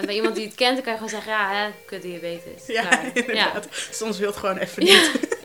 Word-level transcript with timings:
En 0.00 0.06
bij 0.06 0.14
iemand 0.14 0.34
die 0.34 0.46
het 0.46 0.54
kent, 0.54 0.74
dan 0.74 0.82
kan 0.82 0.92
je 0.92 0.98
gewoon 0.98 1.12
zeggen, 1.12 1.32
ja, 1.32 1.50
hè, 1.52 1.70
kut 1.86 2.02
diabetes. 2.02 2.66
Ja, 2.66 2.82
Klaar. 2.82 3.10
inderdaad. 3.16 3.66
Soms 3.90 4.18
wil 4.18 4.28
het 4.28 4.36
gewoon 4.36 4.56
even 4.56 4.84
niet. 4.84 5.10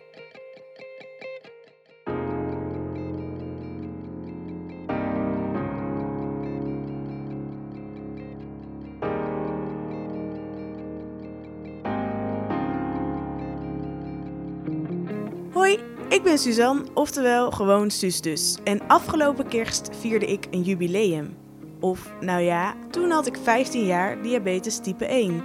Hoi, 15.54 15.80
ik 16.10 16.24
ben 16.24 16.38
Suzanne, 16.38 16.84
oftewel 16.94 17.52
gewoon 17.52 17.92
Suus 17.92 18.22
dus. 18.22 18.58
En 18.64 18.88
afgelopen 18.88 19.48
kerst 19.48 19.90
vierde 20.00 20.26
ik 20.26 20.46
een 20.52 20.62
jubileum. 20.62 21.45
Of, 21.86 22.14
nou 22.20 22.42
ja, 22.42 22.74
toen 22.90 23.12
had 23.12 23.28
ik 23.28 23.38
15 23.44 23.86
jaar 23.86 24.22
diabetes 24.22 24.78
type 24.78 25.06
1. 25.06 25.44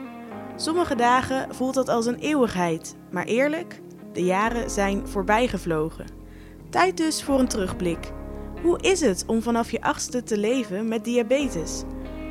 Sommige 0.56 0.94
dagen 0.94 1.54
voelt 1.54 1.74
dat 1.74 1.88
als 1.88 2.06
een 2.06 2.18
eeuwigheid, 2.18 2.96
maar 3.10 3.24
eerlijk, 3.24 3.80
de 4.12 4.24
jaren 4.24 4.70
zijn 4.70 5.08
voorbijgevlogen. 5.08 6.06
Tijd 6.70 6.96
dus 6.96 7.22
voor 7.22 7.38
een 7.38 7.48
terugblik. 7.48 8.12
Hoe 8.62 8.80
is 8.80 9.00
het 9.00 9.24
om 9.26 9.42
vanaf 9.42 9.70
je 9.70 9.82
achtste 9.82 10.22
te 10.22 10.38
leven 10.38 10.88
met 10.88 11.04
diabetes? 11.04 11.82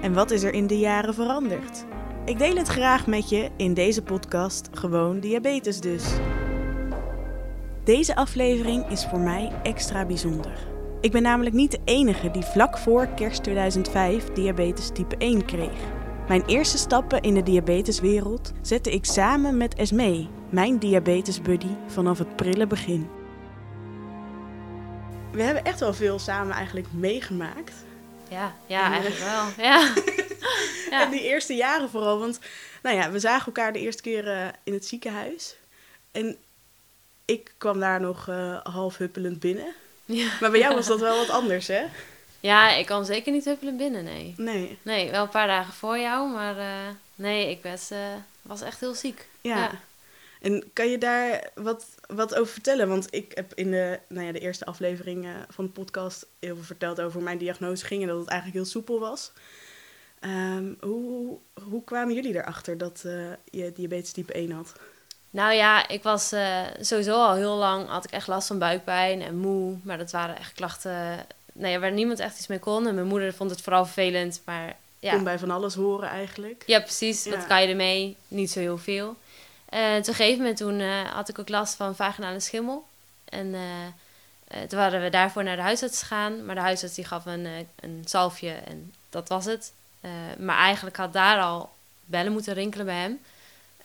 En 0.01 0.13
wat 0.13 0.31
is 0.31 0.43
er 0.43 0.53
in 0.53 0.67
de 0.67 0.79
jaren 0.79 1.13
veranderd? 1.13 1.85
Ik 2.25 2.39
deel 2.39 2.55
het 2.55 2.67
graag 2.67 3.07
met 3.07 3.29
je 3.29 3.49
in 3.57 3.73
deze 3.73 4.03
podcast 4.03 4.69
Gewoon 4.71 5.19
Diabetes 5.19 5.79
dus. 5.79 6.13
Deze 7.83 8.15
aflevering 8.15 8.89
is 8.89 9.05
voor 9.05 9.19
mij 9.19 9.51
extra 9.63 10.05
bijzonder. 10.05 10.78
Ik 11.01 11.11
ben 11.11 11.21
namelijk 11.21 11.55
niet 11.55 11.71
de 11.71 11.79
enige 11.85 12.31
die 12.31 12.43
vlak 12.43 12.77
voor 12.77 13.07
kerst 13.07 13.43
2005 13.43 14.25
diabetes 14.25 14.89
type 14.93 15.17
1 15.17 15.45
kreeg. 15.45 15.79
Mijn 16.27 16.45
eerste 16.45 16.77
stappen 16.77 17.21
in 17.21 17.33
de 17.33 17.43
diabeteswereld 17.43 18.53
zette 18.61 18.91
ik 18.91 19.05
samen 19.05 19.57
met 19.57 19.75
Esmee, 19.75 20.29
mijn 20.49 20.79
diabetesbuddy 20.79 21.75
vanaf 21.87 22.17
het 22.17 22.35
prille 22.35 22.67
begin. 22.67 23.09
We 25.31 25.41
hebben 25.41 25.65
echt 25.65 25.79
wel 25.79 25.93
veel 25.93 26.19
samen 26.19 26.55
eigenlijk 26.55 26.87
meegemaakt. 26.93 27.73
Ja, 28.29 28.53
ja, 28.65 28.91
eigenlijk 28.91 29.21
wel. 29.21 29.65
Ja. 29.65 29.87
Ja. 30.89 31.03
En 31.03 31.11
die 31.11 31.21
eerste 31.21 31.53
jaren 31.53 31.89
vooral, 31.89 32.19
want 32.19 32.39
nou 32.83 32.95
ja, 32.95 33.11
we 33.11 33.19
zagen 33.19 33.45
elkaar 33.45 33.73
de 33.73 33.79
eerste 33.79 34.01
keer 34.01 34.27
eh, 34.27 34.47
in 34.63 34.73
het 34.73 34.85
ziekenhuis. 34.85 35.55
En 36.11 36.37
ik 37.25 37.53
kwam 37.57 37.79
daar 37.79 38.01
nog 38.01 38.27
eh, 38.27 38.59
half 38.63 38.97
huppelend 38.97 39.39
binnen. 39.39 39.73
Ja. 40.09 40.27
Maar 40.41 40.51
bij 40.51 40.59
jou 40.59 40.75
was 40.75 40.87
dat 40.87 40.99
wel 40.99 41.17
wat 41.17 41.29
anders, 41.29 41.67
hè? 41.67 41.85
ja, 42.39 42.71
ik 42.71 42.85
kan 42.85 43.05
zeker 43.05 43.31
niet 43.31 43.45
huppelen 43.45 43.77
binnen, 43.77 44.03
nee. 44.03 44.33
Nee. 44.37 44.77
Nee, 44.81 45.11
wel 45.11 45.23
een 45.23 45.29
paar 45.29 45.47
dagen 45.47 45.73
voor 45.73 45.97
jou, 45.97 46.29
maar 46.29 46.57
eh, 46.57 46.93
nee, 47.15 47.49
ik 47.49 47.63
was, 47.63 47.91
eh, 47.91 48.13
was 48.41 48.61
echt 48.61 48.79
heel 48.79 48.93
ziek. 48.93 49.27
Ja. 49.41 49.57
Ja. 49.57 49.71
En 50.41 50.69
kan 50.73 50.89
je 50.89 50.97
daar 50.97 51.49
wat, 51.55 51.85
wat 52.07 52.35
over 52.35 52.53
vertellen? 52.53 52.87
Want 52.87 53.07
ik 53.09 53.31
heb 53.35 53.53
in 53.53 53.71
de, 53.71 53.99
nou 54.07 54.25
ja, 54.25 54.31
de 54.31 54.39
eerste 54.39 54.65
aflevering 54.65 55.25
eh, 55.25 55.31
van 55.49 55.65
de 55.65 55.71
podcast 55.71 56.25
heel 56.39 56.55
veel 56.55 56.63
verteld 56.63 57.01
over 57.01 57.13
hoe 57.13 57.23
mijn 57.23 57.37
diagnose 57.37 57.85
ging 57.85 58.01
en 58.01 58.07
dat 58.07 58.19
het 58.19 58.27
eigenlijk 58.27 58.59
heel 58.59 58.71
soepel 58.71 58.99
was. 58.99 59.31
Ehm, 60.19 60.73
hoe, 60.79 61.37
hoe 61.69 61.83
kwamen 61.83 62.15
jullie 62.15 62.35
erachter 62.35 62.77
dat 62.77 63.01
je 63.45 63.71
diabetes 63.75 64.11
type 64.11 64.33
1 64.33 64.51
had? 64.51 64.73
Nou 65.29 65.53
ja, 65.53 65.87
ik 65.87 66.03
was 66.03 66.31
eh, 66.31 66.61
sowieso 66.79 67.23
al 67.23 67.35
heel 67.35 67.55
lang, 67.55 67.87
had 67.87 68.03
ik 68.03 68.11
echt 68.11 68.27
last 68.27 68.47
van 68.47 68.59
buikpijn 68.59 69.21
en 69.21 69.37
moe. 69.37 69.77
Maar 69.83 69.97
dat 69.97 70.11
waren 70.11 70.37
echt 70.37 70.53
klachten 70.53 71.25
nee, 71.53 71.79
waar 71.79 71.91
niemand 71.91 72.19
echt 72.19 72.37
iets 72.37 72.47
mee 72.47 72.59
kon. 72.59 72.87
En 72.87 72.95
mijn 72.95 73.07
moeder 73.07 73.33
vond 73.33 73.49
het 73.51 73.61
vooral 73.61 73.85
vervelend, 73.85 74.41
maar 74.45 74.75
ja. 74.99 75.13
Kon 75.13 75.23
bij 75.23 75.39
van 75.39 75.51
alles 75.51 75.75
horen 75.75 76.09
eigenlijk. 76.09 76.63
Ja, 76.65 76.79
precies. 76.79 77.23
Ja. 77.23 77.31
Wat 77.35 77.47
kan 77.47 77.61
je 77.61 77.67
ermee? 77.67 78.15
Niet 78.27 78.51
zo 78.51 78.59
heel 78.59 78.77
veel. 78.77 79.15
En 79.69 79.99
op 79.99 80.07
een 80.07 80.13
gegeven 80.13 80.37
moment 80.37 80.57
toen 80.57 80.79
eh, 80.79 81.01
had 81.13 81.29
ik 81.29 81.39
ook 81.39 81.49
last 81.49 81.75
van 81.75 81.95
vaginale 81.95 82.39
schimmel. 82.39 82.87
En 83.25 83.55
toen 84.67 84.79
waren 84.79 85.01
we 85.01 85.09
daarvoor 85.09 85.43
naar 85.43 85.55
de 85.55 85.61
huisarts 85.61 85.99
gegaan. 85.99 86.45
Maar 86.45 86.55
de 86.55 86.61
huisarts 86.61 86.95
die 86.95 87.05
gaf 87.05 87.25
een, 87.25 87.47
een 87.79 88.03
zalfje 88.05 88.51
en 88.51 88.93
dat 89.09 89.29
was 89.29 89.45
het. 89.45 89.71
Maar 90.37 90.57
eigenlijk 90.57 90.97
had 90.97 91.13
daar 91.13 91.41
al 91.41 91.69
bellen 92.05 92.31
moeten 92.31 92.53
rinkelen 92.53 92.85
bij 92.85 92.95
hem. 92.95 93.19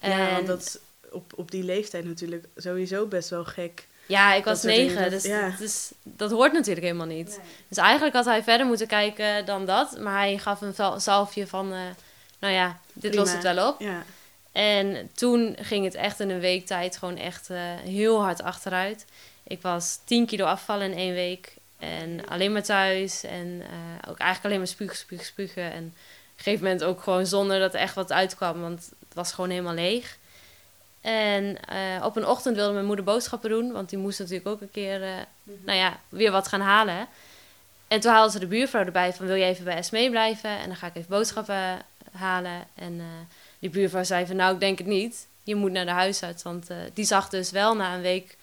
Ja, 0.00 0.08
En- 0.28 0.32
want 0.34 0.46
dat 0.46 0.78
op, 1.14 1.32
op 1.36 1.50
die 1.50 1.62
leeftijd 1.64 2.04
natuurlijk 2.04 2.44
sowieso 2.56 3.06
best 3.06 3.28
wel 3.30 3.44
gek. 3.44 3.86
Ja, 4.06 4.34
ik 4.34 4.44
was 4.44 4.60
dingen, 4.60 4.94
negen, 4.94 5.10
dus, 5.10 5.24
ja. 5.24 5.54
dus 5.58 5.90
dat 6.02 6.30
hoort 6.30 6.52
natuurlijk 6.52 6.86
helemaal 6.86 7.06
niet. 7.06 7.40
Dus 7.68 7.78
eigenlijk 7.78 8.14
had 8.16 8.24
hij 8.24 8.42
verder 8.42 8.66
moeten 8.66 8.86
kijken 8.86 9.46
dan 9.46 9.66
dat. 9.66 9.98
Maar 10.00 10.18
hij 10.18 10.38
gaf 10.38 10.60
een 10.60 10.74
zal- 10.74 11.00
zalfje 11.00 11.46
van, 11.46 11.72
eh, 11.72 11.78
nou 12.38 12.54
ja, 12.54 12.78
dit 12.92 13.10
Prima. 13.10 13.16
lost 13.24 13.32
het 13.34 13.42
wel 13.54 13.68
op. 13.68 13.80
Ja, 13.80 14.04
En 14.52 15.10
toen 15.14 15.56
ging 15.60 15.84
het 15.84 15.94
echt 15.94 16.20
in 16.20 16.30
een 16.30 16.40
week 16.40 16.66
tijd 16.66 16.96
gewoon 16.96 17.16
echt 17.16 17.50
eh, 17.50 17.58
heel 17.84 18.22
hard 18.22 18.42
achteruit. 18.42 19.04
Ik 19.42 19.62
was 19.62 19.98
10 20.04 20.26
kilo 20.26 20.44
afvallen 20.44 20.90
in 20.90 20.98
één 20.98 21.14
week. 21.14 21.54
En 21.78 22.26
alleen 22.28 22.52
maar 22.52 22.62
thuis. 22.62 23.24
En 23.24 23.62
eh, 23.62 24.10
ook 24.10 24.18
eigenlijk 24.18 24.44
alleen 24.44 24.58
maar 24.58 24.66
spugen, 24.66 24.96
spugen, 24.96 25.26
spugen. 25.26 25.62
En 25.72 25.84
op 25.84 26.38
een 26.38 26.44
gegeven 26.44 26.64
moment 26.64 26.84
ook 26.84 27.02
gewoon 27.02 27.26
zonder 27.26 27.58
dat 27.60 27.74
er 27.74 27.80
echt 27.80 27.94
wat 27.94 28.12
uitkwam. 28.12 28.60
Want 28.60 28.90
het 29.06 29.14
was 29.14 29.32
gewoon 29.32 29.50
helemaal 29.50 29.74
leeg. 29.74 30.16
En 31.04 31.56
eh, 31.64 32.04
op 32.04 32.16
een 32.16 32.26
ochtend 32.26 32.56
wilde 32.56 32.72
mijn 32.72 32.86
moeder 32.86 33.04
boodschappen 33.04 33.50
doen. 33.50 33.72
Want 33.72 33.88
die 33.88 33.98
moest 33.98 34.18
natuurlijk 34.18 34.48
ook 34.48 34.60
een 34.60 34.70
keer, 34.70 35.02
eh, 35.02 35.14
nou 35.64 35.78
ja, 35.78 36.00
weer 36.08 36.30
wat 36.30 36.48
gaan 36.48 36.60
halen. 36.60 37.08
En 37.88 38.00
toen 38.00 38.12
haalde 38.12 38.32
ze 38.32 38.38
de 38.38 38.46
buurvrouw 38.46 38.84
erbij 38.84 39.12
van... 39.12 39.26
wil 39.26 39.34
je 39.34 39.44
even 39.44 39.64
bij 39.64 39.76
Esmee 39.76 40.10
blijven? 40.10 40.50
En 40.50 40.66
dan 40.66 40.76
ga 40.76 40.86
ik 40.86 40.96
even 40.96 41.08
boodschappen 41.08 41.82
halen. 42.12 42.66
En 42.74 43.00
eh, 43.00 43.06
die 43.58 43.70
buurvrouw 43.70 44.04
zei 44.04 44.26
van... 44.26 44.36
nou, 44.36 44.54
ik 44.54 44.60
denk 44.60 44.78
het 44.78 44.86
niet. 44.86 45.26
Je 45.42 45.54
moet 45.54 45.72
naar 45.72 45.84
de 45.84 45.90
huisarts. 45.90 46.42
Want 46.42 46.66
die 46.94 47.04
zag 47.04 47.28
dus 47.28 47.50
wel 47.50 47.76
na 47.76 47.94
een 47.94 48.02
week... 48.02 48.36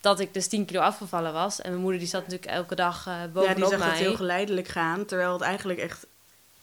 dat 0.00 0.20
ik 0.20 0.34
dus 0.34 0.46
10 0.46 0.64
kilo 0.64 0.80
afgevallen 0.80 1.32
was. 1.32 1.60
En 1.60 1.70
mijn 1.70 1.82
moeder 1.82 2.00
die 2.00 2.08
zat 2.08 2.22
natuurlijk 2.22 2.50
elke 2.50 2.74
dag 2.74 3.06
eh 3.06 3.12
ja 3.12 3.28
bovenop 3.28 3.56
die 3.56 3.68
zag 3.68 3.78
mij. 3.78 3.88
het 3.88 3.98
heel 3.98 4.16
geleidelijk 4.16 4.68
gaan. 4.68 5.04
Terwijl 5.04 5.32
het 5.32 5.42
eigenlijk 5.42 5.78
echt 5.78 6.06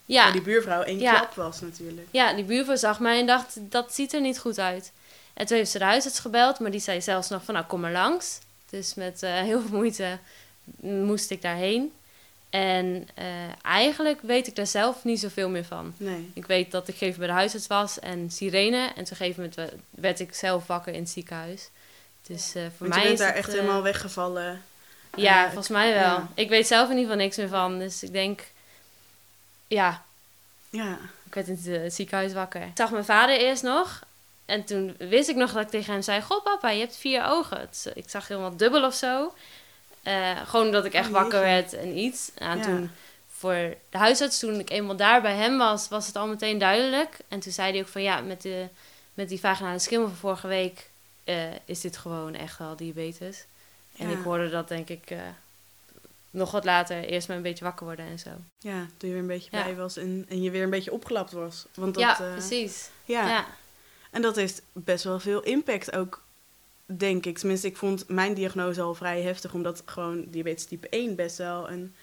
ja, 0.06 0.32
die 0.32 0.42
buurvrouw 0.42 0.82
één 0.82 1.00
Ja. 1.00 1.18
klap 1.18 1.34
was 1.34 1.62
natuurlijk. 1.62 2.08
Ja, 2.12 2.34
die 2.34 2.44
buurvrouw 2.44 2.76
zag 2.76 3.00
mij 3.00 3.20
en 3.20 3.26
dacht, 3.26 3.58
dat 3.62 3.94
ziet 3.94 4.14
er 4.14 4.22
niet 4.22 4.40
goed 4.40 4.60
uit. 4.60 4.92
En 5.34 5.46
toen 5.46 5.58
heeft 5.58 5.72
ze 5.72 5.78
de 5.78 5.84
huisarts 5.84 6.20
gebeld, 6.20 6.60
maar 6.60 6.72
die 6.72 6.80
zei 6.80 7.02
zelfs 7.02 7.30
nog 7.30 7.44
van, 7.44 7.54
nou, 7.54 7.66
kom 7.66 7.80
maar 7.80 7.92
langs. 7.92 8.40
Dus 8.70 8.94
met 8.94 9.24
eh, 9.24 9.34
heel 9.34 9.62
veel 9.62 9.78
moeite 9.78 10.18
moest 10.82 11.30
ik 11.32 11.42
daarheen. 11.42 11.94
En 12.50 13.08
eh, 13.14 13.26
eigenlijk 13.62 14.22
weet 14.22 14.48
ik 14.48 14.56
daar 14.56 14.68
zelf 14.68 15.04
niet 15.04 15.20
zoveel 15.20 15.50
meer 15.50 15.66
van. 15.66 15.94
Nee. 15.98 16.32
Ik 16.34 16.46
weet 16.46 16.72
dat 16.72 16.88
ik 16.88 17.02
even 17.02 17.18
bij 17.20 17.28
de 17.28 17.34
huisarts 17.34 17.68
was 17.68 18.00
en 18.00 18.32
sirene. 18.32 18.78
En 18.78 18.94
toen 18.94 19.04
op 19.04 19.10
een 19.10 19.16
gegeven 19.16 19.36
moment 19.42 19.56
we- 19.56 19.78
werd 19.90 20.20
ik 20.20 20.34
zelf 20.34 20.68
wakker 20.68 20.94
in 20.94 21.00
het 21.00 21.10
ziekenhuis. 21.10 21.70
Dus 22.28 22.56
eh, 22.56 22.64
voor 22.78 22.88
mij 22.88 22.98
je 22.98 23.04
bent 23.04 23.14
is 23.14 23.20
daar 23.26 23.36
het, 23.36 23.38
echt 23.46 23.52
helemaal 23.52 23.82
weggevallen. 23.82 24.62
Ja, 25.16 25.46
volgens 25.46 25.68
mij 25.68 25.94
wel. 25.94 26.02
ja. 26.04 26.28
Ik 26.34 26.50
weet 26.50 26.68
zelf 26.68 26.90
in 26.90 26.96
ieder 26.98 27.10
geval 27.12 27.24
niks 27.26 27.38
meer 27.38 27.48
van. 27.48 27.80
Dus 27.80 28.04
ik 28.04 28.12
denk, 28.12 28.42
ja, 29.68 30.04
Ja. 30.70 30.98
ik 31.26 31.34
werd 31.34 31.48
in 31.48 31.60
het, 31.64 31.82
het 31.82 31.94
ziekenhuis 31.94 32.34
wakker. 32.34 32.62
Ik 32.62 32.72
zag 32.76 32.92
mijn 32.92 33.06
vader 33.06 33.38
eerst 33.40 33.64
nog. 33.64 34.04
En 34.46 34.64
toen 34.64 34.96
wist 34.98 35.30
ik 35.30 35.36
nog 35.36 35.52
dat 35.54 35.62
ik 35.64 35.70
tegen 35.70 35.94
hem 35.94 36.02
zei... 36.02 36.22
Goh 36.22 36.44
papa, 36.44 36.70
je 36.70 36.80
hebt 36.80 36.96
vier 36.98 37.26
ogen. 37.26 37.70
Ik 37.94 38.10
zag 38.10 38.28
helemaal 38.28 38.58
dubbel 38.58 38.86
of 38.86 38.94
zo. 38.94 39.34
Eh, 40.04 40.38
gewoon 40.46 40.72
dat 40.72 40.86
ik 40.86 40.94
echt 40.94 41.08
Oh, 41.08 41.14
wakker 41.14 41.40
werd 41.40 41.74
en 41.74 41.98
iets. 41.98 42.32
En 42.36 42.58
Ja. 42.58 42.64
toen 42.64 42.92
voor 43.36 43.54
de 43.90 43.98
huisarts, 43.98 44.40
toen 44.40 44.60
ik 44.60 44.70
eenmaal 44.70 44.96
daar 44.96 45.22
bij 45.22 45.36
hem 45.36 45.58
was... 45.58 45.88
was 45.88 46.08
het 46.08 46.16
al 46.16 46.28
meteen 46.28 46.58
duidelijk. 46.58 47.18
En 47.28 47.40
toen 47.40 47.52
zei 47.52 47.72
hij 47.72 47.82
ook 47.82 47.88
van... 47.88 48.02
Ja, 48.02 48.22
met, 48.22 48.42
de, 48.42 48.68
met 49.14 49.30
die 49.30 49.40
vaginale 49.40 49.80
schimmel 49.80 50.08
van 50.08 50.18
vorige 50.18 50.48
week... 50.48 50.90
eh, 51.24 51.44
is 51.66 51.82
dit 51.82 51.98
gewoon 51.98 52.36
echt 52.36 52.58
wel 52.58 52.76
diabetes. 52.76 53.46
En 53.98 54.10
ik 54.10 54.24
hoorde 54.24 54.50
dat 54.50 54.68
denk 54.68 54.90
ik... 54.90 55.04
eh, 55.12 55.18
nog 56.30 56.52
wat 56.52 56.64
later 56.66 57.04
eerst 57.06 57.28
maar 57.28 57.38
een 57.38 57.44
beetje 57.44 57.64
wakker 57.66 57.86
worden 57.86 58.06
en 58.06 58.20
zo. 58.20 58.30
ja, 58.60 58.88
toen 58.98 59.10
je 59.10 59.16
weer 59.16 59.18
een 59.18 59.28
beetje 59.28 59.58
Ja. 59.58 59.64
bij 59.64 59.76
was 59.76 59.98
en, 59.98 60.26
en 60.30 60.42
je 60.42 60.52
weer 60.52 60.64
een 60.64 60.70
beetje 60.70 60.92
opgelapt 60.94 61.32
was. 61.32 61.66
Want 61.74 61.94
dat, 61.94 62.04
ja, 62.04 62.14
precies. 62.14 62.90
ja. 63.06 63.46
En 64.14 64.22
dat 64.22 64.36
heeft 64.36 64.62
best 64.72 65.04
wel 65.04 65.20
veel 65.20 65.44
impact 65.44 65.96
ook, 65.96 66.24
denk 66.86 67.26
ik. 67.26 67.38
Tenminste, 67.38 67.68
ik 67.68 67.78
vond 67.78 68.08
mijn 68.08 68.34
diagnose 68.34 68.82
al 68.82 68.94
vrij 68.96 69.22
heftig, 69.22 69.54
omdat 69.54 69.82
gewoon 69.86 70.26
diabetes 70.30 70.66
type 70.66 70.90
1 70.90 71.16
best 71.16 71.38
wel 71.38 71.70
een, 71.70 71.96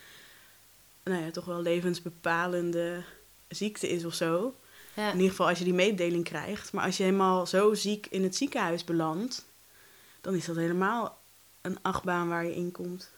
nou 1.02 1.24
ja, 1.24 1.30
toch 1.30 1.44
wel 1.44 1.60
levensbepalende 1.62 3.02
ziekte 3.48 3.88
is 3.88 4.04
of 4.04 4.14
zo. 4.14 4.54
ja. 4.94 5.06
In 5.08 5.14
ieder 5.14 5.30
geval 5.30 5.48
als 5.48 5.58
je 5.58 5.64
die 5.64 5.74
mededeling 5.74 6.24
krijgt. 6.24 6.72
Maar 6.72 6.84
als 6.84 6.96
je 6.96 7.02
helemaal 7.02 7.46
zo 7.46 7.74
ziek 7.74 8.06
in 8.10 8.22
het 8.22 8.36
ziekenhuis 8.36 8.84
belandt, 8.84 9.44
dan 10.20 10.34
is 10.34 10.44
dat 10.44 10.56
helemaal 10.56 11.18
een 11.60 11.78
achtbaan 11.82 12.28
waar 12.28 12.44
je 12.44 12.54
in 12.54 12.72
komt. 12.72 13.10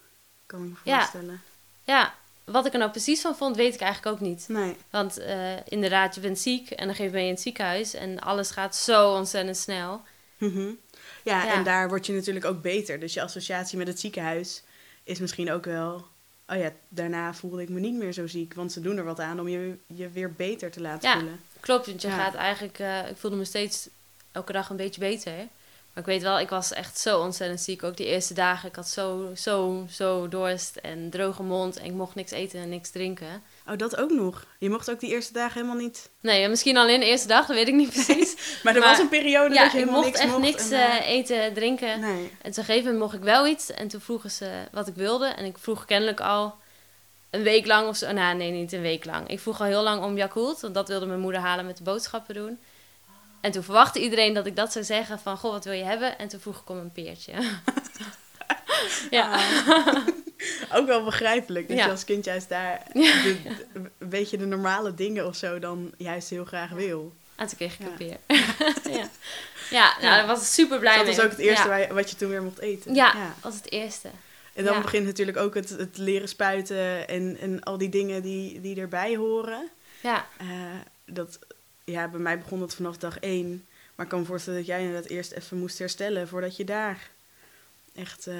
Kan 0.45 0.63
ik 0.63 0.69
me 0.69 0.75
Ja. 0.83 0.97
voorstellen. 0.99 1.41
Ja, 1.83 2.13
wat 2.45 2.65
ik 2.65 2.73
er 2.73 2.79
nou 2.79 2.91
precies 2.91 3.21
van 3.21 3.35
vond, 3.35 3.55
weet 3.55 3.73
ik 3.73 3.79
eigenlijk 3.81 4.15
ook 4.15 4.21
niet. 4.27 4.45
Nee. 4.47 4.75
Want 4.89 5.17
eh, 5.17 5.51
inderdaad, 5.67 6.15
je 6.15 6.21
bent 6.21 6.39
ziek 6.39 6.69
en 6.71 6.85
dan 6.85 6.95
geef 6.95 7.11
je 7.11 7.19
in 7.19 7.27
het 7.29 7.41
ziekenhuis 7.41 7.93
en 7.93 8.19
alles 8.19 8.51
gaat 8.51 8.75
zo 8.75 9.13
ontzettend 9.13 9.57
snel. 9.57 10.01
Mhm. 10.37 10.59
ja, 11.23 11.43
Ja. 11.43 11.53
en 11.53 11.63
daar 11.63 11.87
word 11.89 12.05
je 12.05 12.13
natuurlijk 12.13 12.45
ook 12.45 12.61
beter. 12.61 12.99
Dus 12.99 13.13
je 13.13 13.21
associatie 13.21 13.77
met 13.77 13.87
het 13.87 13.99
ziekenhuis 13.99 14.63
is 15.03 15.19
misschien 15.19 15.51
ook 15.51 15.65
wel... 15.65 16.05
Oh 16.47 16.57
ja, 16.57 16.71
daarna 16.89 17.33
voelde 17.33 17.61
ik 17.61 17.69
me 17.69 17.79
niet 17.79 17.93
meer 17.93 18.11
zo 18.13 18.27
ziek. 18.27 18.53
Want 18.53 18.71
ze 18.71 18.81
doen 18.81 18.97
er 18.97 19.03
wat 19.03 19.19
aan 19.19 19.39
om 19.39 19.47
je, 19.47 19.77
je 19.87 20.09
weer 20.09 20.33
beter 20.33 20.71
te 20.71 20.81
laten 20.81 21.09
Ja. 21.09 21.15
voelen. 21.15 21.39
Klopt, 21.59 21.85
want 21.85 22.01
je 22.01 22.07
Ja. 22.07 22.15
gaat 22.17 22.33
eigenlijk... 22.35 22.79
eh, 22.79 23.09
ik 23.09 23.17
voelde 23.17 23.35
me 23.37 23.45
steeds 23.45 23.87
elke 24.31 24.51
dag 24.51 24.69
een 24.69 24.75
beetje 24.75 24.99
beter. 24.99 25.33
Maar 25.93 26.03
ik 26.03 26.09
weet 26.09 26.21
wel, 26.21 26.39
ik 26.39 26.49
was 26.49 26.73
echt 26.73 26.99
zo 26.99 27.19
ontzettend 27.19 27.61
ziek. 27.61 27.83
Ook 27.83 27.97
die 27.97 28.05
eerste 28.05 28.33
dagen. 28.33 28.69
Ik 28.69 28.75
had 28.75 28.87
zo, 28.87 29.31
zo, 29.37 29.85
zo 29.91 30.27
dorst 30.27 30.75
en 30.75 31.09
droge 31.09 31.43
mond. 31.43 31.77
En 31.77 31.85
ik 31.85 31.91
mocht 31.91 32.15
niks 32.15 32.31
eten 32.31 32.59
en 32.59 32.69
niks 32.69 32.89
drinken. 32.89 33.43
Oh, 33.67 33.77
dat 33.77 33.95
ook 33.97 34.11
nog. 34.11 34.45
Je 34.59 34.69
mocht 34.69 34.91
ook 34.91 34.99
die 34.99 35.09
eerste 35.09 35.33
dagen 35.33 35.53
helemaal 35.61 35.81
niet... 35.83 36.09
Nee, 36.21 36.47
misschien 36.47 36.77
alleen 36.77 36.99
de 36.99 37.05
eerste 37.05 37.27
dag, 37.27 37.45
dat 37.45 37.55
weet 37.55 37.67
ik 37.67 37.73
niet 37.73 37.89
precies. 38.03 38.35
Maar 38.63 38.73
er 38.73 38.79
Maar- 38.79 38.89
was 38.89 38.99
een 38.99 39.09
periode 39.09 39.53
ja, 39.55 39.63
dat 39.63 39.71
je 39.71 39.77
helemaal 39.77 39.99
mocht 40.01 40.07
niks 40.11 40.19
echt 40.19 40.29
mocht. 40.31 40.43
niks 40.43 40.69
en, 40.69 40.79
eh, 40.79 40.97
eh, 40.97 41.07
eten, 41.07 41.53
drinken. 41.53 41.99
Nee. 41.99 42.31
En 42.41 42.47
een 42.47 42.53
gegeven 42.53 42.83
moment 42.83 42.99
mocht 42.99 43.13
ik 43.13 43.21
wel 43.23 43.47
iets. 43.47 43.71
En 43.71 43.87
toen 43.87 44.01
vroegen 44.01 44.31
ze 44.31 44.51
wat 44.71 44.87
ik 44.87 44.95
wilde. 44.95 45.25
En 45.27 45.45
ik 45.45 45.57
vroeg 45.57 45.85
kennelijk 45.85 46.19
al 46.21 46.55
een 47.29 47.43
week 47.43 47.65
lang 47.65 47.87
of 47.87 47.95
zo. 47.95 48.11
Nou, 48.11 48.35
nee, 48.37 48.51
niet 48.51 48.73
een 48.73 48.81
week 48.81 49.05
lang. 49.05 49.27
Ik 49.27 49.39
vroeg 49.39 49.59
al 49.59 49.65
heel 49.65 49.83
lang 49.83 50.03
om 50.03 50.17
Yakult. 50.17 50.59
Want 50.61 50.73
dat 50.73 50.87
wilde 50.87 51.05
mijn 51.05 51.19
moeder 51.19 51.41
halen 51.41 51.65
met 51.65 51.77
de 51.77 51.83
boodschappen 51.83 52.35
doen. 52.35 52.59
En 53.43 53.51
toen 53.51 53.63
verwachtte 53.63 53.99
iedereen 54.01 54.33
dat 54.33 54.45
ik 54.45 54.55
dat 54.55 54.71
zou 54.71 54.85
zeggen 54.85 55.19
van... 55.19 55.37
Goh, 55.37 55.51
wat 55.51 55.63
wil 55.65 55.73
je 55.73 55.83
hebben? 55.83 56.17
En 56.17 56.27
toen 56.27 56.39
vroeg 56.39 56.61
ik 56.61 56.69
om 56.69 56.77
een 56.77 56.91
peertje. 56.91 57.33
ja. 59.09 59.39
Ook 60.73 60.87
wel 60.87 61.03
begrijpelijk. 61.03 61.67
Dat 61.67 61.77
Ja. 61.77 61.85
je 61.85 61.91
als 61.91 62.03
kind 62.05 62.25
juist 62.25 62.49
daar 62.49 62.81
de, 62.93 63.35
de- 63.43 63.55
een 63.73 64.09
beetje 64.09 64.37
de 64.37 64.45
normale 64.45 64.93
dingen 64.93 65.25
of 65.27 65.35
zo 65.35 65.59
dan 65.59 65.91
juist 65.97 66.29
heel 66.29 66.45
graag 66.45 66.69
wil. 66.69 67.13
En 67.35 67.47
toen 67.47 67.57
kreeg 67.57 67.73
ik 67.73 67.79
Ja. 67.79 67.85
een 67.87 67.93
peer. 67.95 68.17
ja. 68.97 69.09
ja, 69.69 69.91
nou, 69.91 70.01
Ja. 70.01 70.15
daar 70.17 70.27
was 70.27 70.39
ik 70.41 70.47
super 70.47 70.79
blij 70.79 70.97
dat 70.97 71.05
was 71.15 71.19
ook 71.25 71.29
het 71.31 71.39
eerste 71.39 71.63
Ja, 71.63 71.69
waar 71.69 71.79
je- 71.79 71.93
wat 71.93 72.09
je 72.09 72.15
toen 72.15 72.29
weer 72.29 72.43
mocht 72.43 72.59
eten. 72.59 72.95
ja, 72.95 73.33
was 73.41 73.55
het 73.55 73.71
eerste. 73.71 74.09
En 74.53 74.63
dan 74.63 74.73
Ja. 74.73 74.81
begint 74.81 75.05
natuurlijk 75.05 75.37
ook 75.37 75.53
het, 75.55 75.69
het 75.69 75.97
leren 75.97 76.27
spuiten 76.27 77.07
en, 77.07 77.37
en 77.41 77.63
al 77.63 77.77
die 77.77 77.89
dingen 77.89 78.21
die, 78.21 78.61
die 78.61 78.79
erbij 78.79 79.15
horen. 79.15 79.69
Ja, 80.01 80.25
Eh, 80.37 80.47
dat, 81.05 81.39
ja, 81.83 82.07
bij 82.07 82.19
mij 82.19 82.39
begon 82.39 82.59
dat 82.59 82.75
vanaf 82.75 82.97
dag 82.97 83.19
één. 83.19 83.65
Maar 83.95 84.05
ik 84.05 84.11
kan 84.11 84.19
me 84.21 84.25
voorstellen 84.25 84.59
dat 84.59 84.67
jij 84.67 84.81
inderdaad 84.83 85.09
eerst 85.09 85.31
even 85.31 85.57
moest 85.57 85.79
herstellen 85.79 86.27
voordat 86.27 86.55
je 86.55 86.63
daar 86.63 87.09
echt 87.95 88.27
eh, 88.27 88.35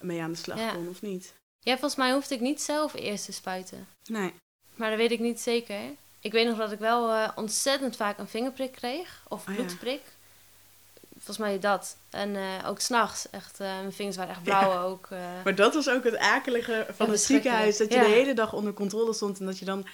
mee 0.00 0.22
aan 0.22 0.32
de 0.32 0.38
slag 0.38 0.58
Ja. 0.58 0.70
kon, 0.72 0.88
of 0.88 1.02
niet? 1.02 1.32
ja, 1.60 1.72
volgens 1.72 1.96
mij 1.96 2.12
hoefde 2.12 2.34
ik 2.34 2.40
niet 2.40 2.62
zelf 2.62 2.94
eerst 2.94 3.24
te 3.24 3.32
spuiten. 3.32 3.86
Nee. 4.06 4.32
Maar 4.74 4.88
dat 4.90 4.98
weet 4.98 5.10
ik 5.10 5.20
niet 5.20 5.40
zeker. 5.40 5.78
Ik 6.20 6.32
weet 6.32 6.46
nog 6.46 6.58
dat 6.58 6.72
ik 6.72 6.78
wel 6.78 7.10
eh, 7.10 7.28
ontzettend 7.34 7.96
vaak 7.96 8.18
een 8.18 8.28
vingerprik 8.28 8.72
kreeg. 8.72 9.22
Of 9.28 9.48
Oh 9.48 9.54
ja. 9.54 9.62
bloedprik. 9.62 10.00
Volgens 11.12 11.38
mij 11.38 11.58
dat. 11.58 11.96
En 12.10 12.36
eh, 12.36 12.68
ook 12.68 12.80
s'nachts. 12.80 13.30
Echt, 13.30 13.58
mijn 13.58 13.92
vingers 13.92 14.16
waren 14.16 14.32
echt 14.32 14.42
blauw 14.42 14.82
ook. 14.88 15.08
Maar 15.44 15.54
dat 15.54 15.74
was 15.74 15.88
ook 15.88 16.04
het 16.04 16.16
akelige 16.16 16.86
van 16.94 17.10
het 17.10 17.20
ziekenhuis. 17.20 17.76
Dat 17.76 17.92
je 17.92 17.98
de 17.98 18.04
hele 18.04 18.34
dag 18.34 18.52
onder 18.52 18.72
controle 18.72 19.12
stond 19.12 19.38
en 19.40 19.46
dat 19.46 19.58
je 19.58 19.64
dan 19.64 19.86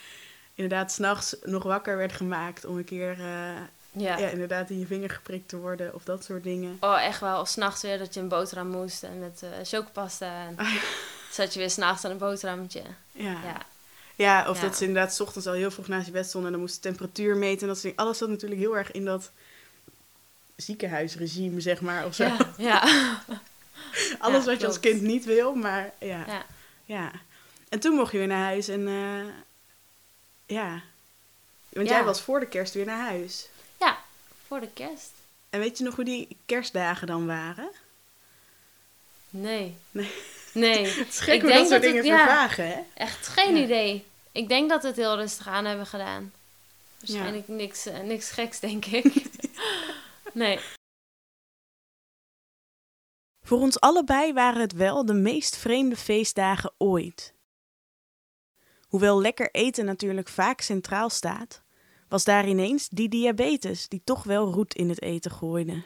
inderdaad 0.58 0.92
s'nachts 0.92 1.36
nog 1.42 1.62
wakker 1.62 1.96
werd 1.96 2.12
gemaakt 2.12 2.64
om 2.64 2.76
een 2.76 2.84
keer 2.84 3.10
eh, 3.10 3.56
ja. 3.90 4.18
ja. 4.18 4.28
inderdaad 4.28 4.70
in 4.70 4.78
je 4.78 4.86
vinger 4.86 5.10
geprikt 5.10 5.48
te 5.48 5.56
worden 5.56 5.94
of 5.94 6.04
dat 6.04 6.24
soort 6.24 6.42
dingen. 6.42 6.76
Oh, 6.80 7.02
echt 7.02 7.20
wel. 7.20 7.40
Of 7.40 7.48
s'nachts 7.48 7.82
weer 7.82 7.98
dat 7.98 8.14
je 8.14 8.20
een 8.20 8.28
boterham 8.28 8.68
moest. 8.68 9.02
En 9.02 9.18
met 9.18 9.42
eh 9.42 9.50
chocopasta. 9.62 10.46
En 10.46 10.56
zat 11.30 11.52
je 11.52 11.58
weer 11.58 11.70
s'nachts 11.70 12.04
aan 12.04 12.10
een 12.10 12.18
boterhammetje. 12.18 12.82
Ja. 13.12 13.30
Ja. 13.44 13.66
Ja, 14.14 14.48
of 14.48 14.56
Ja. 14.56 14.66
dat 14.66 14.76
ze 14.76 14.84
inderdaad 14.84 15.14
's 15.14 15.20
ochtends 15.20 15.46
al 15.46 15.54
heel 15.54 15.70
vroeg 15.70 15.88
naast 15.88 16.06
je 16.06 16.12
bed 16.12 16.26
stonden 16.26 16.50
en 16.50 16.56
dan 16.56 16.66
moest 16.66 16.74
de 16.74 16.88
temperatuur 16.88 17.36
meten. 17.36 17.60
En 17.60 17.68
dat 17.68 17.78
soort. 17.78 17.96
Alles 17.96 18.18
zat 18.18 18.28
natuurlijk 18.28 18.60
heel 18.60 18.76
erg 18.76 18.92
in 18.92 19.04
dat 19.04 19.30
ziekenhuisregime, 20.56 21.60
zeg 21.60 21.80
maar. 21.80 22.06
Of 22.06 22.14
zo. 22.14 22.24
Ja, 22.24 22.36
ja. 22.70 22.82
Alles 24.18 24.44
wat 24.44 24.60
je 24.60 24.66
als 24.66 24.80
kind 24.80 25.02
niet 25.02 25.24
wil, 25.24 25.54
maar 25.54 25.92
ja. 26.00 26.24
ja. 26.26 26.44
ja. 26.84 27.10
En 27.68 27.80
toen 27.80 27.94
mocht 27.94 28.12
je 28.12 28.18
weer 28.18 28.26
naar 28.26 28.44
huis 28.44 28.68
en 28.68 28.88
eh, 28.88 29.24
ja. 30.48 30.82
Want 31.68 31.88
Ja. 31.88 31.94
jij 31.94 32.04
was 32.04 32.20
voor 32.20 32.40
de 32.40 32.48
kerst 32.48 32.74
weer 32.74 32.84
naar 32.86 33.06
huis. 33.06 33.48
Ja, 33.80 33.98
voor 34.46 34.60
de 34.60 34.68
kerst. 34.74 35.10
En 35.50 35.60
weet 35.60 35.78
je 35.78 35.84
nog 35.84 35.94
hoe 35.94 36.04
die 36.04 36.36
kerstdagen 36.46 37.06
dan 37.06 37.26
waren? 37.26 37.70
Nee. 39.30 39.76
Nee. 39.90 40.10
Nee. 40.52 40.86
Het 40.98 41.08
is 41.08 41.18
gek 41.20 41.34
Ik 41.34 41.40
hoe 41.40 41.50
denk 41.50 41.60
dat 41.62 41.70
soort 41.70 41.82
dingen 41.82 42.04
ja. 42.04 42.16
vervagen, 42.18 42.66
hè? 42.68 42.80
Echt 42.94 43.26
geen 43.26 43.56
Ja. 43.56 43.62
idee. 43.62 44.04
Ik 44.32 44.48
denk 44.48 44.68
dat 44.70 44.82
we 44.82 44.88
het 44.88 44.96
heel 44.96 45.16
rustig 45.16 45.46
aan 45.48 45.64
hebben 45.64 45.86
gedaan. 45.86 46.32
Waarschijnlijk 46.98 47.48
niks, 47.48 47.86
eh, 47.86 47.98
niks 48.00 48.30
geks, 48.30 48.60
denk 48.60 48.84
ik. 49.00 49.12
nee. 50.32 50.60
Voor 53.46 53.58
ons 53.58 53.80
allebei 53.80 54.32
waren 54.32 54.60
het 54.60 54.72
wel 54.72 55.06
de 55.06 55.14
meest 55.14 55.56
vreemde 55.56 55.96
feestdagen 55.96 56.72
ooit. 56.78 57.32
Hoewel 58.88 59.20
lekker 59.20 59.50
eten 59.50 59.84
natuurlijk 59.84 60.28
vaak 60.28 60.60
centraal 60.60 61.10
staat, 61.10 61.62
was 62.08 62.24
daar 62.24 62.48
ineens 62.48 62.88
die 62.88 63.08
diabetes 63.08 63.88
die 63.88 64.00
toch 64.04 64.22
wel 64.22 64.52
roet 64.52 64.74
in 64.74 64.88
het 64.88 65.02
eten 65.02 65.30
gooide. 65.30 65.84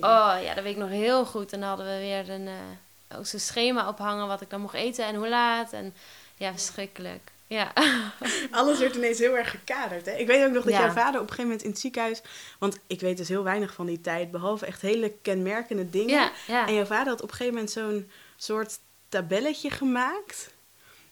Oh 0.00 0.36
ja, 0.42 0.54
dat 0.54 0.64
weet 0.64 0.72
ik 0.72 0.80
nog 0.80 0.88
heel 0.88 1.26
goed. 1.26 1.52
En 1.52 1.60
dan 1.60 1.68
hadden 1.68 1.86
we 1.86 1.98
weer 1.98 2.30
een, 2.30 2.46
eh, 2.46 3.18
ook 3.18 3.26
zo'n 3.26 3.40
schema 3.40 3.88
ophangen 3.88 4.26
wat 4.26 4.40
ik 4.40 4.50
dan 4.50 4.60
mocht 4.60 4.74
eten 4.74 5.04
en 5.04 5.14
hoe 5.14 5.28
laat. 5.28 5.72
En 5.72 5.94
ja, 6.36 6.52
verschrikkelijk. 6.52 7.32
Ja. 7.46 7.72
Alles 8.50 8.78
werd 8.78 8.94
ineens 8.96 9.18
heel 9.18 9.36
erg 9.36 9.50
gekaderd. 9.50 10.06
Hè? 10.06 10.12
Ik 10.12 10.26
weet 10.26 10.44
ook 10.44 10.52
nog 10.52 10.64
dat 10.64 10.72
Ja. 10.72 10.80
jouw 10.80 10.90
vader 10.92 11.20
op 11.20 11.28
een 11.28 11.34
gegeven 11.34 11.44
moment 11.44 11.62
in 11.62 11.70
het 11.70 11.78
ziekenhuis... 11.78 12.22
Want 12.58 12.78
ik 12.86 13.00
weet 13.00 13.16
dus 13.16 13.28
heel 13.28 13.42
weinig 13.42 13.74
van 13.74 13.86
die 13.86 14.00
tijd, 14.00 14.30
behalve 14.30 14.66
echt 14.66 14.80
hele 14.80 15.12
kenmerkende 15.22 15.90
dingen. 15.90 16.14
ja, 16.14 16.32
ja. 16.46 16.66
En 16.66 16.74
jouw 16.74 16.84
vader 16.84 17.08
had 17.08 17.22
op 17.22 17.28
een 17.30 17.34
gegeven 17.36 17.54
moment 17.54 17.72
zo'n 17.72 18.10
soort 18.36 18.78
tabelletje 19.08 19.70
gemaakt... 19.70 20.50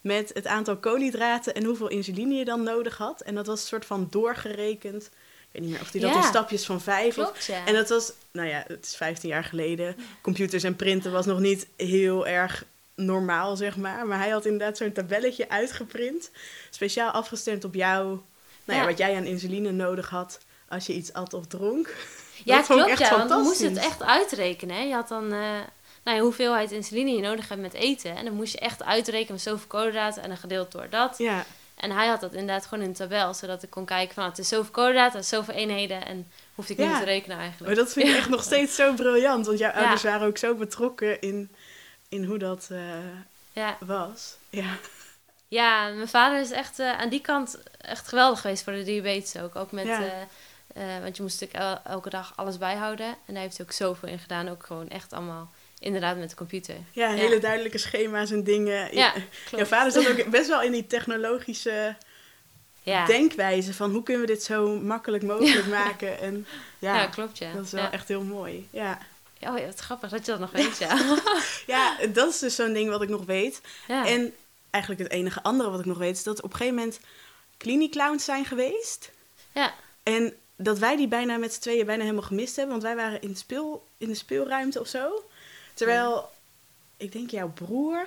met 0.00 0.30
het 0.34 0.46
aantal 0.46 0.76
koolhydraten 0.76 1.54
en 1.54 1.64
hoeveel 1.64 1.88
insuline 1.88 2.34
je 2.34 2.44
dan 2.44 2.62
nodig 2.62 2.96
had. 2.96 3.20
En 3.20 3.34
dat 3.34 3.46
was 3.46 3.60
een 3.60 3.66
soort 3.66 3.84
van 3.84 4.06
doorgerekend. 4.10 5.04
Ik 5.04 5.10
weet 5.60 5.62
niet 5.62 5.70
meer 5.70 5.80
of 5.80 5.92
hij 5.92 6.00
dat 6.00 6.14
in 6.14 6.22
stapjes 6.22 6.64
van 6.64 6.80
vijf... 6.80 7.14
Klopt, 7.14 7.44
ja. 7.44 7.66
en 7.66 7.74
dat 7.74 7.88
was, 7.88 8.12
nou 8.32 8.48
ja, 8.48 8.64
het 8.66 8.84
is 8.84 8.96
15 8.96 9.28
jaar 9.28 9.44
geleden. 9.44 9.96
Computers 10.20 10.62
en 10.62 10.76
printen 10.76 11.12
was 11.12 11.26
nog 11.26 11.38
niet 11.38 11.66
heel 11.76 12.26
erg 12.26 12.64
normaal, 12.94 13.56
zeg 13.56 13.76
maar. 13.76 14.06
Maar 14.06 14.18
hij 14.18 14.28
had 14.30 14.44
inderdaad 14.44 14.76
zo'n 14.76 14.92
tabelletje 14.92 15.48
uitgeprint. 15.48 16.30
Speciaal 16.70 17.10
afgestemd 17.10 17.64
op 17.64 17.74
jou. 17.74 18.06
Nou 18.06 18.78
ja, 18.78 18.84
Ja. 18.84 18.84
wat 18.86 18.98
jij 18.98 19.16
aan 19.16 19.24
insuline 19.24 19.70
nodig 19.70 20.08
had 20.10 20.38
als 20.68 20.86
je 20.86 20.92
iets 20.94 21.12
at 21.12 21.32
of 21.34 21.46
dronk. 21.46 21.94
ja, 22.44 22.56
dat 22.56 22.66
klopt. 22.66 22.88
echt 22.90 22.98
Ja, 22.98 23.16
want 23.18 23.30
we 23.30 23.36
moesten 23.36 23.68
het 23.74 23.84
echt 23.84 24.02
uitrekenen. 24.02 24.76
Hè. 24.76 24.82
Je 24.82 24.94
had 24.94 25.08
dan 25.08 25.32
eh 25.32 25.38
nou 26.04 26.16
ja, 26.16 26.22
hoeveelheid 26.22 26.70
insuline 26.72 27.10
je 27.10 27.20
nodig 27.20 27.48
hebt 27.48 27.60
met 27.60 27.72
eten. 27.74 28.16
En 28.16 28.24
dan 28.24 28.34
moest 28.34 28.52
je 28.52 28.58
echt 28.58 28.82
uitrekenen 28.84 29.32
met 29.32 29.42
zoveel 29.42 29.66
koolhydraten 29.66 30.22
en 30.22 30.28
dan 30.28 30.38
gedeeld 30.38 30.72
door 30.72 30.86
dat. 30.90 31.14
Ja, 31.18 31.44
En 31.74 31.90
hij 31.90 32.06
had 32.06 32.20
dat 32.20 32.32
inderdaad 32.32 32.66
gewoon 32.66 32.82
in 32.84 32.88
een 32.90 32.94
tabel, 32.94 33.34
zodat 33.34 33.62
ik 33.62 33.70
kon 33.70 33.84
kijken 33.84 34.14
van 34.14 34.22
nou, 34.22 34.34
het 34.36 34.44
is 34.44 34.48
zoveel 34.48 34.70
koolhydraten, 34.70 35.12
het 35.14 35.22
is 35.24 35.28
zoveel 35.28 35.54
eenheden 35.54 36.06
en 36.06 36.26
hoefde 36.54 36.72
ik 36.72 36.78
Ja. 36.78 36.88
niet 36.88 36.98
te 36.98 37.04
rekenen 37.04 37.38
eigenlijk. 37.38 37.66
maar 37.66 37.84
dat 37.84 37.92
vind 37.92 38.08
ik 38.08 38.14
echt 38.16 38.28
nog 38.28 38.42
steeds 38.42 38.74
zo 38.74 38.92
briljant. 38.94 39.46
Want 39.46 39.58
jouw 39.58 39.70
ouders 39.72 40.02
waren 40.02 40.26
ook 40.26 40.38
zo 40.38 40.54
betrokken 40.54 41.20
in, 41.20 41.50
in 42.14 42.24
hoe 42.24 42.38
dat 42.38 42.68
eh, 42.70 42.78
Ja. 43.52 43.76
was. 43.80 44.36
Ja. 44.50 44.76
ja, 45.58 45.88
mijn 45.88 46.08
vader 46.08 46.40
is 46.40 46.50
echt 46.50 46.78
eh, 46.78 46.98
aan 46.98 47.08
die 47.08 47.20
kant 47.20 47.58
echt 47.78 48.08
geweldig 48.08 48.40
geweest 48.40 48.64
voor 48.64 48.72
de 48.72 48.82
diabetes 48.82 49.36
ook. 49.42 49.56
Ook 49.56 49.72
met, 49.72 49.86
Ja. 49.86 50.02
eh, 50.74 50.82
want 51.02 51.16
je 51.16 51.22
moest 51.22 51.40
natuurlijk 51.40 51.64
el- 51.84 51.92
elke 51.92 52.10
dag 52.10 52.32
alles 52.36 52.58
bijhouden. 52.58 53.06
En 53.26 53.34
daar 53.34 53.42
heeft 53.42 53.56
hij 53.56 53.66
ook 53.66 53.72
zoveel 53.72 54.08
in 54.08 54.18
gedaan, 54.18 54.48
ook 54.48 54.66
gewoon 54.66 54.88
echt 54.88 55.12
allemaal 55.12 55.50
inderdaad 55.78 56.16
met 56.16 56.30
de 56.30 56.36
computer. 56.36 56.74
ja, 56.92 57.08
Ja. 57.08 57.14
hele 57.14 57.38
duidelijke 57.38 57.78
schema's 57.78 58.30
en 58.30 58.44
dingen. 58.44 58.94
Ja, 58.96 59.12
Jouw 59.50 59.64
vader 59.64 59.92
zat 59.92 60.08
ook 60.08 60.30
best 60.30 60.48
wel 60.48 60.62
in 60.62 60.72
die 60.72 60.86
technologische 60.86 61.96
Ja, 62.82 63.06
denkwijze 63.06 63.74
van 63.74 63.90
hoe 63.90 64.02
kunnen 64.02 64.26
we 64.26 64.32
dit 64.32 64.42
zo 64.42 64.80
makkelijk 64.80 65.22
mogelijk 65.22 65.66
maken. 65.66 66.20
En 66.20 66.46
ja, 66.78 66.94
ja. 66.96 67.06
klopt 67.06 67.38
ja. 67.38 67.52
dat 67.52 67.64
is 67.64 67.70
wel 67.72 67.82
ja. 67.82 67.92
echt 67.92 68.08
heel 68.08 68.22
mooi. 68.22 68.68
Ja. 68.70 68.98
Oh 69.48 69.58
ja, 69.58 69.66
wat 69.66 69.78
grappig 69.78 70.10
dat 70.10 70.24
je 70.26 70.30
dat 70.30 70.40
nog 70.40 70.50
weet, 70.60 70.78
ja. 70.78 71.18
ja, 71.66 71.96
dat 72.06 72.28
is 72.28 72.38
dus 72.38 72.54
zo'n 72.54 72.72
ding 72.72 72.90
wat 72.90 73.02
ik 73.02 73.08
nog 73.08 73.24
weet. 73.24 73.60
ja. 73.88 74.06
En 74.06 74.34
eigenlijk 74.70 75.02
het 75.02 75.12
enige 75.12 75.42
andere 75.42 75.70
wat 75.70 75.80
ik 75.80 75.86
nog 75.86 75.98
weet 75.98 76.16
is 76.16 76.22
dat 76.22 76.42
op 76.42 76.50
een 76.50 76.56
gegeven 76.56 76.78
moment 76.78 77.00
klinieclowns 77.56 78.24
zijn 78.24 78.44
geweest. 78.44 79.10
ja. 79.52 79.74
En 80.02 80.34
dat 80.56 80.78
wij 80.78 80.96
die 80.96 81.08
bijna 81.08 81.36
met 81.36 81.54
z'n 81.54 81.60
tweeën 81.60 81.86
bijna 81.86 82.02
helemaal 82.02 82.22
gemist 82.22 82.56
hebben. 82.56 82.80
Want 82.80 82.86
wij 82.86 82.96
waren 82.96 83.22
in 83.22 83.28
de, 83.28 83.36
speel, 83.36 83.86
in 83.98 84.08
de 84.08 84.14
speelruimte 84.14 84.80
of 84.80 84.86
zo. 84.86 85.24
Terwijl, 85.74 86.30
ik 86.96 87.12
denk 87.12 87.30
jouw 87.30 87.48
broer 87.48 88.06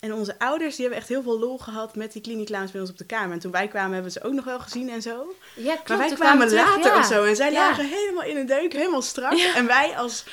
en 0.00 0.12
onze 0.12 0.38
ouders, 0.38 0.74
die 0.74 0.80
hebben 0.84 1.00
echt 1.00 1.08
heel 1.08 1.22
veel 1.22 1.38
lol 1.38 1.58
gehad 1.58 1.96
met 1.96 2.12
die 2.12 2.22
klinieclowns 2.22 2.70
bij 2.70 2.80
ons 2.80 2.90
op 2.90 2.98
de 2.98 3.04
kamer. 3.04 3.32
En 3.32 3.38
toen 3.38 3.50
wij 3.50 3.68
kwamen 3.68 3.92
hebben 3.92 4.12
we 4.12 4.18
ze 4.20 4.26
ook 4.26 4.32
nog 4.32 4.44
wel 4.44 4.60
gezien 4.60 4.90
en 4.90 5.02
zo. 5.02 5.34
Ja, 5.54 5.74
klopt. 5.74 5.88
maar 5.88 5.98
wij 5.98 6.12
kwamen 6.12 6.48
terug, 6.48 6.66
later 6.66 6.92
ja. 6.92 6.98
of 6.98 7.06
zo. 7.06 7.24
En 7.24 7.36
zij 7.36 7.52
Ja. 7.52 7.68
lagen 7.68 7.88
helemaal 7.88 8.24
in 8.24 8.36
een 8.36 8.46
deuk, 8.46 8.72
helemaal 8.72 9.02
strak. 9.02 9.32
Ja. 9.32 9.54
En 9.54 9.66
wij 9.66 9.96
als 9.96 10.24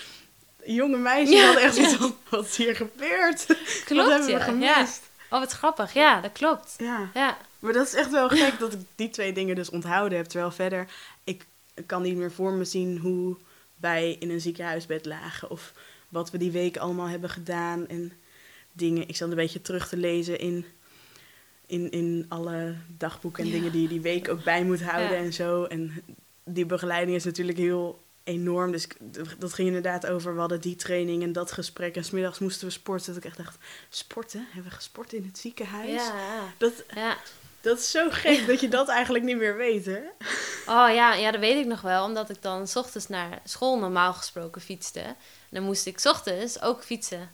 jonge 0.65 0.97
meisjes 0.97 1.43
hadden 1.43 1.61
echt 1.63 1.75
zoiets 1.75 1.93
van, 1.93 2.15
wat 2.29 2.45
is 2.45 2.55
hier 2.57 2.75
gebeurd? 2.75 3.45
Klopt, 3.85 3.89
wat 3.89 4.09
hebben 4.09 4.25
we 4.25 4.31
ja. 4.31 4.39
gemist? 4.39 5.01
Oh, 5.29 5.39
wat 5.39 5.51
grappig. 5.51 5.93
Ja, 5.93 6.21
dat 6.21 6.31
klopt. 6.31 6.73
Ja. 6.77 7.09
Ja, 7.13 7.37
Maar 7.59 7.73
dat 7.73 7.87
is 7.87 7.93
echt 7.93 8.11
wel 8.11 8.29
gek 8.29 8.59
dat 8.59 8.73
ik 8.73 8.79
die 8.95 9.09
twee 9.09 9.33
dingen 9.33 9.55
dus 9.55 9.69
onthouden 9.69 10.17
heb. 10.17 10.27
Terwijl 10.27 10.51
verder, 10.51 10.87
ik 11.23 11.45
kan 11.85 12.01
niet 12.01 12.15
meer 12.15 12.31
voor 12.31 12.51
me 12.51 12.65
zien 12.65 12.97
hoe 12.97 13.35
wij 13.79 14.15
in 14.19 14.29
een 14.29 14.41
ziekenhuisbed 14.41 15.05
lagen. 15.05 15.49
Of 15.49 15.73
wat 16.09 16.31
we 16.31 16.37
die 16.37 16.51
week 16.51 16.77
allemaal 16.77 17.07
hebben 17.07 17.29
gedaan. 17.29 17.87
En 17.87 18.13
dingen. 18.75 19.07
Ik 19.07 19.15
zat 19.15 19.29
een 19.29 19.35
beetje 19.35 19.61
terug 19.61 19.87
te 19.87 19.97
lezen 19.97 20.39
in, 20.39 20.65
in, 21.65 21.91
in 21.91 22.25
alle 22.29 22.75
dagboeken 22.97 23.43
en 23.43 23.49
Ja. 23.49 23.55
dingen 23.55 23.71
die 23.71 23.81
je 23.81 23.87
die 23.87 24.01
week 24.01 24.29
ook 24.29 24.43
bij 24.43 24.63
moet 24.63 24.81
houden 24.83 25.17
Ja. 25.17 25.23
en 25.23 25.33
zo. 25.33 25.63
En 25.63 26.03
die 26.43 26.65
begeleiding 26.65 27.17
is 27.17 27.23
natuurlijk 27.23 27.57
heel 27.57 28.03
enorm. 28.23 28.71
Dus 28.71 28.87
dat 29.39 29.53
ging 29.53 29.67
inderdaad 29.67 30.05
over, 30.07 30.33
we 30.33 30.39
hadden 30.39 30.61
die 30.61 30.75
training 30.75 31.23
en 31.23 31.31
dat 31.33 31.51
gesprek. 31.51 31.95
En 31.95 32.03
smiddags 32.03 32.39
moesten 32.39 32.67
we 32.67 32.73
sporten. 32.73 33.07
Dat 33.13 33.23
ik 33.23 33.29
echt 33.29 33.37
dacht, 33.37 33.57
sporten? 33.89 34.47
Hebben 34.51 34.71
we 34.71 34.75
gesport 34.77 35.13
in 35.13 35.25
het 35.25 35.37
ziekenhuis? 35.37 35.89
Ja, 35.91 36.53
Dat, 36.57 36.83
ja. 36.95 37.17
dat 37.61 37.77
is 37.79 37.91
zo 37.91 38.07
gek 38.09 38.47
dat 38.47 38.59
je 38.59 38.67
dat 38.67 38.87
eigenlijk 38.89 39.25
niet 39.25 39.37
meer 39.37 39.57
weet, 39.57 39.85
hè? 39.85 39.99
Oh 40.67 40.93
ja, 40.93 41.13
ja, 41.13 41.31
dat 41.31 41.39
weet 41.39 41.57
ik 41.59 41.65
nog 41.65 41.81
wel. 41.81 42.03
Omdat 42.05 42.29
ik 42.29 42.41
dan 42.41 42.67
's 42.67 42.75
ochtends 42.75 43.07
naar 43.07 43.41
school 43.43 43.79
normaal 43.79 44.13
gesproken 44.13 44.61
fietste. 44.61 44.99
En 44.99 45.15
dan 45.49 45.63
moest 45.63 45.85
ik 45.85 45.99
's 45.99 46.05
ochtends 46.05 46.61
ook 46.61 46.83
fietsen. 46.83 47.29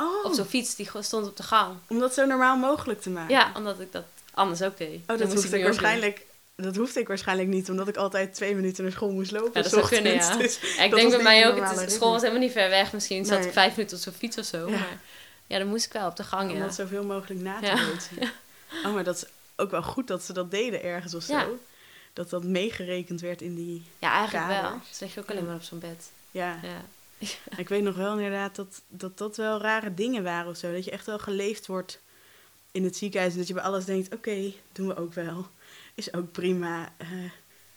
Oh, 0.00 0.24
Op 0.24 0.32
zo'n 0.32 0.44
fiets 0.44 0.74
die 0.74 0.88
stond 1.00 1.26
op 1.26 1.36
de 1.36 1.42
gang. 1.42 1.76
om 1.88 1.98
dat 1.98 2.14
zo 2.14 2.26
normaal 2.26 2.56
mogelijk 2.56 3.00
te 3.00 3.10
maken. 3.10 3.34
Ja, 3.34 3.52
omdat 3.56 3.80
ik 3.80 3.92
dat 3.92 4.04
anders 4.34 4.62
ook 4.62 4.76
deed. 4.76 5.00
Oh, 5.06 5.18
dat 5.18 5.32
hoefde 5.32 5.58
ik 5.58 5.64
waarschijnlijk... 5.64 6.26
Dat 6.56 6.76
hoefde 6.76 7.00
ik 7.00 7.08
waarschijnlijk 7.08 7.48
niet, 7.48 7.70
omdat 7.70 7.88
ik 7.88 7.96
altijd 7.96 8.34
twee 8.34 8.54
minuten 8.54 8.82
naar 8.82 8.92
school 8.92 9.10
moest 9.10 9.30
lopen. 9.30 9.50
Ja, 9.54 9.62
dat 9.62 9.70
zou 9.72 9.88
kunnen, 9.88 10.14
ja. 10.14 10.36
Dus 10.36 10.58
Ja, 10.76 10.82
ik 10.82 10.94
denk 10.94 11.10
bij 11.10 11.22
mij 11.22 11.48
ook, 11.48 11.68
het 11.68 11.92
school 11.92 12.10
was 12.10 12.20
helemaal 12.20 12.42
niet 12.42 12.52
ver 12.52 12.68
weg. 12.68 12.92
Misschien 12.92 13.24
zat 13.24 13.44
ik 13.44 13.52
vijf 13.52 13.76
minuten 13.76 13.96
op 13.96 14.02
zo'n 14.02 14.12
fiets 14.12 14.38
of 14.38 14.44
zo. 14.44 14.58
Ja. 14.58 14.78
Maar 14.78 14.98
ja, 15.46 15.58
dan 15.58 15.68
moest 15.68 15.86
ik 15.86 15.92
wel 15.92 16.06
op 16.06 16.16
de 16.16 16.24
gang, 16.24 16.50
Om 16.50 16.56
ja. 16.56 16.64
dat 16.64 16.74
zoveel 16.74 17.04
mogelijk 17.04 17.40
na 17.40 17.58
te 17.60 17.66
Ja. 17.66 18.30
Oh, 18.84 18.94
maar 18.94 19.04
dat 19.04 19.16
is 19.16 19.24
ook 19.56 19.70
wel 19.70 19.82
goed 19.82 20.06
dat 20.06 20.22
ze 20.22 20.32
dat 20.32 20.50
deden 20.50 20.82
ergens 20.82 21.14
of 21.14 21.22
zo. 21.22 21.58
Dat 22.12 22.30
dat 22.30 22.44
meegerekend 22.44 23.20
werd 23.20 23.42
in 23.42 23.54
die... 23.54 23.86
Ja, 23.98 24.12
eigenlijk 24.12 24.46
wel. 24.62 24.80
Dus 24.88 24.98
lig 24.98 25.14
je 25.14 25.20
ook 25.20 25.30
alleen 25.30 25.46
maar 25.46 25.54
op 25.54 25.62
zo'n 25.62 25.78
bed. 25.78 26.10
Ja. 26.30 26.58
Ja. 27.18 27.28
Ik 27.56 27.68
weet 27.68 27.82
nog 27.82 27.96
wel 27.96 28.12
inderdaad 28.12 28.56
dat, 28.56 28.82
dat 28.88 29.18
dat 29.18 29.36
wel 29.36 29.60
rare 29.60 29.94
dingen 29.94 30.22
waren 30.22 30.50
of 30.50 30.56
zo. 30.56 30.72
Dat 30.72 30.84
je 30.84 30.90
echt 30.90 31.06
wel 31.06 31.18
geleefd 31.18 31.66
wordt 31.66 32.00
in 32.70 32.84
het 32.84 32.96
ziekenhuis. 32.96 33.32
En 33.32 33.38
dat 33.38 33.48
je 33.48 33.54
bij 33.54 33.62
alles 33.62 33.84
denkt, 33.84 34.14
oké, 34.14 34.52
doen 34.72 34.86
we 34.86 34.96
ook 34.96 35.14
wel. 35.14 35.46
Is 35.94 36.12
ook 36.14 36.32
prima. 36.32 36.92
Eh, 36.96 37.08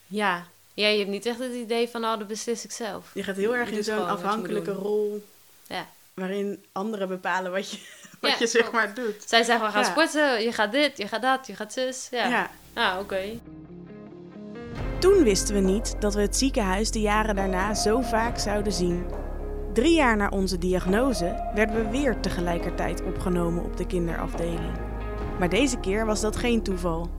ja. 0.06 0.46
Ja, 0.74 0.88
je 0.88 0.98
hebt 0.98 1.10
niet 1.10 1.26
echt 1.26 1.38
het 1.38 1.52
idee 1.54 1.88
van, 1.88 2.04
oh, 2.04 2.18
dat 2.18 2.26
beslis 2.26 2.64
ik 2.64 2.70
zelf. 2.72 3.10
je 3.14 3.22
gaat 3.22 3.36
heel 3.36 3.56
erg 3.56 3.70
in 3.70 3.84
zo'n 3.84 4.06
afhankelijke 4.06 4.72
rol... 4.72 5.26
Ja. 5.66 5.86
Waarin 6.14 6.64
anderen 6.72 7.08
bepalen 7.08 7.50
wat 7.52 7.70
je, 7.70 7.78
wat 8.20 8.30
Ja, 8.30 8.36
je 8.38 8.46
zeg 8.46 8.72
maar 8.72 8.94
doet. 8.94 9.14
Zij 9.26 9.42
zeggen, 9.42 9.66
we 9.66 9.72
gaan 9.72 9.82
Ja. 9.82 9.90
sporten, 9.90 10.42
je 10.42 10.52
gaat 10.52 10.72
dit, 10.72 10.98
je 10.98 11.08
gaat 11.08 11.22
dat, 11.22 11.46
je 11.46 11.54
gaat 11.56 11.72
zus. 11.72 12.08
Ja, 12.10 12.26
ja. 12.28 12.50
Ah, 12.74 12.98
oké. 13.00 13.38
Toen 15.00 15.22
wisten 15.22 15.54
we 15.54 15.60
niet 15.60 15.94
dat 16.00 16.14
we 16.14 16.20
het 16.20 16.36
ziekenhuis 16.36 16.90
de 16.90 17.00
jaren 17.00 17.34
daarna 17.36 17.74
zo 17.74 18.00
vaak 18.00 18.38
zouden 18.38 18.72
zien. 18.72 19.04
Drie 19.72 19.94
jaar 19.94 20.16
na 20.16 20.28
onze 20.28 20.58
diagnose 20.58 21.50
werden 21.54 21.76
we 21.76 21.90
weer 21.90 22.20
tegelijkertijd 22.20 23.02
opgenomen 23.02 23.64
op 23.64 23.76
de 23.76 23.86
kinderafdeling. 23.86 24.72
Maar 25.38 25.48
deze 25.48 25.80
keer 25.80 26.06
was 26.06 26.20
dat 26.20 26.36
geen 26.36 26.62
toeval. 26.62 27.10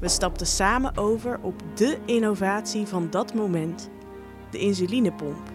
We 0.00 0.08
stapten 0.08 0.46
samen 0.46 0.96
over 0.96 1.38
op 1.42 1.62
de 1.74 1.98
innovatie 2.04 2.86
van 2.86 3.10
dat 3.10 3.34
moment: 3.34 3.90
de 4.50 4.58
insulinepomp. 4.58 5.48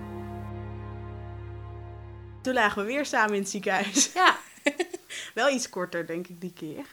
Toen 2.41 2.53
lagen 2.53 2.81
we 2.81 2.87
weer 2.87 3.05
samen 3.05 3.33
in 3.33 3.41
het 3.41 3.49
ziekenhuis. 3.49 4.11
Ja, 4.13 4.35
Wel 5.33 5.49
iets 5.49 5.69
korter, 5.69 6.05
denk 6.05 6.27
ik, 6.27 6.41
die 6.41 6.53
keer. 6.53 6.85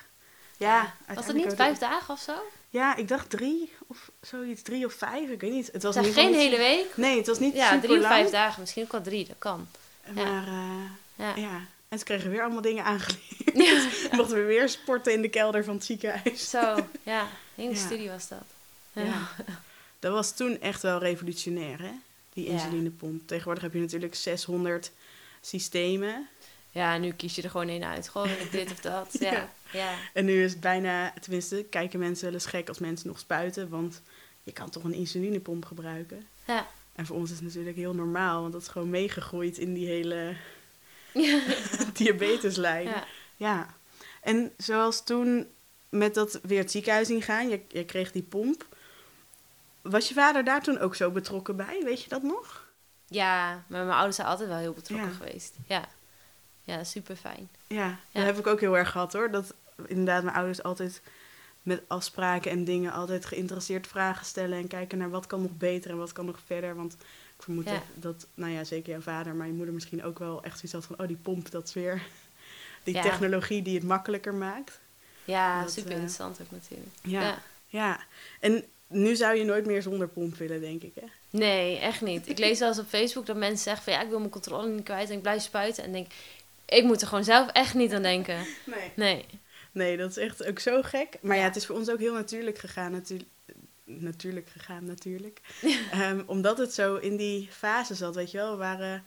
Ja, 0.59 0.95
was 1.15 1.27
het 1.27 1.37
niet 1.37 1.53
vijf 1.57 1.79
dagen 1.79 2.15
of 2.15 2.21
zo? 2.21 2.33
Ja, 2.71 2.97
ik 2.97 3.09
dacht 3.09 3.31
drie 3.31 3.73
of 3.87 4.11
zoiets, 4.21 4.63
drie 4.63 4.85
of 4.87 4.93
vijf, 4.93 5.29
ik 5.31 5.41
weet 5.41 5.53
niet. 5.53 5.69
Het 5.73 5.83
was 5.83 5.95
Het 5.95 6.05
in 6.05 6.11
ieder 6.11 6.23
geen 6.25 6.33
niet- 6.33 6.41
hele 6.41 6.57
week. 6.57 6.97
Nee, 6.97 7.17
het 7.17 7.27
was 7.27 7.39
niet 7.39 7.55
Ja, 7.55 7.73
super 7.73 7.89
drie 7.89 8.01
of 8.01 8.07
vijf 8.07 8.31
dagen, 8.31 8.61
misschien 8.61 8.83
ook 8.83 8.93
wel 8.93 9.03
drie, 9.03 9.27
dat 9.27 9.37
kan. 9.39 9.69
Maar 10.15 10.47
eh, 10.47 10.85
Ja. 11.15 11.33
ja. 11.37 11.61
en 11.89 11.99
ze 11.99 12.05
kregen 12.05 12.31
weer 12.31 12.43
allemaal 12.43 12.63
dingen 12.63 12.85
aangeleerd. 12.85 14.13
Mochten 14.17 14.37
we 14.37 14.43
weer 14.43 14.69
sporten 14.69 15.13
in 15.13 15.23
de 15.23 15.29
kelder 15.29 15.65
van 15.65 15.75
het 15.75 15.85
ziekenhuis. 15.85 16.51
Zo, 16.51 16.75
ja. 17.03 17.27
Hele 17.55 17.71
Ja. 17.71 17.77
studie 17.77 18.09
was 18.11 18.29
dat. 18.29 18.43
Ja. 18.93 19.29
Dat 19.99 20.13
was 20.13 20.37
toen 20.37 20.61
echt 20.61 20.83
wel 20.83 20.99
revolutionair, 20.99 21.79
hè? 21.79 21.91
Die 22.33 22.45
Ja. 22.47 22.51
insulinepomp. 22.53 23.27
Tegenwoordig 23.29 23.63
heb 23.63 23.73
je 23.73 23.81
natuurlijk 23.81 24.15
600 24.15 24.91
systemen. 25.41 26.29
Ja, 26.71 26.97
nu 26.99 27.13
kies 27.13 27.35
je 27.35 27.43
er 27.43 27.51
gewoon 27.51 27.69
één 27.69 27.85
uit. 27.85 28.09
Gewoon 28.09 28.29
dit 28.51 28.71
of 28.71 28.81
dat. 28.81 29.09
Ja, 29.21 29.49
Ja. 29.73 29.95
En 30.13 30.25
nu 30.25 30.45
is 30.45 30.51
het 30.53 30.61
bijna, 30.61 31.13
tenminste, 31.21 31.67
kijken 31.71 31.99
mensen 31.99 32.25
wel 32.25 32.35
eens 32.35 32.47
gek 32.47 32.69
als 32.69 32.79
mensen 32.79 33.09
nog 33.09 33.19
spuiten. 33.19 33.69
Want 33.69 34.03
je 34.43 34.53
kan 34.53 34.71
toch 34.71 34.85
een 34.85 34.93
insulinepomp 34.95 35.65
gebruiken. 35.65 36.27
ja. 36.47 36.67
En 36.95 37.07
voor 37.07 37.17
ons 37.17 37.31
is 37.31 37.37
het 37.37 37.45
natuurlijk 37.47 37.77
heel 37.77 37.95
normaal, 37.95 38.41
want 38.41 38.53
dat 38.53 38.63
is 38.63 38.69
gewoon 38.69 38.91
meegegroeid 38.91 39.59
in 39.59 39.75
die 39.75 39.87
hele 39.87 40.37
ja. 41.13 41.41
diabeteslijn. 41.93 42.87
ja. 42.87 43.05
Ja, 43.37 43.75
en 44.23 44.53
zoals 44.57 45.05
toen 45.05 45.47
met 45.89 46.15
dat 46.15 46.41
weer 46.43 46.59
het 46.59 46.71
ziekenhuis 46.71 47.11
ingaan, 47.11 47.49
je, 47.49 47.61
je 47.69 47.85
kreeg 47.85 48.13
die 48.13 48.23
pomp. 48.23 48.67
Was 49.83 50.09
je 50.09 50.15
vader 50.15 50.45
daar 50.45 50.63
toen 50.63 50.79
ook 50.79 50.95
zo 50.95 51.11
betrokken 51.11 51.57
bij? 51.57 51.81
Weet 51.85 52.03
je 52.03 52.09
dat 52.09 52.23
nog? 52.23 52.67
Ja, 53.07 53.49
maar 53.67 53.85
mijn 53.85 53.97
ouders 53.97 54.17
zijn 54.17 54.29
altijd 54.29 54.49
wel 54.49 54.59
heel 54.59 54.73
betrokken 54.73 55.09
Ja. 55.09 55.15
geweest. 55.15 55.55
Ja, 55.67 55.89
ja 56.77 56.85
super 56.85 57.17
fijn. 57.17 57.49
Ja, 57.67 57.77
Ja. 57.87 57.97
dat 58.13 58.25
heb 58.25 58.39
ik 58.39 58.47
ook 58.47 58.61
heel 58.61 58.77
erg 58.77 58.91
gehad 58.91 59.13
hoor. 59.13 59.31
Dat 59.31 59.55
inderdaad 59.87 60.23
mijn 60.23 60.37
ouders 60.37 60.63
altijd 60.63 61.01
met 61.63 61.83
afspraken 61.87 62.51
en 62.51 62.65
dingen 62.65 62.93
altijd 62.93 63.25
geïnteresseerd 63.25 63.87
vragen 63.87 64.27
stellen 64.27 64.59
en 64.59 64.67
kijken 64.69 64.99
naar 64.99 65.11
wat 65.11 65.27
kan 65.27 65.43
nog 65.43 65.57
beter 65.57 65.91
en 65.91 65.97
wat 65.97 66.13
kan 66.13 66.25
nog 66.27 66.39
verder. 66.47 66.75
Want 66.77 66.93
ik 67.37 67.43
vermoed 67.45 67.69
Ja. 67.69 67.83
dat, 67.95 68.27
nou 68.35 68.53
ja, 68.53 68.65
zeker 68.65 68.91
jouw 68.91 69.01
vader, 69.01 69.35
maar 69.35 69.47
je 69.47 69.53
moeder 69.53 69.75
misschien 69.75 70.05
ook 70.05 70.19
wel 70.19 70.43
echt 70.43 70.55
zoiets 70.55 70.73
had 70.73 70.85
van, 70.85 70.99
oh 71.01 71.07
die 71.07 71.17
pomp, 71.23 71.51
dat 71.51 71.67
is 71.69 71.75
weer 71.75 72.03
die 72.85 72.95
Ja. 72.95 73.03
technologie 73.03 73.63
die 73.63 73.75
het 73.75 73.85
makkelijker 73.87 74.35
maakt. 74.35 74.79
Ja, 75.25 75.61
Dat, 75.63 75.73
super 75.73 75.89
eh, 75.91 75.95
interessant 75.97 76.41
ook 76.41 76.51
natuurlijk. 76.51 76.91
Ja. 77.03 77.21
Ja. 77.21 77.39
Ja, 77.71 78.01
en 78.41 78.65
nu 78.87 79.17
zou 79.17 79.37
je 79.37 79.45
nooit 79.45 79.67
meer 79.67 79.83
zonder 79.83 80.09
pomp 80.09 80.37
willen, 80.37 80.61
denk 80.61 80.83
ik 80.83 80.93
hè? 80.95 81.07
Nee, 81.31 81.79
echt 81.79 82.01
niet. 82.01 82.29
Ik 82.29 82.39
lees 82.39 82.61
eens 82.61 82.79
op 82.79 82.87
Facebook 82.89 83.27
dat 83.27 83.37
mensen 83.37 83.59
zeggen 83.65 83.83
van 83.85 83.93
ja, 83.93 84.03
ik 84.03 84.09
wil 84.09 84.19
mijn 84.19 84.31
controle 84.31 84.69
niet 84.69 84.85
kwijt 84.85 85.09
en 85.11 85.17
ik 85.17 85.23
blijf 85.23 85.43
spuiten. 85.43 85.85
En 85.85 85.93
denk, 85.93 86.11
ik 86.69 86.85
moet 86.85 87.01
er 87.01 87.09
gewoon 87.09 87.25
zelf 87.25 87.51
echt 87.51 87.75
niet 87.75 87.93
aan 87.95 88.03
denken. 88.03 88.37
Nee. 88.65 88.93
Nee. 88.95 89.25
Nee, 89.73 89.97
dat 89.97 90.11
is 90.11 90.17
echt 90.17 90.47
ook 90.47 90.59
zo 90.59 90.83
gek. 90.83 91.19
Maar 91.23 91.37
ja, 91.37 91.43
het 91.43 91.57
is 91.57 91.67
voor 91.67 91.77
ons 91.77 91.91
ook 91.91 91.99
heel 91.99 92.15
natuurlijk 92.15 92.59
gegaan, 92.59 92.93
natuurlijk. 92.93 93.29
Natuurlijk 93.85 94.49
gegaan, 94.49 94.85
natuurlijk. 94.85 95.41
Ehm, 95.93 96.23
omdat 96.27 96.59
het 96.59 96.75
zo 96.75 96.97
in 96.97 97.17
die 97.17 97.49
fase 97.51 97.95
zat, 97.95 98.15
weet 98.15 98.31
je 98.31 98.37
wel. 98.39 98.51
We 98.51 98.57
waren 98.57 99.03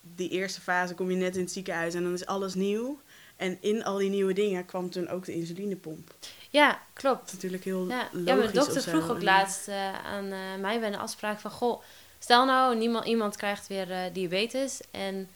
die 0.00 0.30
eerste 0.30 0.60
fase, 0.60 0.94
kom 0.94 1.10
je 1.10 1.16
net 1.16 1.36
in 1.36 1.42
het 1.42 1.52
ziekenhuis 1.52 1.94
en 1.94 2.02
dan 2.02 2.12
is 2.12 2.26
alles 2.26 2.54
nieuw. 2.54 3.00
En 3.36 3.58
in 3.60 3.84
al 3.84 3.96
die 3.96 4.10
nieuwe 4.10 4.32
dingen 4.32 4.64
kwam 4.64 4.90
toen 4.90 5.08
ook 5.08 5.24
de 5.24 5.34
insulinepomp. 5.34 6.14
Ja, 6.50 6.82
klopt. 6.92 7.26
is 7.26 7.32
natuurlijk 7.32 7.64
heel 7.64 7.88
Ja, 7.88 8.08
logisch 8.12 8.28
ja 8.28 8.34
mijn 8.34 8.52
dokter 8.52 8.82
vroeg 8.82 9.10
ook 9.10 9.22
laatst 9.22 9.68
eh, 9.68 10.04
aan 10.04 10.32
eh, 10.32 10.38
mij 10.60 10.80
bij 10.80 10.88
een 10.88 10.98
afspraak 10.98 11.40
van... 11.40 11.50
Goh, 11.50 11.82
stel 12.18 12.44
nou, 12.44 12.76
niemand, 12.76 13.06
iemand 13.06 13.36
krijgt 13.36 13.66
weer 13.66 13.90
eh, 13.90 14.00
diabetes. 14.12 14.80
En 14.90 15.28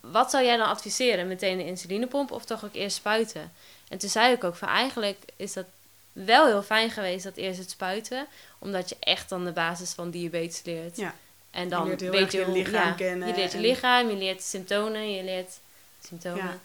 wat 0.00 0.30
zou 0.30 0.44
jij 0.44 0.56
dan 0.56 0.68
adviseren? 0.68 1.28
Meteen 1.28 1.56
de 1.56 1.64
insulinepomp 1.64 2.30
of 2.30 2.44
toch 2.44 2.64
ook 2.64 2.74
eerst 2.74 2.96
spuiten? 2.96 3.52
En 3.88 3.98
toen 3.98 4.08
zei 4.08 4.34
ik 4.34 4.44
ook 4.44 4.54
van 4.56 4.68
eigenlijk 4.68 5.18
is 5.36 5.52
dat 5.52 5.66
wel 6.12 6.46
heel 6.46 6.62
fijn 6.62 6.90
geweest 6.90 7.24
dat 7.24 7.36
eerst 7.36 7.58
het 7.58 7.70
spuiten. 7.70 8.26
Omdat 8.58 8.88
je 8.88 8.96
echt 9.00 9.28
dan 9.28 9.44
de 9.44 9.52
basis 9.52 9.92
van 9.92 10.10
diabetes 10.10 10.62
leert. 10.64 10.96
Ja. 10.96 11.14
En 11.50 11.68
dan 11.68 11.94
Je 11.98 12.10
weet 12.10 12.32
je 12.32 12.38
je 12.38 12.50
lichaam 12.50 12.88
ja, 12.88 12.92
kennen 12.92 13.28
Je 13.28 13.34
leert 13.34 13.50
je 13.50 13.56
en- 13.56 13.64
lichaam, 13.64 14.08
je 14.08 14.16
leert 14.16 14.42
symptomen, 14.42 15.12
je 15.12 15.22
leert 15.22 15.58
symptomen. 16.02 16.44
Ja. 16.44 16.58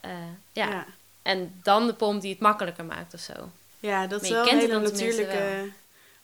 Eh, 0.00 0.10
ja. 0.52 0.68
ja. 0.68 0.86
En 1.22 1.60
dan 1.62 1.86
de 1.86 1.94
pomp 1.94 2.20
die 2.20 2.30
het 2.30 2.40
makkelijker 2.40 2.84
maakt 2.84 3.14
of 3.14 3.20
zo. 3.20 3.50
Ja, 3.80 4.06
dat 4.06 4.22
is 4.22 4.28
wel 4.28 4.48
een 4.48 4.58
hele 4.58 4.80
natuurlijke... 4.80 5.70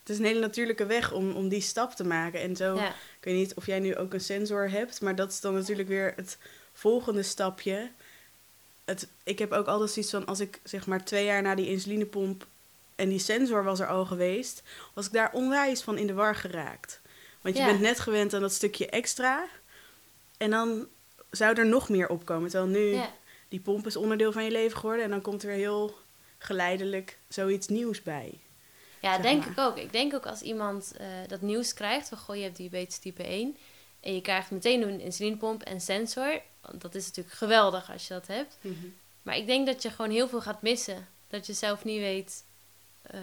Het 0.02 0.10
is 0.10 0.18
een 0.18 0.24
hele 0.24 0.40
natuurlijke 0.40 0.86
weg 0.86 1.12
om, 1.12 1.32
om 1.32 1.48
die 1.48 1.60
stap 1.60 1.92
te 1.92 2.04
maken. 2.04 2.40
En 2.40 2.56
zo, 2.56 2.74
Ja. 2.74 2.88
ik 2.88 2.94
weet 3.24 3.34
niet 3.34 3.54
of 3.54 3.66
jij 3.66 3.78
nu 3.80 3.96
ook 3.96 4.12
een 4.12 4.20
sensor 4.20 4.70
hebt, 4.70 5.00
maar 5.00 5.14
dat 5.14 5.30
is 5.32 5.40
dan 5.40 5.54
natuurlijk 5.54 5.88
weer 5.88 6.12
het 6.16 6.38
volgende 6.72 7.22
stapje. 7.22 7.90
Het, 8.84 9.08
ik 9.24 9.38
heb 9.38 9.52
ook 9.52 9.66
altijd 9.66 9.90
zoiets 9.90 10.10
van, 10.10 10.26
als 10.26 10.40
ik 10.40 10.60
zeg 10.64 10.86
maar 10.86 11.04
twee 11.04 11.24
jaar 11.24 11.42
na 11.42 11.54
die 11.54 11.68
insulinepomp 11.68 12.46
en 12.96 13.08
die 13.08 13.18
sensor 13.18 13.64
was 13.64 13.80
er 13.80 13.86
al 13.86 14.04
geweest, 14.04 14.62
was 14.94 15.06
ik 15.06 15.12
daar 15.12 15.32
onwijs 15.32 15.82
van 15.82 15.98
in 15.98 16.06
de 16.06 16.12
war 16.12 16.34
geraakt. 16.36 17.00
Want 17.40 17.56
je 17.56 17.60
Ja. 17.62 17.68
bent 17.68 17.80
net 17.80 18.00
gewend 18.00 18.34
aan 18.34 18.40
dat 18.40 18.52
stukje 18.52 18.86
extra 18.86 19.46
en 20.36 20.50
dan 20.50 20.86
zou 21.30 21.54
er 21.58 21.66
nog 21.66 21.88
meer 21.88 22.08
opkomen. 22.08 22.50
Terwijl 22.50 22.70
nu 22.70 22.86
Ja. 22.94 23.12
die 23.48 23.60
pomp 23.60 23.86
is 23.86 23.96
onderdeel 23.96 24.32
van 24.32 24.44
je 24.44 24.50
leven 24.50 24.78
geworden 24.78 25.04
en 25.04 25.10
dan 25.10 25.20
komt 25.22 25.42
er 25.42 25.50
heel 25.50 25.98
geleidelijk 26.38 27.18
zoiets 27.28 27.66
nieuws 27.68 28.02
bij. 28.02 28.38
Ja, 29.02 29.18
denk 29.18 29.40
maar. 29.40 29.50
ik 29.50 29.58
ook. 29.58 29.78
Ik 29.78 29.92
denk 29.92 30.14
ook 30.14 30.26
als 30.26 30.42
iemand 30.42 30.92
eh, 30.96 31.06
dat 31.26 31.40
nieuws 31.40 31.74
krijgt 31.74 32.08
van 32.08 32.18
goh, 32.18 32.36
je 32.36 32.42
hebt 32.42 32.56
diabetes 32.56 32.98
type 32.98 33.22
1 33.22 33.56
en 34.00 34.14
je 34.14 34.20
krijgt 34.20 34.50
meteen 34.50 34.82
een 34.82 35.00
insulinepomp 35.00 35.62
en 35.62 35.80
sensor, 35.80 36.40
want 36.60 36.80
dat 36.82 36.94
is 36.94 37.06
natuurlijk 37.06 37.36
geweldig 37.36 37.92
als 37.92 38.08
je 38.08 38.14
dat 38.14 38.26
hebt. 38.26 38.58
Maar 39.22 39.36
ik 39.36 39.46
denk 39.46 39.66
dat 39.66 39.82
je 39.82 39.90
gewoon 39.90 40.10
heel 40.10 40.28
veel 40.28 40.40
gaat 40.40 40.62
missen. 40.62 41.08
Dat 41.28 41.46
je 41.46 41.52
zelf 41.52 41.84
niet 41.84 42.00
weet 42.00 42.44
eh, 43.02 43.20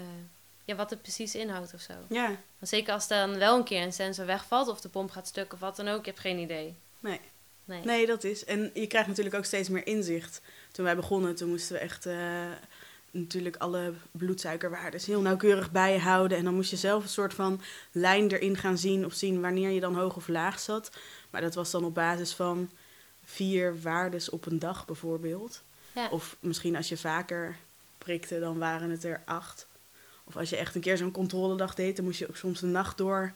ja, 0.65 0.75
wat 0.75 0.89
het 0.89 1.01
precies 1.01 1.35
inhoudt 1.35 1.73
of 1.73 1.81
zo. 1.81 1.93
Ja, 2.09 2.27
Want 2.27 2.71
zeker 2.71 2.93
als 2.93 3.07
dan 3.07 3.37
wel 3.37 3.57
een 3.57 3.63
keer 3.63 3.81
een 3.81 3.93
sensor 3.93 4.25
wegvalt 4.25 4.67
of 4.67 4.81
de 4.81 4.89
pomp 4.89 5.11
gaat 5.11 5.27
stuk 5.27 5.53
of 5.53 5.59
wat 5.59 5.75
dan 5.75 5.87
ook, 5.87 6.05
je 6.05 6.11
hebt 6.11 6.21
geen 6.21 6.37
idee. 6.37 6.75
nee. 6.99 7.19
Nee. 7.65 7.83
Nee, 7.83 8.05
dat 8.05 8.23
is. 8.23 8.45
En 8.45 8.71
je 8.73 8.87
krijgt 8.87 9.07
natuurlijk 9.07 9.35
ook 9.35 9.45
steeds 9.45 9.69
meer 9.69 9.87
inzicht. 9.87 10.41
Toen 10.71 10.85
wij 10.85 10.95
begonnen, 10.95 11.35
toen 11.35 11.49
moesten 11.49 11.75
we 11.75 11.81
echt 11.81 12.05
eh, 12.05 12.15
natuurlijk 13.11 13.55
alle 13.55 13.93
bloedsuikerwaarden 14.11 15.01
heel 15.05 15.21
nauwkeurig 15.21 15.71
bijhouden. 15.71 16.37
En 16.37 16.43
dan 16.43 16.53
moest 16.55 16.69
je 16.69 16.75
zelf 16.75 17.03
een 17.03 17.09
soort 17.09 17.33
van 17.33 17.61
lijn 17.91 18.31
erin 18.31 18.57
gaan 18.57 18.77
zien 18.77 19.05
of 19.05 19.13
zien 19.13 19.41
wanneer 19.41 19.69
je 19.69 19.79
dan 19.79 19.95
hoog 19.95 20.15
of 20.15 20.27
laag 20.27 20.59
zat. 20.59 20.91
Maar 21.29 21.41
dat 21.41 21.55
was 21.55 21.71
dan 21.71 21.83
op 21.85 21.93
basis 21.93 22.33
van 22.33 22.69
vier 23.25 23.81
waardes 23.81 24.29
op 24.29 24.45
een 24.45 24.59
dag 24.59 24.85
bijvoorbeeld. 24.85 25.61
Ja. 25.95 26.07
Of 26.11 26.35
misschien 26.39 26.75
als 26.75 26.89
je 26.89 26.97
vaker 26.97 27.55
prikte, 27.97 28.39
dan 28.39 28.57
waren 28.57 28.89
het 28.89 29.03
er 29.03 29.21
acht. 29.25 29.67
Of 30.23 30.37
als 30.37 30.49
je 30.49 30.55
echt 30.57 30.75
een 30.75 30.81
keer 30.81 30.97
zo'n 30.97 31.11
controledag 31.11 31.75
deed, 31.75 31.95
dan 31.95 32.05
moest 32.05 32.19
je 32.19 32.27
ook 32.27 32.37
soms 32.37 32.59
de 32.59 32.65
nacht 32.65 32.97
door. 32.97 33.33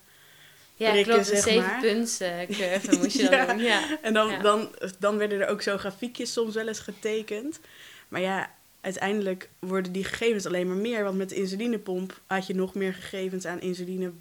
ja, 0.76 0.92
prikken, 0.92 1.14
klopt. 1.14 1.30
De 1.30 1.36
zeg 1.36 1.44
zeven 1.44 1.62
maar. 1.70 1.80
punten 1.80 2.48
curve 2.58 2.98
moest 2.98 3.18
je 3.18 3.30
dan 3.30 3.32
Ja. 3.40 3.46
doen. 3.46 3.58
Ja. 3.64 3.98
En 4.02 4.14
dan, 4.14 4.42
dan, 4.42 4.70
dan 5.00 5.18
werden 5.18 5.42
er 5.42 5.48
ook 5.48 5.62
zo 5.62 5.78
grafiekjes 5.78 6.34
soms 6.34 6.54
wel 6.56 6.68
eens 6.68 6.80
getekend. 6.80 7.60
Maar 8.08 8.22
ja, 8.22 8.52
uiteindelijk 8.84 9.50
worden 9.60 9.92
die 9.92 10.04
gegevens 10.04 10.46
alleen 10.46 10.68
maar 10.68 10.78
meer. 10.78 11.04
Want 11.04 11.18
met 11.18 11.30
de 11.30 11.36
insulinepomp 11.36 12.22
had 12.28 12.48
je 12.48 12.56
nog 12.56 12.74
meer 12.74 12.94
gegevens 12.94 13.46
aan 13.46 13.62
insuline. 13.62 14.12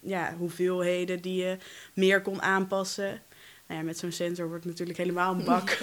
Ja, 0.00 0.34
hoeveelheden 0.38 1.20
die 1.20 1.44
je 1.44 1.56
meer 1.94 2.22
kon 2.22 2.42
aanpassen. 2.42 3.22
Nou 3.66 3.80
ja, 3.80 3.86
met 3.86 3.98
zo'n 3.98 4.12
sensor 4.12 4.48
wordt 4.48 4.64
natuurlijk 4.64 4.98
helemaal 4.98 5.34
een 5.34 5.44
bak 5.54 5.78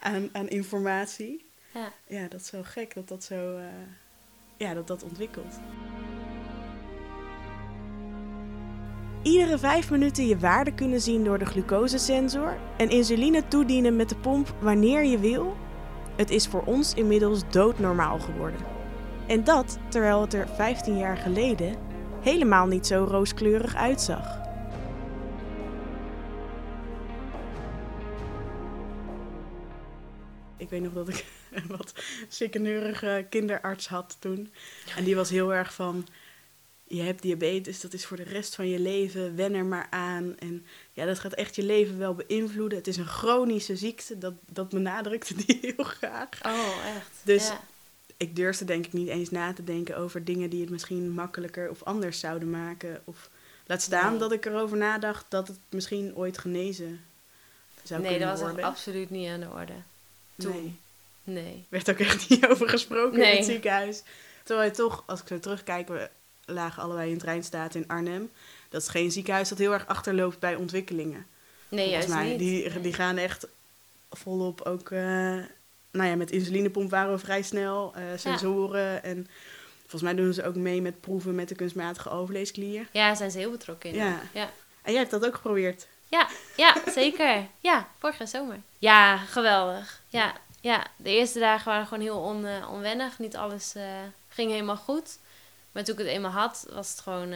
aan, 0.00 0.28
aan 0.32 0.48
informatie. 0.48 1.44
Ja. 1.74 1.92
Ja, 2.06 2.28
dat 2.28 2.40
is 2.40 2.50
wel 2.50 2.64
gek 2.64 2.94
dat 2.94 3.08
dat 3.08 3.24
zo 3.24 3.56
eh, 3.56 3.64
ja, 4.56 4.74
dat 4.74 4.86
dat 4.86 5.02
ontwikkelt. 5.02 5.60
Iedere 9.22 9.58
vijf 9.58 9.90
minuten 9.90 10.26
je 10.26 10.38
waarde 10.38 10.74
kunnen 10.74 11.00
zien 11.00 11.24
door 11.24 11.38
de 11.38 11.44
glucosesensor 11.44 12.56
en 12.76 12.90
insuline 12.90 13.48
toedienen 13.48 13.96
met 13.96 14.08
de 14.08 14.16
pomp 14.16 14.54
wanneer 14.60 15.04
je 15.04 15.18
wil. 15.18 15.56
Het 16.20 16.30
is 16.30 16.46
voor 16.46 16.62
ons 16.64 16.94
inmiddels 16.94 17.40
doodnormaal 17.50 18.18
geworden. 18.18 18.60
En 19.26 19.44
dat 19.44 19.78
terwijl 19.88 20.20
het 20.20 20.34
er 20.34 20.48
15 20.48 20.96
jaar 20.96 21.16
geleden 21.16 21.76
helemaal 22.22 22.66
niet 22.66 22.86
zo 22.86 23.04
rooskleurig 23.04 23.74
uitzag. 23.74 24.40
Ik 30.56 30.68
weet 30.68 30.82
nog 30.82 30.92
dat 30.92 31.08
ik 31.08 31.24
een 31.50 31.66
wat 31.76 31.92
chickeneurige 32.28 33.26
kinderarts 33.30 33.88
had 33.88 34.16
toen. 34.18 34.52
En 34.96 35.04
die 35.04 35.16
was 35.16 35.30
heel 35.30 35.54
erg 35.54 35.74
van... 35.74 36.06
Je 36.84 37.02
hebt 37.02 37.22
diabetes, 37.22 37.80
dat 37.80 37.92
is 37.92 38.06
voor 38.06 38.16
de 38.16 38.22
rest 38.22 38.54
van 38.54 38.68
je 38.68 38.78
leven. 38.78 39.36
Wen 39.36 39.54
er 39.54 39.64
maar 39.64 39.86
aan. 39.90 40.38
En 40.38 40.66
ja, 41.00 41.06
dat 41.06 41.18
gaat 41.18 41.34
echt 41.34 41.56
je 41.56 41.62
leven 41.62 41.98
wel 41.98 42.14
beïnvloeden. 42.14 42.78
Het 42.78 42.86
is 42.86 42.96
een 42.96 43.06
chronische 43.06 43.76
ziekte. 43.76 44.18
Dat, 44.18 44.34
dat 44.46 44.68
benadrukte 44.68 45.34
die 45.34 45.58
heel 45.76 45.84
graag. 45.84 46.28
Oh, 46.46 46.86
echt. 46.96 47.10
Dus- 47.22 47.48
ja. 47.48 47.60
Ik 48.16 48.36
durfde 48.36 48.64
denk 48.64 48.86
ik 48.86 48.92
niet 48.92 49.08
eens 49.08 49.30
na 49.30 49.52
te 49.52 49.64
denken 49.64 49.96
over 49.96 50.24
dingen 50.24 50.50
die 50.50 50.60
het 50.60 50.70
misschien 50.70 51.10
makkelijker 51.10 51.70
of 51.70 51.82
anders 51.82 52.20
zouden 52.20 52.50
maken. 52.50 53.00
Of 53.04 53.30
laat 53.66 53.82
staan 53.82 54.10
Nee. 54.10 54.18
dat 54.18 54.32
ik 54.32 54.46
erover 54.46 54.76
nadacht 54.76 55.24
dat 55.28 55.48
het 55.48 55.58
misschien 55.68 56.16
ooit 56.16 56.38
genezen 56.38 57.00
zou 57.82 58.00
Nee, 58.00 58.10
dat 58.10 58.18
kunnen 58.18 58.28
was 58.28 58.38
echt 58.40 58.48
worden. 58.50 58.64
absoluut 58.70 59.10
niet 59.10 59.28
aan 59.28 59.40
de 59.40 59.48
orde. 59.50 59.72
toen. 60.36 60.52
Nee. 60.52 60.78
Nee. 61.42 61.64
werd 61.68 61.90
ook 61.90 61.98
echt 61.98 62.28
niet 62.28 62.46
over 62.46 62.68
gesproken 62.68 63.12
in 63.12 63.18
Nee. 63.24 63.36
het 63.36 63.44
ziekenhuis. 63.44 64.02
Terwijl 64.44 64.68
je 64.68 64.74
toch, 64.76 65.02
als 65.06 65.20
ik 65.20 65.26
zo 65.28 65.38
terugkijk, 65.38 65.88
we 65.88 66.10
lagen 66.44 66.82
allebei 66.82 67.10
in 67.10 67.18
treinstaat 67.18 67.74
in 67.74 67.88
Arnhem. 67.88 68.30
Dat 68.70 68.82
is 68.82 68.88
geen 68.88 69.10
ziekenhuis 69.10 69.48
dat 69.48 69.58
heel 69.58 69.72
erg 69.72 69.86
achterloopt 69.86 70.38
bij 70.38 70.54
ontwikkelingen. 70.54 71.26
Nee, 71.68 71.90
juist 71.90 72.08
mij. 72.08 72.28
niet. 72.28 72.38
Die, 72.38 72.80
die 72.80 72.92
gaan 72.92 73.16
echt 73.16 73.46
volop 74.10 74.60
ook... 74.60 74.90
eh, 74.90 75.00
nou 75.90 76.08
ja, 76.08 76.16
met 76.16 76.30
insulinepomp 76.30 76.90
waren 76.90 77.12
we 77.12 77.18
vrij 77.18 77.42
snel. 77.42 77.92
eh, 77.94 78.02
sensoren 78.16 79.02
en... 79.02 79.28
Volgens 79.80 80.12
mij 80.12 80.22
doen 80.22 80.32
ze 80.32 80.44
ook 80.44 80.54
mee 80.54 80.82
met 80.82 81.00
proeven 81.00 81.34
met 81.34 81.48
de 81.48 81.54
kunstmatige 81.54 82.10
overleesklier. 82.10 82.86
Ja, 82.90 83.14
zijn 83.14 83.30
ze 83.30 83.38
heel 83.38 83.50
betrokken 83.50 83.90
in. 83.90 83.96
Ja. 83.96 84.20
ja. 84.32 84.50
En 84.82 84.90
jij 84.92 85.00
hebt 85.00 85.10
dat 85.10 85.26
ook 85.26 85.34
geprobeerd. 85.34 85.86
Ja, 86.08 86.28
ja, 86.56 86.76
zeker. 86.92 87.46
Ja, 87.60 87.88
vorige 87.98 88.26
zomer. 88.26 88.56
Ja, 88.78 89.16
geweldig. 89.16 90.00
Ja, 90.08 90.34
ja, 90.60 90.86
de 90.96 91.10
eerste 91.10 91.38
dagen 91.38 91.66
waren 91.66 91.86
gewoon 91.86 92.02
heel 92.02 92.18
on, 92.18 92.46
eh, 92.46 92.70
onwennig. 92.72 93.18
Niet 93.18 93.36
alles 93.36 93.74
ging 94.28 94.50
helemaal 94.50 94.76
goed. 94.76 95.18
Maar 95.72 95.84
toen 95.84 95.94
ik 95.94 96.00
het 96.00 96.10
eenmaal 96.10 96.30
had, 96.30 96.66
was 96.72 96.90
het 96.90 97.00
gewoon... 97.00 97.34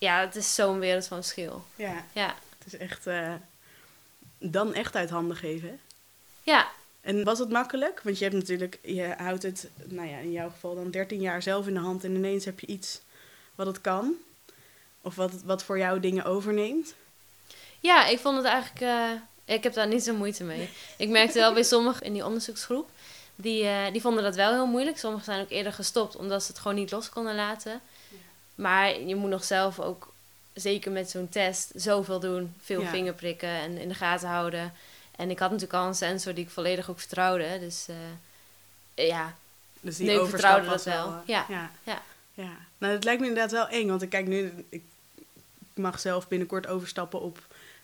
ja, 0.00 0.20
het 0.20 0.36
is 0.36 0.54
zo'n 0.54 0.78
wereld 0.78 1.06
van 1.06 1.16
verschil. 1.22 1.64
Ja, 1.76 2.04
Ja, 2.12 2.34
het 2.58 2.72
is 2.72 2.78
echt... 2.78 3.06
eh, 3.06 3.34
dan 4.38 4.74
echt 4.74 4.96
uit 4.96 5.10
handen 5.10 5.36
geven, 5.36 5.68
hè? 5.68 5.74
ja, 6.42 6.68
En 7.00 7.24
was 7.24 7.38
het 7.38 7.50
makkelijk? 7.50 8.00
Want 8.02 8.18
je 8.18 8.24
hebt 8.24 8.36
natuurlijk, 8.36 8.78
je 8.82 9.14
houdt 9.16 9.42
het, 9.42 9.68
nou 9.84 10.08
ja, 10.08 10.16
in 10.16 10.32
jouw 10.32 10.50
geval 10.50 10.74
dan 10.74 10.90
13 10.90 11.20
jaar 11.20 11.42
zelf 11.42 11.66
in 11.66 11.74
de 11.74 11.80
hand 11.80 12.04
en 12.04 12.14
ineens 12.14 12.44
heb 12.44 12.60
je 12.60 12.66
iets 12.66 13.00
wat 13.54 13.66
het 13.66 13.80
kan. 13.80 14.14
Of 15.02 15.14
wat, 15.14 15.32
wat 15.44 15.62
voor 15.64 15.78
jou 15.78 16.00
dingen 16.00 16.24
overneemt. 16.24 16.94
Ja, 17.80 18.06
ik 18.06 18.18
vond 18.18 18.36
het 18.36 18.46
eigenlijk. 18.46 18.80
eh, 18.80 19.54
ik 19.56 19.62
heb 19.62 19.72
daar 19.72 19.88
niet 19.88 20.02
zo 20.02 20.14
moeite 20.14 20.44
mee. 20.44 20.68
Ik 20.96 21.08
merkte 21.08 21.38
wel 21.38 21.52
bij 21.52 21.62
sommigen 21.62 22.06
in 22.06 22.12
die 22.12 22.24
onderzoeksgroep. 22.24 22.90
Die, 23.36 23.64
eh, 23.66 23.92
die 23.92 24.00
vonden 24.00 24.22
dat 24.22 24.34
wel 24.34 24.52
heel 24.52 24.66
moeilijk. 24.66 24.98
Sommigen 24.98 25.24
zijn 25.24 25.40
ook 25.40 25.50
eerder 25.50 25.72
gestopt 25.72 26.16
omdat 26.16 26.42
ze 26.42 26.48
het 26.52 26.60
gewoon 26.60 26.76
niet 26.76 26.90
los 26.90 27.08
konden 27.08 27.34
laten. 27.34 27.80
Maar 28.54 29.00
je 29.00 29.14
moet 29.16 29.30
nog 29.30 29.44
zelf 29.44 29.80
ook, 29.80 30.12
zeker 30.52 30.90
met 30.92 31.10
zo'n 31.10 31.28
test, 31.28 31.70
zoveel 31.74 32.20
doen. 32.20 32.54
Veel 32.60 32.80
Ja. 32.80 32.90
vingerprikken 32.90 33.48
en 33.48 33.78
in 33.78 33.88
de 33.88 33.94
gaten 33.94 34.28
houden. 34.28 34.72
En 35.16 35.30
ik 35.30 35.38
had 35.38 35.50
natuurlijk 35.50 35.78
al 35.78 35.86
een 35.86 35.94
sensor 35.94 36.34
die 36.34 36.44
ik 36.44 36.50
volledig 36.50 36.90
ook 36.90 36.98
vertrouwde. 36.98 37.58
Dus 37.60 37.86
eh, 37.88 39.06
ja, 39.06 39.36
Dus 39.80 39.96
die 39.96 40.06
Nee, 40.06 40.20
ik 40.20 40.28
vertrouwde 40.28 40.66
dat 40.68 40.84
wel. 40.84 41.06
eh, 41.06 41.14
Ja. 41.26 41.46
ja. 41.48 41.70
Ja. 41.84 42.02
Ja. 42.34 42.50
Nou, 42.78 42.92
het 42.92 43.04
lijkt 43.04 43.20
me 43.20 43.26
inderdaad 43.26 43.52
wel 43.52 43.68
eng. 43.68 43.88
Want 43.88 44.02
ik 44.02 44.08
kijk 44.08 44.26
nu, 44.26 44.64
ik 44.68 44.82
mag 45.74 46.00
zelf 46.00 46.28
binnenkort 46.28 46.66
overstappen 46.66 47.20
op 47.20 47.38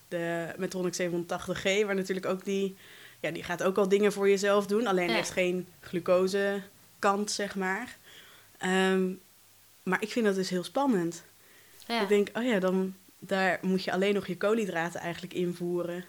de 0.07 0.53
Medtronic 0.57 0.93
780G. 0.93 1.85
Waar 1.85 1.95
natuurlijk 1.95 2.25
ook 2.25 2.45
die, 2.45 2.77
ja, 3.19 3.31
die 3.31 3.43
gaat 3.43 3.63
ook 3.63 3.77
al 3.77 3.87
dingen 3.89 4.13
voor 4.13 4.29
jezelf 4.29 4.67
doen. 4.67 4.87
Alleen 4.87 5.09
Ja. 5.09 5.15
heeft 5.15 5.31
geen 5.31 5.67
glucose 5.81 6.61
kant, 6.99 7.31
zeg 7.31 7.55
maar. 7.55 7.95
Ehm, 8.57 9.09
maar 9.87 10.01
ik 10.01 10.11
vind 10.11 10.25
dat 10.25 10.35
dus 10.35 10.49
heel 10.49 10.63
spannend. 10.63 11.23
ja. 11.87 12.01
Ik 12.01 12.07
denk, 12.07 12.29
oh 12.33 12.43
ja, 12.43 12.59
dan 12.59 12.95
daar 13.19 13.59
moet 13.61 13.83
je 13.83 13.91
alleen 13.91 14.13
nog 14.13 14.27
je 14.27 14.37
koolhydraten 14.37 14.99
eigenlijk 14.99 15.33
invoeren. 15.33 16.05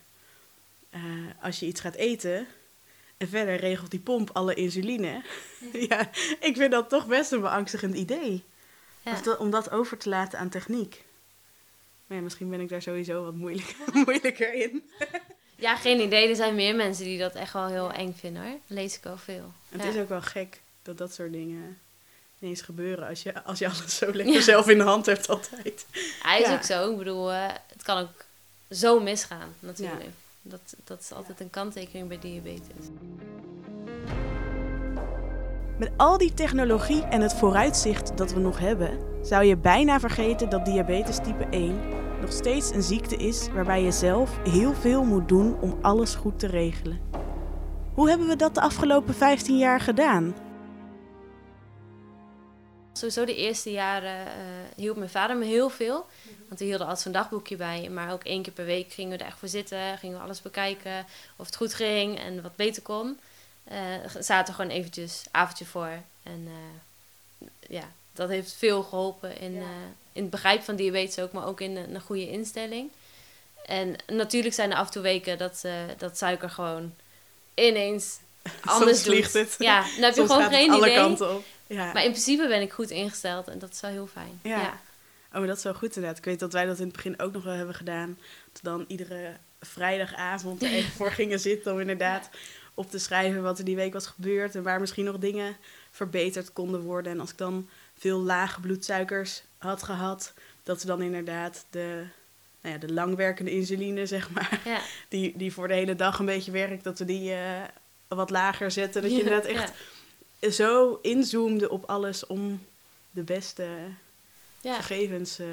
eh, 0.91 1.01
als 1.43 1.61
je 1.61 1.67
iets 1.67 1.81
gaat 1.81 1.95
eten. 1.95 2.47
En 3.17 3.29
verder 3.29 3.57
regelt 3.57 3.91
die 3.91 4.01
pomp 4.01 4.31
alle 4.33 4.55
insuline. 4.55 5.23
ja, 5.73 6.11
ik 6.49 6.57
vind 6.57 6.71
dat 6.71 6.89
toch 6.89 7.07
best 7.07 7.33
een 7.33 7.41
beangstigend 7.41 7.95
idee. 7.95 8.45
ja. 9.03 9.11
Als 9.11 9.23
dat- 9.23 9.39
om 9.39 9.51
dat 9.51 9.71
over 9.71 9.97
te 9.99 10.09
laten 10.09 10.39
aan 10.39 10.49
techniek. 10.49 11.05
Maar 12.07 12.17
ja, 12.17 12.23
misschien 12.23 12.51
ben 12.51 12.61
ik 12.61 12.69
daar 12.69 12.83
sowieso 12.83 13.25
wat 13.25 13.35
moeilijk, 13.35 13.77
moeilijker 14.05 14.55
in. 14.55 14.91
ja, 15.67 15.77
geen 15.77 16.01
idee. 16.01 16.29
Er 16.29 16.37
zijn 16.37 16.55
meer 16.55 16.75
mensen 16.77 17.05
die 17.05 17.19
dat 17.19 17.35
echt 17.35 17.53
wel 17.53 17.67
heel 17.67 17.93
eng 17.93 18.13
vinden 18.13 18.43
hoor. 18.43 18.59
Lees 18.67 18.97
ik 18.97 19.03
wel 19.03 19.19
veel. 19.19 19.53
Het 19.69 19.85
is 19.85 19.97
ook 19.97 20.09
wel 20.09 20.23
gek 20.23 20.61
dat 20.83 20.99
dat 20.99 21.15
soort 21.15 21.33
dingen 21.33 21.79
ineens 22.41 22.61
gebeuren. 22.61 23.09
Als 23.09 23.23
je, 23.23 23.45
als 23.45 23.59
je 23.59 23.67
alles 23.69 23.97
zo 23.97 24.11
lekker 24.13 24.43
zelf 24.43 24.69
in 24.69 24.79
de 24.79 24.85
hand 24.85 25.07
hebt 25.07 25.29
altijd. 25.29 25.87
Hij 26.23 26.41
is 26.41 26.47
Ja. 26.47 26.55
ook 26.55 26.63
zo. 26.63 26.91
Ik 26.91 26.99
bedoel, 26.99 27.33
eh, 27.33 27.47
het 27.73 27.83
kan 27.83 27.99
ook 27.99 28.25
zo 28.71 29.01
misgaan, 29.01 29.49
natuurlijk. 29.61 30.03
Ja. 30.03 30.09
Dat, 30.43 30.61
dat 30.85 31.01
is 31.01 31.13
altijd 31.13 31.41
een 31.41 31.51
kanttekening 31.51 32.09
bij 32.09 32.19
diabetes. 32.19 32.87
Met 35.79 35.91
al 35.97 36.19
die 36.19 36.35
technologie 36.35 37.03
en 37.03 37.21
het 37.21 37.35
vooruitzicht 37.35 38.17
dat 38.17 38.33
we 38.33 38.41
nog 38.41 38.59
hebben, 38.59 38.99
zou 39.23 39.45
je 39.45 39.57
bijna 39.57 40.01
vergeten 40.01 40.49
dat 40.49 40.65
diabetes 40.65 41.17
type 41.17 41.47
1 41.51 41.79
nog 42.21 42.33
steeds 42.33 42.71
een 42.71 42.83
ziekte 42.83 43.17
is 43.17 43.49
waarbij 43.55 43.83
je 43.83 43.91
zelf 43.93 44.31
heel 44.49 44.75
veel 44.75 45.05
moet 45.05 45.29
doen 45.29 45.61
om 45.61 45.79
alles 45.83 46.15
goed 46.15 46.39
te 46.39 46.47
regelen. 46.47 47.01
Hoe 47.95 48.09
hebben 48.09 48.27
we 48.29 48.37
dat 48.37 48.55
de 48.55 48.61
afgelopen 48.61 49.15
15 49.15 49.59
jaar 49.59 49.81
gedaan? 49.81 50.35
Sowieso 52.99 53.25
de 53.25 53.35
eerste 53.37 53.71
jaren 53.71 54.27
eh, 54.27 54.33
hielp 54.77 54.97
mijn 54.97 55.11
vader 55.11 55.37
me 55.37 55.45
heel 55.45 55.71
veel. 55.71 56.07
Want 56.49 56.59
we 56.61 56.65
hielden 56.67 56.87
altijd 56.87 57.03
zo'n 57.03 57.13
dagboekje 57.13 57.57
bij. 57.57 57.89
Maar 57.89 58.13
ook 58.13 58.25
één 58.25 58.43
keer 58.43 58.53
per 58.53 58.65
week 58.65 58.93
gingen 58.93 59.17
we 59.19 59.25
er 59.25 59.31
echt 59.31 59.39
voor 59.39 59.49
zitten. 59.49 59.99
Gingen 59.99 60.17
we 60.17 60.23
alles 60.23 60.43
bekijken. 60.43 61.07
Of 61.37 61.47
het 61.47 61.57
goed 61.57 61.75
ging 61.75 62.19
en 62.19 62.43
wat 62.43 62.57
beter 62.57 62.83
kon. 62.83 63.19
Eh 63.65 63.77
zaten 64.19 64.55
gewoon 64.55 64.71
eventjes 64.71 65.23
avondje 65.31 65.65
voor. 65.65 65.91
En 66.23 66.49
eh, 66.49 67.47
ja, 67.69 67.91
dat 68.13 68.29
heeft 68.29 68.53
veel 68.59 68.83
geholpen 68.83 69.41
in, 69.41 69.55
Ja. 69.55 69.61
in 70.13 70.23
het 70.23 70.31
begrijpen 70.31 70.65
van 70.65 70.77
diabetes 70.77 71.19
ook. 71.19 71.33
Maar 71.33 71.47
ook 71.47 71.61
in 71.61 71.77
een, 71.77 71.95
een 71.95 72.01
goede 72.01 72.31
instelling. 72.31 72.91
En 73.67 73.97
natuurlijk 74.07 74.55
zijn 74.55 74.71
er 74.71 74.77
af 74.77 74.87
en 74.87 74.93
toe 74.93 75.03
weken 75.03 75.39
dat, 75.39 75.65
dat 75.99 76.19
suiker 76.19 76.51
gewoon 76.51 76.95
ineens 77.55 78.19
anders 78.65 79.03
Soms 79.03 79.17
doet. 79.17 79.33
het. 79.33 79.55
Ja, 79.59 79.81
dan 79.83 80.03
heb 80.03 80.15
je 80.15 80.21
Soms 80.21 80.33
gewoon 80.33 80.51
geen 80.51 80.71
alle 80.71 80.87
idee. 80.87 80.95
kanten 80.95 81.35
op. 81.37 81.45
Ja. 81.69 81.93
Maar 81.93 82.05
in 82.05 82.11
principe 82.11 82.47
ben 82.49 82.61
ik 82.63 82.73
goed 82.73 82.91
ingesteld 82.91 83.49
en 83.49 83.59
dat 83.59 83.73
is 83.73 83.81
wel 83.81 83.91
heel 83.91 84.07
fijn. 84.07 84.41
Ja. 84.43 84.61
Ja. 84.61 84.81
Oh, 85.33 85.39
maar 85.39 85.47
dat 85.47 85.57
is 85.57 85.63
wel 85.63 85.75
goed 85.75 85.97
inderdaad. 85.97 86.19
Ik 86.19 86.25
weet 86.25 86.41
dat 86.41 86.53
wij 86.53 86.67
dat 86.67 86.79
in 86.79 86.85
het 86.87 86.93
begin 86.93 87.21
ook 87.21 87.33
nog 87.33 87.45
wel 87.45 87.55
hebben 87.55 87.75
gedaan. 87.75 88.19
Dat 88.53 88.63
we 88.63 88.69
dan 88.69 88.85
iedere 88.89 89.33
vrijdagavond 89.61 90.63
er 90.63 90.71
even 90.71 90.91
voor 90.93 91.11
gingen 91.13 91.41
zitten 91.41 91.73
om 91.73 91.81
inderdaad 91.81 92.29
op 92.75 92.91
te 92.91 92.99
schrijven 92.99 93.43
wat 93.43 93.59
er 93.59 93.65
die 93.65 93.77
week 93.77 93.93
was 93.93 94.07
gebeurd 94.07 94.55
en 94.55 94.63
waar 94.63 94.81
misschien 94.81 95.05
nog 95.05 95.19
dingen 95.19 95.57
verbeterd 95.91 96.53
konden 96.53 96.81
worden. 96.81 97.13
En 97.13 97.21
als 97.21 97.31
ik 97.31 97.39
dan 97.39 97.69
veel 97.99 98.19
lage 98.19 98.61
bloedsuikers 98.61 99.43
had 99.59 99.83
gehad, 99.83 100.33
dat 100.63 100.81
we 100.81 100.87
dan 100.87 101.03
inderdaad 101.03 101.65
de, 101.71 102.05
nou 102.61 102.75
ja, 102.75 102.81
de 102.87 102.93
langwerkende 102.93 103.51
insuline, 103.51 104.07
zeg 104.07 104.31
maar, 104.31 104.61
Ja. 104.65 104.81
die, 105.09 105.37
die 105.37 105.53
voor 105.53 105.69
de 105.69 105.75
hele 105.75 105.97
dag 105.97 106.19
een 106.19 106.27
beetje 106.27 106.51
werkt, 106.51 106.85
dat 106.85 106.99
we 106.99 107.05
die 107.05 107.33
eh, 107.33 107.63
wat 108.09 108.31
lager 108.31 108.71
zetten. 108.71 109.03
Dat 109.03 109.11
je 109.11 109.19
inderdaad 109.19 109.45
echt 109.45 109.73
zo 110.41 110.99
inzoomde 111.03 111.71
op 111.71 111.85
alles 111.85 112.27
om 112.27 112.67
de 113.11 113.23
beste 113.23 113.67
Ja. 114.61 114.81
Gegevens, 114.81 115.39
eh, 115.39 115.47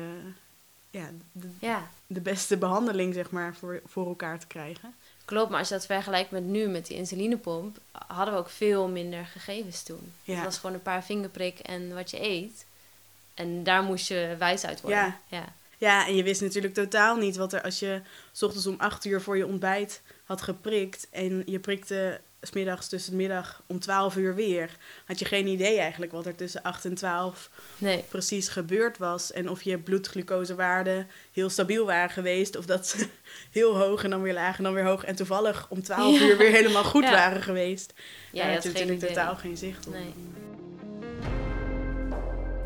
ja, 0.89 1.09
de, 1.31 1.47
ja. 1.59 1.89
de 2.07 2.21
beste 2.21 2.57
behandeling, 2.57 3.13
zeg 3.13 3.31
maar, 3.31 3.55
voor, 3.55 3.81
voor 3.85 4.07
elkaar 4.07 4.39
te 4.39 4.47
krijgen. 4.47 4.95
Klopt, 5.25 5.49
maar 5.49 5.59
als 5.59 5.67
je 5.67 5.73
dat 5.73 5.85
vergelijkt 5.85 6.31
met 6.31 6.43
nu, 6.43 6.67
met 6.67 6.87
die 6.87 6.97
insulinepomp, 6.97 7.77
hadden 8.07 8.33
we 8.33 8.39
ook 8.39 8.49
veel 8.49 8.87
minder 8.87 9.25
gegevens 9.25 9.83
toen. 9.83 10.13
Ja. 10.23 10.35
Het 10.35 10.43
was 10.43 10.57
gewoon 10.57 10.75
een 10.75 10.81
paar 10.81 11.03
vingerprik 11.03 11.59
en 11.59 11.93
wat 11.93 12.11
je 12.11 12.21
eet. 12.21 12.65
En 13.33 13.63
daar 13.63 13.83
moest 13.83 14.07
je 14.07 14.35
wijs 14.39 14.65
uit 14.65 14.81
worden. 14.81 14.99
Ja. 14.99 15.19
ja. 15.27 15.53
Ja, 15.77 16.07
en 16.07 16.15
je 16.15 16.23
wist 16.23 16.41
natuurlijk 16.41 16.73
totaal 16.73 17.15
niet 17.15 17.35
wat 17.35 17.53
er 17.53 17.61
als 17.61 17.79
je 17.79 18.01
s 18.31 18.43
ochtends 18.43 18.67
om 18.67 18.75
acht 18.77 19.05
uur 19.05 19.21
voor 19.21 19.37
je 19.37 19.45
ontbijt 19.45 20.01
had 20.23 20.41
geprikt 20.41 21.07
en 21.09 21.43
je 21.45 21.59
prikte 21.59 22.21
smiddags 22.45 22.87
tussen 22.87 23.11
de 23.11 23.17
middag 23.17 23.61
om 23.67 23.79
12 23.79 24.15
uur 24.15 24.35
weer, 24.35 24.69
had 25.05 25.19
je 25.19 25.25
geen 25.25 25.47
idee 25.47 25.79
eigenlijk 25.79 26.11
wat 26.11 26.25
er 26.25 26.35
tussen 26.35 26.61
8 26.63 26.85
en 26.85 26.95
12 26.95 27.49
Nee. 27.77 28.03
precies 28.09 28.47
gebeurd 28.49 28.97
was. 28.97 29.31
En 29.31 29.49
of 29.49 29.61
je 29.61 29.77
bloedglucosewaarden 29.79 31.07
heel 31.31 31.49
stabiel 31.49 31.85
waren 31.85 32.09
geweest. 32.09 32.57
Of 32.57 32.65
dat 32.65 32.87
ze 32.87 33.07
heel 33.51 33.77
hoog 33.77 34.03
en 34.03 34.09
dan 34.09 34.21
weer 34.21 34.33
laag 34.33 34.57
en 34.57 34.63
dan 34.63 34.73
weer 34.73 34.85
hoog. 34.85 35.03
En 35.03 35.15
toevallig 35.15 35.65
om 35.69 35.83
12 35.83 36.19
Ja. 36.19 36.25
uur 36.25 36.37
weer 36.37 36.51
helemaal 36.51 36.83
goed 36.83 37.03
Ja. 37.03 37.11
waren 37.11 37.41
geweest. 37.41 37.93
Ja, 38.31 38.43
Daar 38.43 38.53
had 38.53 38.63
je 38.63 38.69
natuurlijk 38.69 38.97
idee. 38.97 39.09
totaal 39.09 39.35
geen 39.35 39.57
zicht 39.57 39.87
op. 39.87 39.93
Nee. 39.93 40.13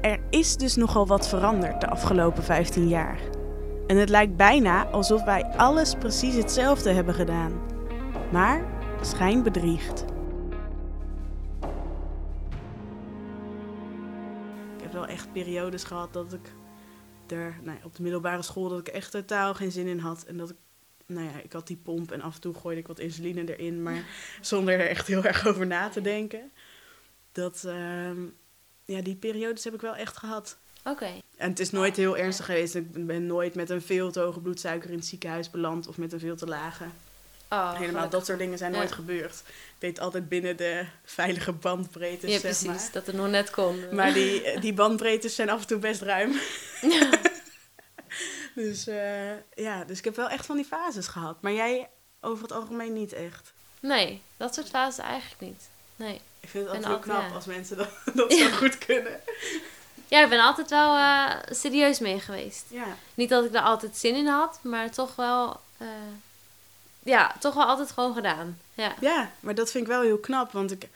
Er 0.02 0.20
is 0.30 0.56
dus 0.56 0.76
nogal 0.76 1.08
wat 1.08 1.28
veranderd 1.30 1.82
de 1.82 1.88
afgelopen 1.88 2.44
15 2.44 2.88
jaar. 2.88 3.20
En 3.88 3.98
het 3.98 4.10
lijkt 4.10 4.36
bijna 4.36 4.86
alsof 4.86 5.24
wij 5.24 5.44
alles 5.44 5.96
precies 6.00 6.36
hetzelfde 6.36 6.92
hebben 6.92 7.13
gedaan. 7.13 7.62
Maar 8.32 8.62
schijn 9.01 9.43
bedriegt. 9.43 10.05
Ik 14.75 14.81
heb 14.81 14.91
wel 14.91 15.05
echt 15.05 15.31
periodes 15.31 15.83
gehad 15.83 16.13
dat 16.13 16.33
ik 16.33 16.53
er, 17.27 17.55
nou 17.63 17.77
ja, 17.77 17.85
op 17.85 17.95
de 17.95 18.03
middelbare 18.03 18.41
school, 18.41 18.69
dat 18.69 18.79
ik 18.79 18.88
echt 18.88 19.12
totaal 19.12 19.53
geen 19.53 19.71
zin 19.71 19.88
in 19.88 19.99
had. 19.99 20.23
En 20.23 20.38
dat 20.38 20.49
ik, 20.49 20.55
nou 21.05 21.25
ja, 21.25 21.41
ik 21.43 21.53
had 21.53 21.67
die 21.67 21.77
pomp 21.77 22.12
en 22.12 22.21
af 22.21 22.35
en 22.35 22.41
toe 22.41 22.53
gooide 22.53 22.81
ik 22.81 22.88
wat 22.88 22.99
insuline 22.99 23.55
erin, 23.55 23.83
maar 23.83 24.03
zonder 24.41 24.79
er 24.79 24.88
echt 24.88 25.07
heel 25.07 25.23
erg 25.23 25.47
over 25.47 25.67
na 25.67 25.89
te 25.89 26.01
denken. 26.01 26.51
Dat, 27.31 27.63
ehm, 27.65 28.21
ja, 28.85 29.01
die 29.01 29.15
periodes 29.15 29.63
heb 29.63 29.73
ik 29.73 29.81
wel 29.81 29.95
echt 29.95 30.17
gehad. 30.17 30.57
Oké. 30.83 31.12
En 31.38 31.49
het 31.49 31.59
is 31.59 31.71
nooit 31.71 31.95
heel 31.95 32.17
ernstig 32.17 32.45
geweest. 32.45 32.75
Ik 32.75 33.05
ben 33.05 33.25
nooit 33.25 33.55
met 33.55 33.69
een 33.69 33.81
veel 33.81 34.12
te 34.12 34.19
hoge 34.19 34.39
bloedsuiker 34.39 34.89
in 34.89 34.95
het 34.95 35.05
ziekenhuis 35.05 35.49
beland 35.49 35.88
of 35.88 35.97
met 35.97 36.13
een 36.13 36.19
veel 36.19 36.35
te 36.35 36.47
lage. 36.47 36.85
Oh, 37.49 37.57
Helemaal, 37.59 37.75
gelukkig. 37.88 38.09
dat 38.12 38.25
soort 38.25 38.39
dingen 38.39 38.57
zijn 38.57 38.71
nooit 38.71 38.89
Ja. 38.89 38.95
gebeurd. 38.95 39.33
Ik 39.45 39.75
deed 39.79 39.99
altijd 39.99 40.29
binnen 40.29 40.57
de 40.57 40.85
veilige 41.05 41.51
bandbreedtes, 41.51 42.29
Ja, 42.31 42.39
zeg 42.39 42.41
precies. 42.41 42.67
maar. 42.67 42.89
Dat 42.91 43.05
het 43.05 43.15
nog 43.15 43.27
net 43.29 43.49
kon. 43.49 43.83
Maar 43.95 44.13
die, 44.13 44.59
die 44.59 44.73
bandbreedtes 44.73 45.35
zijn 45.35 45.49
af 45.49 45.62
en 45.62 45.67
toe 45.67 45.79
best 45.79 46.01
ruim. 46.01 46.35
dus 48.55 48.88
eh, 48.88 49.31
ja, 49.55 49.83
dus 49.83 49.97
ik 49.97 50.03
heb 50.03 50.15
wel 50.15 50.29
echt 50.29 50.45
van 50.45 50.55
die 50.55 50.65
fases 50.65 51.07
gehad. 51.07 51.41
Maar 51.41 51.51
jij 51.53 51.89
over 52.21 52.43
het 52.43 52.51
algemeen 52.51 52.93
niet 52.93 53.13
echt. 53.13 53.53
Nee, 53.79 54.21
dat 54.38 54.53
soort 54.55 54.69
fases 54.69 55.05
eigenlijk 55.05 55.41
niet. 55.41 55.69
Nee. 55.95 56.21
Ik 56.39 56.49
vind 56.49 56.65
het 56.65 56.73
altijd 56.75 56.93
heel 56.93 57.03
knap 57.03 57.29
ja. 57.29 57.35
als 57.35 57.45
mensen 57.45 57.77
dat, 57.77 57.89
dat 58.13 58.33
zo 58.33 58.49
goed 58.49 58.77
kunnen. 58.77 59.19
Ja, 60.07 60.23
ik 60.23 60.29
ben 60.29 60.39
altijd 60.39 60.69
wel 60.69 60.95
eh, 60.95 61.35
serieus 61.49 61.99
mee 61.99 62.19
geweest. 62.19 62.65
Ja, 62.67 62.85
Niet 63.13 63.29
dat 63.29 63.45
ik 63.45 63.53
er 63.53 63.62
altijd 63.62 63.97
zin 63.97 64.15
in 64.15 64.27
had, 64.27 64.59
maar 64.62 64.91
toch 64.91 65.15
wel... 65.15 65.59
eh, 65.77 65.88
ja, 67.10 67.36
toch 67.39 67.54
wel 67.54 67.65
altijd 67.65 67.91
gewoon 67.91 68.13
gedaan. 68.13 68.58
Ja. 68.74 68.95
ja, 69.02 69.32
maar 69.39 69.56
dat 69.56 69.72
vind 69.72 69.84
ik 69.84 69.89
wel 69.89 70.02
heel 70.02 70.17
knap. 70.17 70.52
Want 70.52 70.72
ik, 70.72 70.89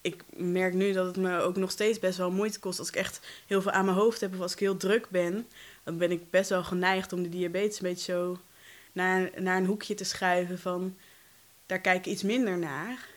ik 0.00 0.22
merk 0.28 0.74
nu 0.74 0.92
dat 0.92 1.06
het 1.06 1.16
me 1.16 1.40
ook 1.40 1.56
nog 1.56 1.70
steeds 1.70 1.98
best 1.98 2.18
wel 2.18 2.30
moeite 2.30 2.58
kost. 2.58 2.78
Als 2.78 2.88
ik 2.88 2.96
echt 2.96 3.20
heel 3.46 3.62
veel 3.62 3.70
aan 3.70 3.84
mijn 3.84 3.96
hoofd 3.96 4.20
heb 4.20 4.34
of 4.34 4.40
als 4.40 4.52
ik 4.52 4.58
heel 4.58 4.76
druk 4.76 5.08
ben... 5.08 5.48
dan 5.84 5.98
ben 5.98 6.10
ik 6.10 6.30
best 6.30 6.50
wel 6.50 6.64
geneigd 6.64 7.12
om 7.12 7.22
de 7.22 7.28
diabetes 7.28 7.80
een 7.80 7.88
beetje 7.88 8.12
zo 8.12 8.38
naar, 8.92 9.30
naar 9.36 9.56
een 9.56 9.66
hoekje 9.66 9.94
te 9.94 10.04
schuiven 10.04 10.58
van... 10.58 10.96
daar 11.66 11.80
kijk 11.80 12.06
ik 12.06 12.12
iets 12.12 12.22
minder 12.22 12.58
naar. 12.58 13.08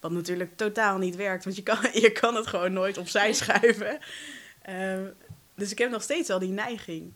Wat 0.00 0.10
natuurlijk 0.10 0.56
totaal 0.56 0.98
niet 0.98 1.16
werkt, 1.16 1.44
want 1.44 1.56
je 1.56 1.62
kan, 1.62 1.78
je 2.06 2.12
kan 2.12 2.34
het 2.34 2.46
gewoon 2.46 2.72
nooit 2.72 2.98
opzij 2.98 3.32
schuiven. 3.32 3.98
Ehm, 4.62 5.04
dus 5.54 5.70
ik 5.70 5.78
heb 5.78 5.90
nog 5.90 6.02
steeds 6.02 6.30
al 6.30 6.38
die 6.38 6.48
neiging. 6.48 7.12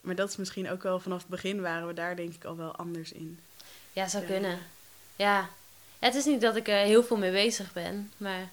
Maar 0.00 0.14
dat 0.14 0.28
is 0.28 0.36
misschien 0.36 0.70
ook 0.70 0.82
wel 0.82 1.00
vanaf 1.00 1.18
het 1.18 1.28
begin 1.28 1.60
waren 1.60 1.86
we 1.86 1.94
daar 1.94 2.16
denk 2.16 2.34
ik 2.34 2.44
al 2.44 2.56
wel 2.56 2.76
anders 2.76 3.12
in. 3.12 3.38
Ja, 3.92 4.08
zou 4.08 4.22
Ja. 4.24 4.28
kunnen. 4.30 4.50
Ja. 5.16 5.48
Ja, 5.98 6.06
Het 6.06 6.14
is 6.14 6.24
niet 6.24 6.40
dat 6.40 6.56
ik 6.56 6.68
er 6.68 6.84
heel 6.84 7.02
veel 7.04 7.16
mee 7.16 7.30
bezig 7.32 7.72
ben, 7.72 8.12
maar 8.16 8.48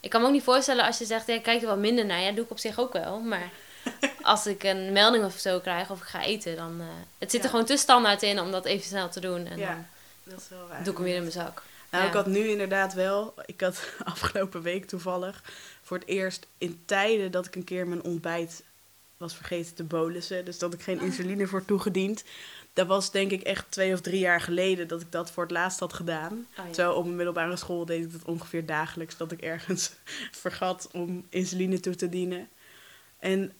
ik 0.00 0.10
kan 0.10 0.20
me 0.20 0.26
ook 0.26 0.32
niet 0.32 0.42
voorstellen 0.42 0.84
als 0.84 0.98
je 0.98 1.04
zegt, 1.04 1.26
ja, 1.26 1.40
kijk 1.40 1.60
er 1.62 1.66
wat 1.68 1.78
minder 1.78 2.06
naar. 2.06 2.20
Ja, 2.20 2.32
doe 2.32 2.44
ik 2.44 2.50
op 2.50 2.58
zich 2.58 2.78
ook 2.78 2.92
wel, 2.92 3.20
maar 3.20 3.50
als 4.22 4.46
ik 4.46 4.62
een 4.62 4.92
melding 4.92 5.24
of 5.24 5.38
zo 5.38 5.60
krijg 5.60 5.90
of 5.90 6.00
ik 6.00 6.06
ga 6.06 6.22
eten, 6.22 6.56
dan... 6.56 6.80
eh, 6.80 6.86
het 7.18 7.30
zit 7.30 7.44
er 7.44 7.50
gewoon 7.50 7.64
te 7.64 7.76
standaard 7.76 8.22
in 8.22 8.40
om 8.40 8.50
dat 8.50 8.64
even 8.64 8.86
snel 8.86 9.08
te 9.08 9.20
doen 9.20 9.46
en 9.46 9.58
ja, 9.58 9.84
dat 10.24 10.40
is 10.40 10.48
wel 10.48 10.58
dan 10.58 10.68
waar. 10.68 10.82
doe 10.82 10.90
ik 10.92 10.96
hem 10.98 11.06
weer 11.06 11.14
in 11.16 11.20
mijn 11.20 11.32
zak. 11.32 11.62
Nou, 11.90 12.02
Ja. 12.04 12.08
ik 12.10 12.14
had 12.16 12.26
nu 12.26 12.48
inderdaad 12.48 12.92
wel, 12.94 13.34
ik 13.46 13.60
had 13.60 13.88
afgelopen 14.04 14.62
week 14.62 14.86
toevallig 14.86 15.42
voor 15.82 15.98
het 15.98 16.08
eerst 16.08 16.46
in 16.58 16.82
tijden 16.86 17.30
dat 17.30 17.46
ik 17.46 17.54
een 17.56 17.64
keer 17.64 17.86
mijn 17.86 18.02
ontbijt 18.02 18.62
was 19.16 19.36
vergeten 19.36 19.74
te 19.74 19.84
bolussen. 19.84 20.44
Dus 20.44 20.58
dat 20.58 20.74
ik 20.74 20.82
geen 20.82 21.00
insuline 21.00 21.46
voor 21.46 21.64
toegediend. 21.64 22.24
Dat 22.72 22.86
was 22.86 23.10
denk 23.10 23.30
ik 23.30 23.42
echt 23.42 23.64
twee 23.68 23.92
of 23.92 24.00
drie 24.00 24.18
jaar 24.18 24.40
geleden 24.40 24.88
dat 24.88 25.00
ik 25.00 25.12
dat 25.12 25.30
voor 25.30 25.42
het 25.42 25.52
laatst 25.52 25.80
had 25.80 25.92
gedaan. 25.92 26.32
Oh, 26.32 26.64
ja. 26.66 26.72
Terwijl 26.72 26.94
op 26.96 27.04
mijn 27.04 27.16
middelbare 27.16 27.56
school 27.56 27.84
deed 27.84 28.04
ik 28.04 28.12
dat 28.12 28.24
ongeveer 28.24 28.66
dagelijks. 28.66 29.16
Dat 29.16 29.32
ik 29.32 29.40
ergens 29.40 29.92
vergat 30.44 30.88
om 30.92 31.26
insuline 31.28 31.80
toe 31.80 31.94
te 31.94 32.08
dienen. 32.08 32.48
En 33.18 33.52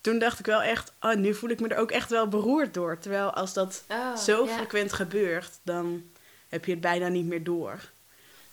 toen 0.00 0.18
dacht 0.18 0.38
ik 0.38 0.46
wel 0.46 0.62
echt, 0.62 0.92
oh, 1.00 1.14
nu 1.14 1.34
voel 1.34 1.50
ik 1.50 1.60
me 1.60 1.68
er 1.68 1.76
ook 1.78 1.90
echt 1.90 2.10
wel 2.10 2.28
beroerd 2.28 2.74
door. 2.74 2.98
Terwijl 2.98 3.30
als 3.32 3.52
dat 3.52 3.84
Oh, 3.88 4.16
zo 4.16 4.46
ja. 4.46 4.56
frequent 4.56 4.92
gebeurt, 4.92 5.50
dan 5.62 6.02
heb 6.48 6.64
je 6.64 6.70
het 6.72 6.80
bijna 6.80 7.08
niet 7.08 7.26
meer 7.26 7.44
door. 7.44 7.80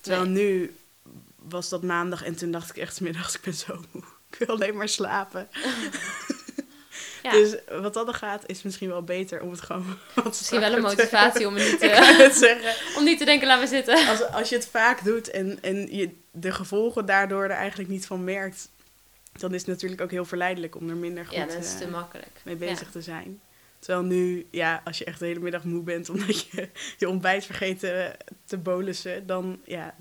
Terwijl 0.01 0.25
Nee. 0.25 0.43
nu 0.43 0.75
was 1.35 1.69
dat 1.69 1.83
maandag 1.83 2.23
en 2.23 2.35
toen 2.35 2.51
dacht 2.51 2.69
ik 2.69 2.77
echt 2.77 3.01
middags, 3.05 3.35
ik 3.35 3.41
ben 3.41 3.53
zo 3.53 3.83
moe. 3.91 4.03
Ik 4.39 4.45
wil 4.47 4.55
alleen 4.55 4.75
maar 4.77 4.89
slapen. 4.89 5.47
Ja. 7.23 7.31
Dus 7.31 7.55
wat 7.81 7.93
dat 7.93 8.05
dan 8.05 8.13
gaat, 8.15 8.43
is 8.45 8.61
misschien 8.63 8.89
wel 8.89 9.03
beter 9.03 9.41
om 9.41 9.51
het 9.51 9.61
gewoon 9.61 9.97
Misschien 10.25 10.59
wel 10.59 10.69
een 10.69 10.75
te- 10.75 10.81
motivatie 10.81 11.47
om, 11.47 11.53
niet, 11.53 11.77
het 11.81 12.35
zeggen. 12.35 12.97
om 12.97 13.03
niet 13.03 13.17
te 13.17 13.25
denken, 13.25 13.47
laat 13.47 13.59
me 13.59 13.67
zitten. 13.67 14.07
Als, 14.07 14.23
als 14.23 14.49
je 14.49 14.55
het 14.55 14.67
vaak 14.67 15.03
doet 15.03 15.29
en, 15.29 15.57
en 15.61 15.95
je 15.95 16.09
de 16.31 16.51
gevolgen 16.51 17.05
daardoor 17.05 17.43
er 17.43 17.49
eigenlijk 17.49 17.89
niet 17.89 18.05
van 18.05 18.23
merkt, 18.23 18.69
dan 19.33 19.53
is 19.53 19.59
het 19.59 19.69
natuurlijk 19.69 20.01
ook 20.01 20.11
heel 20.11 20.25
verleidelijk 20.25 20.75
om 20.75 20.89
er 20.89 20.95
minder 20.95 21.25
goed 21.25 21.35
Ja, 21.35 21.45
dat 21.45 21.63
is 21.63 21.73
eh, 21.73 21.79
te 21.79 21.87
makkelijk. 21.87 22.31
mee 22.43 22.57
Ja. 22.59 22.65
bezig 22.65 22.91
te 22.91 23.01
zijn. 23.01 23.39
Terwijl 23.79 24.05
nu, 24.05 24.47
ja, 24.51 24.81
als 24.83 24.97
je 24.97 25.05
echt 25.05 25.19
de 25.19 25.25
hele 25.25 25.39
middag 25.39 25.63
moe 25.63 25.83
bent 25.83 26.09
omdat 26.09 26.41
je 26.49 26.69
je 26.97 27.09
ontbijt 27.09 27.45
vergeet 27.45 27.79
te, 27.79 28.11
te 28.45 28.57
bolussen, 28.57 29.27
dan, 29.27 29.59
ja, 29.65 29.95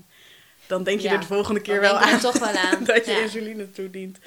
dan 0.67 0.83
denk 0.83 0.99
je 0.99 1.07
Ja, 1.07 1.13
er 1.13 1.19
de 1.19 1.25
volgende 1.25 1.61
keer 1.61 1.79
wel 1.79 1.97
aan 1.97 2.19
toch 2.19 2.39
wel 2.39 2.55
aan. 2.55 2.83
dat 2.93 3.05
je 3.05 3.11
Ja. 3.11 3.19
insuline 3.21 3.71
toedient. 3.71 4.19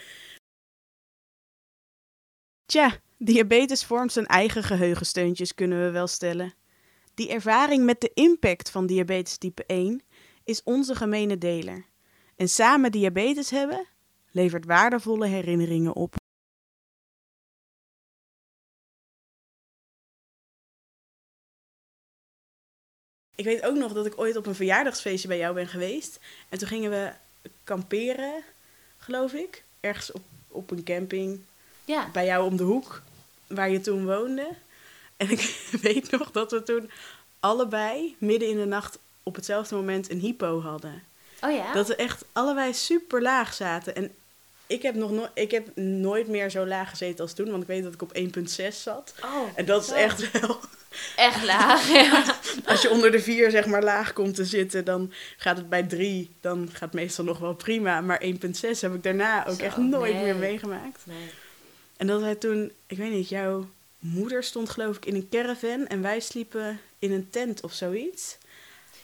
Tja, 2.66 2.96
diabetes 3.18 3.84
vormt 3.84 4.12
zijn 4.12 4.26
eigen 4.26 4.62
geheugensteuntjes, 4.62 5.54
kunnen 5.54 5.84
we 5.84 5.90
wel 5.90 6.06
stellen. 6.06 6.54
Die 7.14 7.28
ervaring 7.28 7.84
met 7.84 8.00
de 8.00 8.10
impact 8.14 8.70
van 8.70 8.86
diabetes 8.86 9.36
type 9.38 9.64
1 9.66 10.02
is 10.44 10.62
onze 10.62 10.94
gemene 10.94 11.38
deler. 11.38 11.84
En 12.36 12.48
samen 12.48 12.90
diabetes 12.92 13.50
hebben 13.50 13.86
levert 14.30 14.64
waardevolle 14.64 15.26
herinneringen 15.26 15.94
op. 15.94 16.14
Ik 23.38 23.44
weet 23.44 23.64
ook 23.64 23.76
nog 23.76 23.92
dat 23.92 24.06
ik 24.06 24.18
ooit 24.20 24.36
op 24.36 24.46
een 24.46 24.54
verjaardagsfeestje 24.54 25.28
bij 25.28 25.38
jou 25.38 25.54
ben 25.54 25.68
geweest. 25.68 26.18
En 26.48 26.58
toen 26.58 26.68
gingen 26.68 26.90
we 26.90 27.10
kamperen, 27.64 28.42
geloof 28.98 29.32
ik. 29.32 29.62
Ergens 29.80 30.12
op, 30.12 30.22
op 30.48 30.70
een 30.70 30.84
camping 30.84 31.40
Ja. 31.84 32.08
bij 32.12 32.26
jou 32.26 32.44
om 32.46 32.56
de 32.56 32.62
hoek, 32.62 33.02
waar 33.46 33.70
je 33.70 33.80
toen 33.80 34.06
woonde. 34.06 34.48
En 35.16 35.30
ik 35.30 35.40
weet 35.82 36.10
nog 36.10 36.30
dat 36.30 36.50
we 36.50 36.62
toen 36.62 36.90
allebei 37.40 38.16
midden 38.18 38.48
in 38.48 38.56
de 38.56 38.64
nacht 38.64 38.98
op 39.22 39.34
hetzelfde 39.34 39.74
moment 39.74 40.10
een 40.10 40.20
hypo 40.20 40.60
hadden. 40.60 41.02
Oh 41.40 41.52
ja? 41.52 41.72
Dat 41.72 41.86
we 41.88 41.96
echt 41.96 42.24
allebei 42.32 42.74
super 42.74 43.22
laag 43.22 43.54
zaten. 43.54 43.94
En 43.96 44.14
ik 44.66 44.82
heb, 44.82 44.94
nog 44.94 45.10
no 45.10 45.28
ik 45.34 45.50
heb 45.50 45.76
nooit 45.76 46.28
meer 46.28 46.50
zo 46.50 46.66
laag 46.66 46.90
gezeten 46.90 47.20
als 47.20 47.32
toen, 47.32 47.50
want 47.50 47.62
ik 47.62 47.68
weet 47.68 47.82
dat 47.82 47.94
ik 47.94 48.02
op 48.02 48.16
1,6 48.16 48.68
zat. 48.68 49.14
Oh, 49.24 49.48
En 49.54 49.64
dat 49.64 49.82
is 49.82 49.90
echt 49.90 50.30
wel 50.40 50.60
Echt 51.16 51.44
laag, 51.44 51.88
ja. 51.88 52.24
Als 52.70 52.82
je 52.82 52.90
onder 52.90 53.10
de 53.10 53.20
vier 53.20 53.50
zeg 53.50 53.66
maar 53.66 53.82
laag 53.82 54.12
komt 54.12 54.34
te 54.34 54.44
zitten, 54.44 54.84
dan 54.84 55.12
gaat 55.36 55.56
het 55.56 55.68
bij 55.68 55.82
drie. 55.82 56.30
Dan 56.40 56.68
gaat 56.72 56.80
het 56.80 56.92
meestal 56.92 57.24
nog 57.24 57.38
wel 57.38 57.54
prima. 57.54 58.00
Maar 58.00 58.22
1,6 58.24 58.30
heb 58.80 58.94
ik 58.94 59.02
daarna 59.02 59.46
ook 59.46 59.58
Zo, 59.58 59.64
echt 59.64 59.76
nooit 59.76 60.14
nee. 60.14 60.22
meer 60.22 60.36
meegemaakt. 60.36 61.00
Nee. 61.04 61.30
En 61.96 62.06
dat 62.06 62.20
wij 62.20 62.34
toen, 62.34 62.72
ik 62.86 62.96
weet 62.96 63.10
niet, 63.10 63.28
jouw 63.28 63.68
moeder 63.98 64.44
stond 64.44 64.70
geloof 64.70 64.96
ik 64.96 65.06
in 65.06 65.14
een 65.14 65.28
caravan 65.30 65.86
en 65.86 66.02
wij 66.02 66.20
sliepen 66.20 66.80
in 66.98 67.12
een 67.12 67.30
tent 67.30 67.62
of 67.62 67.72
zoiets. 67.72 68.38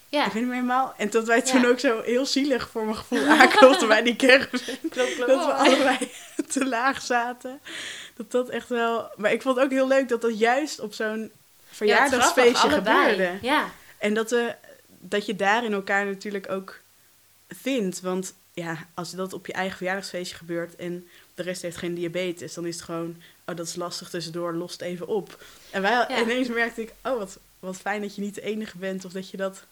Ja, 0.09 0.27
Ik 0.27 0.33
weet 0.33 0.42
niet 0.42 0.44
meer 0.44 0.55
helemaal. 0.61 0.94
En 0.97 1.11
dat 1.11 1.27
wij 1.27 1.42
toen 1.42 1.61
Ja. 1.61 1.68
ook 1.68 1.79
zo 1.79 2.03
heel 2.03 2.27
zielig 2.27 2.68
voor 2.68 2.85
mijn 2.85 2.97
gevoel 2.97 3.27
aanklopten 3.27 3.88
bij 3.88 4.03
die 4.03 4.16
caravan. 4.16 4.61
klopt, 4.90 5.14
klopt. 5.14 5.27
Dat 5.27 5.47
we 5.47 5.53
allebei 5.53 5.99
te 6.53 6.66
laag 6.66 7.03
zaten. 7.03 7.61
Dat 8.16 8.31
dat 8.31 8.49
echt 8.49 8.68
wel... 8.68 9.11
Maar 9.16 9.33
ik 9.33 9.42
vond 9.42 9.57
het 9.57 9.64
ook 9.64 9.70
heel 9.70 9.88
leuk 9.88 10.09
dat 10.09 10.20
dat 10.23 10.38
juist 10.38 10.81
op 10.81 10.94
zo'n 10.94 11.20
het 11.20 11.33
verjaardagsfeestje 11.75 12.71
gebeurde. 12.71 13.39
Ja, 13.43 13.71
En 13.99 14.15
dat, 14.15 14.31
we, 14.31 14.55
dat 14.87 15.27
je 15.27 15.37
daarin 15.37 15.73
elkaar 15.73 16.07
natuurlijk 16.07 16.51
ook 16.51 16.81
vindt. 17.49 18.01
Want 18.01 18.35
ja, 18.53 18.87
als 18.95 19.11
dat 19.11 19.33
op 19.33 19.47
je 19.47 19.53
eigen 19.53 19.77
verjaardagsfeestje 19.77 20.37
gebeurt 20.37 20.77
en 20.77 21.09
de 21.35 21.43
rest 21.43 21.63
heeft 21.63 21.77
geen 21.77 21.95
diabetes, 21.95 22.55
dan 22.55 22.67
is 22.67 22.75
het 22.75 22.85
gewoon, 22.85 23.17
oh 23.47 23.57
dat 23.57 23.67
is 23.67 23.75
lastig 23.77 24.11
tussendoor, 24.11 24.53
lost 24.55 24.81
even 24.81 25.07
op. 25.07 25.45
En 25.71 25.83
wij, 25.83 25.93
Ja. 25.93 26.21
ineens 26.21 26.49
merkte 26.49 26.83
ik, 26.83 26.93
oh 27.03 27.19
wat, 27.19 27.39
wat 27.59 27.77
fijn 27.77 28.01
dat 28.03 28.15
je 28.15 28.21
niet 28.21 28.35
de 28.35 28.43
enige 28.43 28.79
bent 28.79 29.05
of 29.05 29.13
dat 29.13 29.31
je 29.31 29.37
dat 29.37 29.63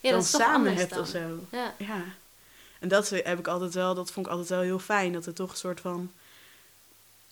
ja 0.00 0.10
dan 0.10 0.18
dat 0.18 0.28
samen 0.28 0.74
hebt 0.74 0.90
dan. 0.90 1.00
of 1.00 1.08
zo. 1.08 1.38
Ja. 1.50 1.74
Ja. 1.78 2.02
En 2.78 2.88
dat 2.88 3.08
heb 3.08 3.38
ik 3.38 3.46
altijd 3.48 3.74
wel, 3.74 3.94
dat 3.94 4.10
vond 4.10 4.26
ik 4.26 4.32
altijd 4.32 4.48
wel 4.50 4.60
heel 4.60 4.78
fijn. 4.78 5.12
Dat 5.12 5.26
er 5.26 5.34
toch 5.34 5.50
een 5.50 5.56
soort 5.56 5.80
van, 5.80 6.12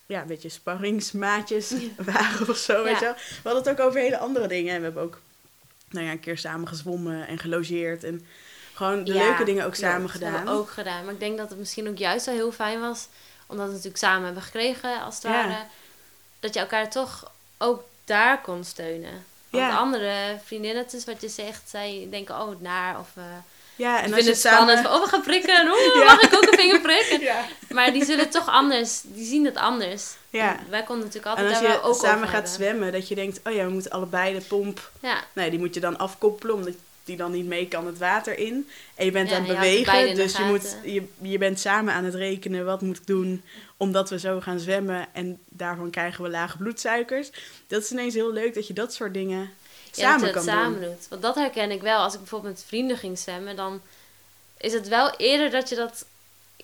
ja, 0.08 0.20
een 0.20 0.26
beetje 0.26 0.48
sparringsmaatjes 0.48 1.72
waren 2.12 2.48
of 2.48 2.56
zo, 2.56 2.82
weet 2.84 2.92
Ja. 2.92 2.98
je 2.98 3.04
wel. 3.04 3.14
We 3.14 3.48
hadden 3.50 3.62
het 3.62 3.80
ook 3.80 3.86
over 3.86 4.00
hele 4.00 4.18
andere 4.18 4.46
dingen. 4.48 4.72
En 4.74 4.78
we 4.78 4.84
hebben 4.84 5.02
ook, 5.02 5.20
nou 5.90 6.04
ja, 6.06 6.10
een 6.12 6.20
keer 6.20 6.38
samen 6.38 6.68
gezwommen 6.68 7.26
en 7.26 7.38
gelogeerd. 7.38 8.04
En 8.04 8.26
gewoon 8.74 9.04
de 9.04 9.12
Ja, 9.12 9.18
leuke 9.24 9.44
dingen 9.44 9.66
ook 9.66 9.74
samen 9.74 10.02
Dat 10.02 10.10
gedaan. 10.10 10.32
hebben 10.34 10.52
we 10.54 10.58
ook 10.60 10.70
gedaan. 10.70 11.04
Maar 11.04 11.14
ik 11.14 11.20
denk 11.20 11.38
dat 11.38 11.48
het 11.50 11.58
misschien 11.58 11.88
ook 11.88 11.98
juist 11.98 12.26
wel 12.26 12.34
heel 12.34 12.52
fijn 12.52 12.80
was. 12.80 13.06
Omdat 13.46 13.66
we 13.66 13.72
het 13.72 13.82
natuurlijk 13.84 13.96
samen 14.04 14.24
hebben 14.24 14.42
gekregen, 14.42 15.02
als 15.02 15.14
het 15.14 15.22
Ja. 15.24 15.30
ware. 15.30 15.62
Dat 16.40 16.54
je 16.54 16.60
elkaar 16.60 16.90
toch 16.90 17.32
ook 17.58 17.82
daar 18.04 18.40
kon 18.40 18.64
steunen. 18.64 19.24
Want 19.50 19.64
Ja. 19.64 19.76
andere 19.76 20.38
vriendinnen, 20.44 20.86
is 20.92 21.04
wat 21.04 21.20
je 21.20 21.28
zegt, 21.28 21.62
zij 21.70 22.06
denken, 22.10 22.40
oh, 22.40 22.60
naar. 22.60 22.98
Of 22.98 23.08
uh, 23.18 23.24
Ja, 23.76 23.88
en 23.88 23.94
als 23.94 24.02
vinden 24.04 24.24
je 24.24 24.30
het 24.30 24.38
spannend. 24.40 24.68
samen... 24.78 24.82
van, 24.90 24.92
Oh, 25.00 25.04
we 25.04 25.08
gaan 25.10 25.22
prikken. 25.22 25.66
Oeh, 25.66 25.94
Ja. 25.98 26.04
mag 26.04 26.20
ik 26.20 26.34
ook 26.34 26.42
een 26.52 26.58
vinger 26.58 26.80
prikken? 26.80 27.20
Ja. 27.30 27.44
Maar 27.68 27.92
die 27.92 28.04
zullen 28.04 28.30
toch 28.30 28.48
anders, 28.48 29.00
die 29.04 29.26
zien 29.26 29.44
het 29.44 29.56
anders. 29.56 30.14
Ja. 30.30 30.58
En 30.58 30.70
wij 30.70 30.82
konden 30.82 31.04
natuurlijk 31.04 31.36
En 31.36 31.42
altijd 31.42 31.50
als 31.50 31.60
daar 31.60 31.68
wel 31.70 31.80
je 31.80 31.94
ook 31.94 32.04
samen 32.04 32.28
gaat 32.28 32.32
hebben. 32.32 32.50
zwemmen, 32.50 32.92
dat 32.92 33.08
je 33.08 33.14
denkt, 33.14 33.40
oh 33.44 33.52
ja, 33.52 33.64
we 33.64 33.72
moeten 33.72 33.90
allebei 33.90 34.38
de 34.38 34.44
pomp... 34.44 34.90
Ja, 35.00 35.24
Nee, 35.32 35.50
die 35.50 35.58
moet 35.58 35.74
je 35.74 35.80
dan 35.80 35.98
afkoppelen, 35.98 36.54
omdat 36.54 36.74
die 37.04 37.16
dan 37.16 37.30
niet 37.30 37.46
mee 37.46 37.68
kan 37.68 37.86
het 37.86 37.98
water 37.98 38.38
in. 38.38 38.68
En 38.94 39.04
je 39.04 39.10
bent 39.10 39.30
Ja, 39.30 39.36
aan 39.36 39.44
het 39.44 39.54
bewegen, 39.54 40.14
dus 40.14 40.36
je, 40.36 40.44
moet, 40.44 40.76
je, 40.82 41.02
je 41.20 41.38
bent 41.38 41.60
samen 41.60 41.94
aan 41.94 42.04
het 42.04 42.14
rekenen, 42.14 42.64
wat 42.64 42.82
moet 42.82 42.96
ik 42.96 43.06
doen, 43.06 43.42
omdat 43.76 44.10
we 44.10 44.18
zo 44.18 44.40
gaan 44.40 44.58
zwemmen. 44.58 45.06
En 45.12 45.38
daarvan 45.48 45.90
krijgen 45.90 46.22
we 46.22 46.30
lage 46.30 46.56
bloedsuikers. 46.56 47.30
Dat 47.66 47.82
is 47.82 47.90
ineens 47.90 48.14
heel 48.14 48.32
leuk 48.32 48.54
dat 48.54 48.66
je 48.66 48.72
dat 48.72 48.94
soort 48.94 49.14
dingen 49.14 49.50
ja, 49.92 50.02
samen 50.02 50.18
dat 50.20 50.28
je 50.28 50.34
kan 50.34 50.44
samen 50.44 50.80
doen. 50.80 50.90
doet. 50.90 51.08
Want 51.08 51.22
dat 51.22 51.34
herken 51.34 51.70
ik 51.70 51.82
wel. 51.82 51.98
Als 51.98 52.12
ik 52.12 52.18
bijvoorbeeld 52.18 52.54
met 52.54 52.64
vrienden 52.66 52.96
ging 52.96 53.18
zwemmen, 53.18 53.56
dan 53.56 53.80
is 54.56 54.72
het 54.72 54.88
wel 54.88 55.10
eerder 55.16 55.50
dat 55.50 55.68
je 55.68 55.74
dat 55.74 56.04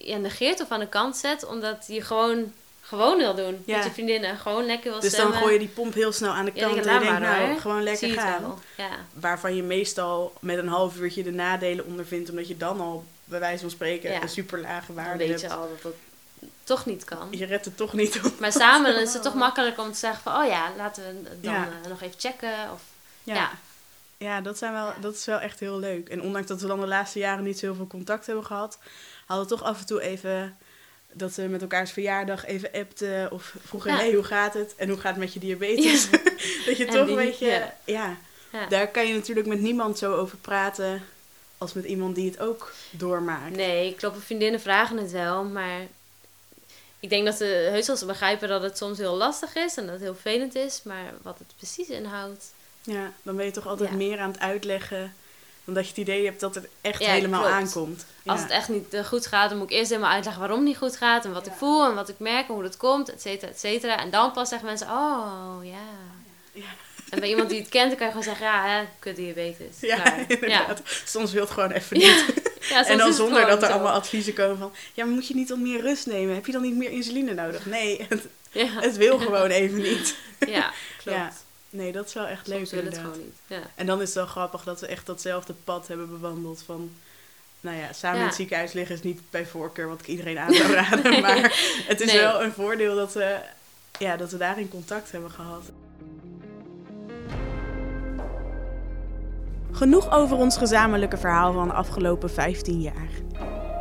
ja, 0.00 0.16
negeert 0.16 0.60
of 0.60 0.70
aan 0.70 0.80
de 0.80 0.88
kant 0.88 1.16
zet. 1.16 1.44
Omdat 1.46 1.84
je 1.88 2.02
gewoon, 2.02 2.52
gewoon 2.80 3.16
wil 3.18 3.34
doen 3.34 3.62
Ja. 3.66 3.76
met 3.76 3.84
je 3.86 3.90
vriendinnen. 3.92 4.36
Gewoon 4.38 4.66
lekker 4.66 4.90
wil 4.90 5.00
Dus 5.00 5.16
dan 5.16 5.32
gooi 5.32 5.52
je 5.52 5.58
die 5.58 5.68
pomp 5.68 5.94
heel 5.94 6.12
snel 6.12 6.32
aan 6.32 6.44
de 6.44 6.50
Ja, 6.54 6.60
kant 6.66 6.74
denk, 6.74 6.86
en 6.86 6.92
je 7.02 7.04
denkt, 7.04 7.20
nou, 7.20 7.46
hoor. 7.50 7.60
gewoon 7.60 7.82
lekker 7.82 8.10
gaan. 8.10 8.58
Ja. 8.76 8.88
Waarvan 9.12 9.54
je 9.56 9.62
meestal 9.62 10.32
met 10.40 10.58
een 10.58 10.68
half 10.68 10.98
uurtje 10.98 11.22
de 11.22 11.32
nadelen 11.32 11.84
ondervindt, 11.86 12.30
omdat 12.30 12.48
je 12.48 12.56
dan 12.56 12.80
al, 12.80 13.04
bij 13.24 13.40
wijze 13.40 13.60
van 13.60 13.70
spreken, 13.70 14.10
Ja. 14.12 14.22
een 14.22 14.28
super 14.28 14.60
lage 14.60 14.92
waarde 14.92 15.18
weet 15.18 15.28
hebt. 15.28 15.40
je 15.40 15.48
al 15.52 15.68
dat 15.68 15.82
dat 15.82 15.92
toch 16.64 16.86
niet 16.86 17.04
kan. 17.04 17.28
Je 17.30 17.44
redt 17.44 17.64
het 17.64 17.76
toch 17.76 17.92
niet 17.92 18.20
op. 18.24 18.38
Maar 18.38 18.52
samen 18.52 19.00
is 19.00 19.12
het 19.12 19.22
toch 19.22 19.34
makkelijker 19.34 19.82
om 19.82 19.92
te 19.92 19.98
zeggen 19.98 20.22
van... 20.22 20.42
Oh 20.42 20.46
ja, 20.48 20.70
laten 20.76 21.02
we 21.06 21.22
dan 21.40 21.52
Ja. 21.52 21.68
eh, 21.82 21.88
nog 21.90 22.02
even 22.02 22.20
checken. 22.20 22.52
Of, 22.72 22.80
Ja. 23.22 23.34
Ja. 23.34 23.50
Ja, 24.16 24.40
dat, 24.40 24.58
zijn 24.58 24.72
wel, 24.72 24.92
dat 25.00 25.14
is 25.14 25.24
wel 25.24 25.38
echt 25.38 25.60
heel 25.60 25.78
leuk. 25.78 26.08
En 26.08 26.22
ondanks 26.22 26.48
dat 26.48 26.60
we 26.60 26.66
dan 26.66 26.80
de 26.80 26.86
laatste 26.86 27.18
jaren 27.18 27.44
niet 27.44 27.58
zo 27.58 27.66
heel 27.66 27.74
veel 27.74 27.86
contact 27.86 28.26
hebben 28.26 28.44
gehad, 28.44 28.78
hadden 29.36 29.58
toch 29.58 29.66
af 29.68 29.80
en 29.80 29.86
toe 29.86 30.00
even 30.00 30.56
dat 31.12 31.34
we 31.34 31.42
met 31.42 31.60
elkaars 31.62 31.90
verjaardag 31.90 32.44
even 32.44 32.70
appten 32.72 33.30
of 33.32 33.54
vroegen, 33.64 33.90
Ja. 33.90 33.96
hey, 33.96 34.12
hoe 34.12 34.24
gaat 34.24 34.54
het? 34.54 34.74
En 34.76 34.88
hoe 34.88 34.98
gaat 34.98 35.10
het 35.10 35.20
met 35.24 35.32
je 35.32 35.40
diabetes? 35.40 36.10
dat 36.66 36.76
je 36.76 36.84
En 36.86 36.92
toch 36.92 37.08
een 37.08 37.14
beetje, 37.14 37.72
ja. 37.84 38.16
daar 38.68 38.88
kan 38.88 39.06
je 39.06 39.14
natuurlijk 39.14 39.46
met 39.46 39.60
niemand 39.60 39.98
zo 39.98 40.14
over 40.14 40.38
praten 40.38 41.02
als 41.58 41.72
met 41.72 41.84
iemand 41.84 42.14
die 42.14 42.30
het 42.30 42.40
ook 42.40 42.72
doormaakt. 42.90 43.56
Nee, 43.56 43.94
klopt. 43.94 44.24
Vriendinnen 44.24 44.60
vragen 44.60 44.96
het 44.96 45.10
wel, 45.12 45.44
maar 45.44 45.80
ik 47.00 47.10
denk 47.10 47.24
dat 47.24 47.36
ze 47.36 47.44
heus 47.44 47.86
wel 47.86 47.96
ze 47.96 48.06
begrijpen 48.06 48.48
dat 48.48 48.62
het 48.62 48.78
soms 48.78 48.98
heel 48.98 49.14
lastig 49.16 49.54
is 49.54 49.76
en 49.76 49.84
dat 49.84 49.92
het 49.92 50.02
heel 50.02 50.14
vervelend 50.14 50.54
is, 50.54 50.80
maar 50.84 51.12
wat 51.22 51.38
het 51.38 51.52
precies 51.56 51.88
inhoudt. 51.88 52.44
Ja, 52.82 53.12
dan 53.22 53.36
ben 53.36 53.44
je 53.44 53.50
toch 53.50 53.66
altijd 53.66 53.92
meer 53.92 54.18
aan 54.18 54.30
het 54.30 54.40
uitleggen 54.40 55.14
dan 55.64 55.74
dat 55.74 55.82
je 55.84 55.88
het 55.90 55.98
idee 55.98 56.24
hebt 56.24 56.40
dat 56.40 56.54
het 56.54 56.68
echt 56.80 57.00
Ja, 57.02 57.10
helemaal 57.10 57.40
klopt. 57.40 57.54
aankomt. 57.54 58.06
Als 58.26 58.40
het 58.40 58.50
echt 58.50 58.68
niet 58.68 58.94
eh, 58.94 59.04
goed 59.04 59.26
gaat, 59.26 59.48
dan 59.48 59.58
moet 59.58 59.70
ik 59.70 59.76
eerst 59.76 59.90
helemaal 59.90 60.10
uitleggen 60.12 60.40
waarom 60.42 60.58
het 60.58 60.68
niet 60.68 60.78
goed 60.78 60.96
gaat 60.96 61.24
en 61.24 61.32
wat 61.32 61.46
ik 61.46 61.52
voel 61.56 61.84
en 61.84 61.94
wat 61.94 62.08
ik 62.08 62.18
merk 62.18 62.48
en 62.48 62.54
hoe 62.54 62.62
dat 62.62 62.76
komt, 62.76 63.12
et 63.12 63.20
cetera, 63.20 63.50
et 63.50 63.60
cetera. 63.60 63.98
En 63.98 64.10
dan 64.10 64.32
pas 64.32 64.48
zeggen 64.48 64.66
mensen, 64.68 64.86
oh 64.88 65.56
ja. 65.62 65.78
Ja. 66.52 66.64
En 67.10 67.20
bij 67.20 67.28
iemand 67.28 67.48
die 67.50 67.60
het 67.60 67.68
kent, 67.68 67.88
dan 67.88 67.96
kan 67.96 68.06
je 68.06 68.12
gewoon 68.12 68.26
zeggen, 68.26 68.46
ja, 68.46 68.66
hè, 68.66 68.84
kut 68.98 69.16
diabetes. 69.16 69.80
Ja, 69.80 69.96
Klaar. 70.00 70.24
inderdaad. 70.28 70.80
Soms 71.04 71.32
wil 71.32 71.42
het 71.42 71.50
gewoon 71.50 71.70
even 71.70 71.96
niet. 71.98 72.24
Ja, 72.68 72.86
en 72.86 72.98
dan 72.98 73.12
zonder 73.12 73.46
dat 73.46 73.62
er 73.62 73.66
zo. 73.68 73.72
allemaal 73.74 73.92
adviezen 73.92 74.32
komen 74.34 74.58
van... 74.58 74.72
Ja, 74.94 75.04
maar 75.04 75.14
moet 75.14 75.28
je 75.28 75.34
niet 75.34 75.48
wat 75.48 75.58
meer 75.58 75.80
rust 75.80 76.06
nemen? 76.06 76.34
Heb 76.34 76.46
je 76.46 76.52
dan 76.52 76.62
niet 76.62 76.76
meer 76.76 76.90
insuline 76.90 77.34
nodig? 77.34 77.66
Nee, 77.66 78.06
het, 78.08 78.22
Ja, 78.50 78.66
het 78.80 78.96
wil 78.96 79.18
gewoon 79.18 79.46
even 79.50 79.78
niet. 79.82 80.16
ja 80.46 80.72
klopt. 81.02 81.18
Ja, 81.18 81.32
Nee, 81.76 81.92
dat 81.92 82.12
wel 82.12 82.26
echt 82.26 82.46
leuk 82.46 82.70
wil 82.70 82.84
het 82.84 82.98
gewoon 82.98 83.18
niet. 83.18 83.34
Ja. 83.46 83.60
En 83.74 83.86
dan 83.86 84.00
is 84.00 84.06
het 84.06 84.14
wel 84.16 84.26
grappig 84.26 84.64
dat 84.64 84.80
we 84.80 84.86
echt 84.86 85.06
datzelfde 85.06 85.52
pad 85.64 85.88
hebben 85.88 86.10
bewandeld 86.10 86.62
van... 86.66 86.90
Nou 87.60 87.76
ja, 87.76 87.92
samen 87.92 88.20
in 88.20 88.26
het 88.26 88.34
ziekenhuis 88.34 88.72
liggen 88.72 88.94
is 88.94 89.02
niet 89.02 89.20
bij 89.30 89.46
voorkeur 89.46 89.88
wat 89.88 90.00
ik 90.00 90.06
iedereen 90.06 90.38
aan 90.38 90.52
zou 90.54 90.72
raden. 90.82 91.10
Nee. 91.10 91.20
Maar 91.20 91.40
het 91.86 92.00
is 92.00 92.12
Nee. 92.12 92.20
wel 92.20 92.42
een 92.42 92.52
voordeel 92.52 92.94
dat 92.96 93.12
we, 93.12 93.36
ja, 93.98 94.16
dat 94.16 94.30
we 94.30 94.36
daarin 94.36 94.68
contact 94.68 95.12
hebben 95.12 95.30
gehad. 95.30 95.62
Genoeg 99.72 100.12
over 100.12 100.36
ons 100.36 100.56
gezamenlijke 100.56 101.16
verhaal 101.18 101.52
van 101.52 101.68
de 101.68 101.74
afgelopen 101.74 102.30
15 102.30 102.80
jaar. 102.80 103.08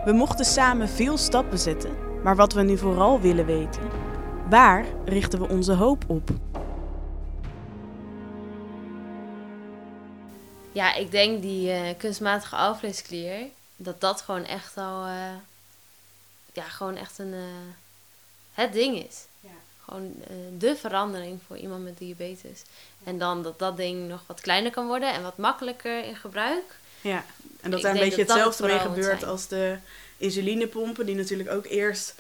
We 0.06 0.12
mochten 0.12 0.46
samen 0.46 0.90
veel 0.90 1.18
stappen 1.18 1.60
zetten, 1.60 1.92
maar 2.24 2.36
wat 2.36 2.54
we 2.54 2.62
nu 2.62 2.78
vooral 2.78 3.22
willen 3.22 3.46
weten, 3.46 3.82
waar 4.50 4.86
richten 5.06 5.40
we 5.40 5.48
onze 5.48 5.74
hoop 5.74 6.04
op? 6.08 6.30
Ja, 10.74 10.96
ik 10.96 11.12
denk 11.12 11.42
die 11.42 11.72
eh, 11.72 11.98
kunstmatige 11.98 12.56
alvleesklier, 12.56 13.40
dat 13.76 14.02
dat 14.02 14.22
gewoon 14.22 14.46
echt 14.46 14.78
al, 14.78 15.06
eh, 15.06 15.36
ja, 16.54 16.64
gewoon 16.64 16.96
echt 16.96 17.20
een, 17.20 17.34
eh, 17.34 17.74
het 18.54 18.74
ding 18.74 19.06
is. 19.08 19.26
Ja. 19.40 19.50
Gewoon 19.86 20.14
de 20.58 20.76
verandering 20.76 21.40
voor 21.48 21.58
iemand 21.58 21.84
met 21.84 21.98
diabetes. 21.98 22.62
En 23.04 23.18
dan 23.18 23.44
dat 23.44 23.60
dat 23.60 23.78
ding 23.78 24.08
nog 24.08 24.24
wat 24.28 24.42
kleiner 24.42 24.72
kan 24.72 24.88
worden 24.88 25.14
en 25.14 25.22
wat 25.22 25.38
makkelijker 25.38 26.04
in 26.06 26.16
gebruik. 26.16 26.76
Ja, 27.02 27.26
en 27.62 27.72
dat 27.72 27.82
daar 27.82 27.94
een 27.94 28.00
beetje 28.00 28.26
dat 28.26 28.28
dat 28.28 28.36
hetzelfde 28.36 28.64
het 28.64 28.74
mee 28.74 28.94
gebeurt 28.94 29.24
als 29.24 29.48
de 29.48 29.78
insulinepompen, 30.18 31.06
die 31.06 31.16
natuurlijk 31.16 31.52
ook 31.52 31.66
eerst, 31.66 32.16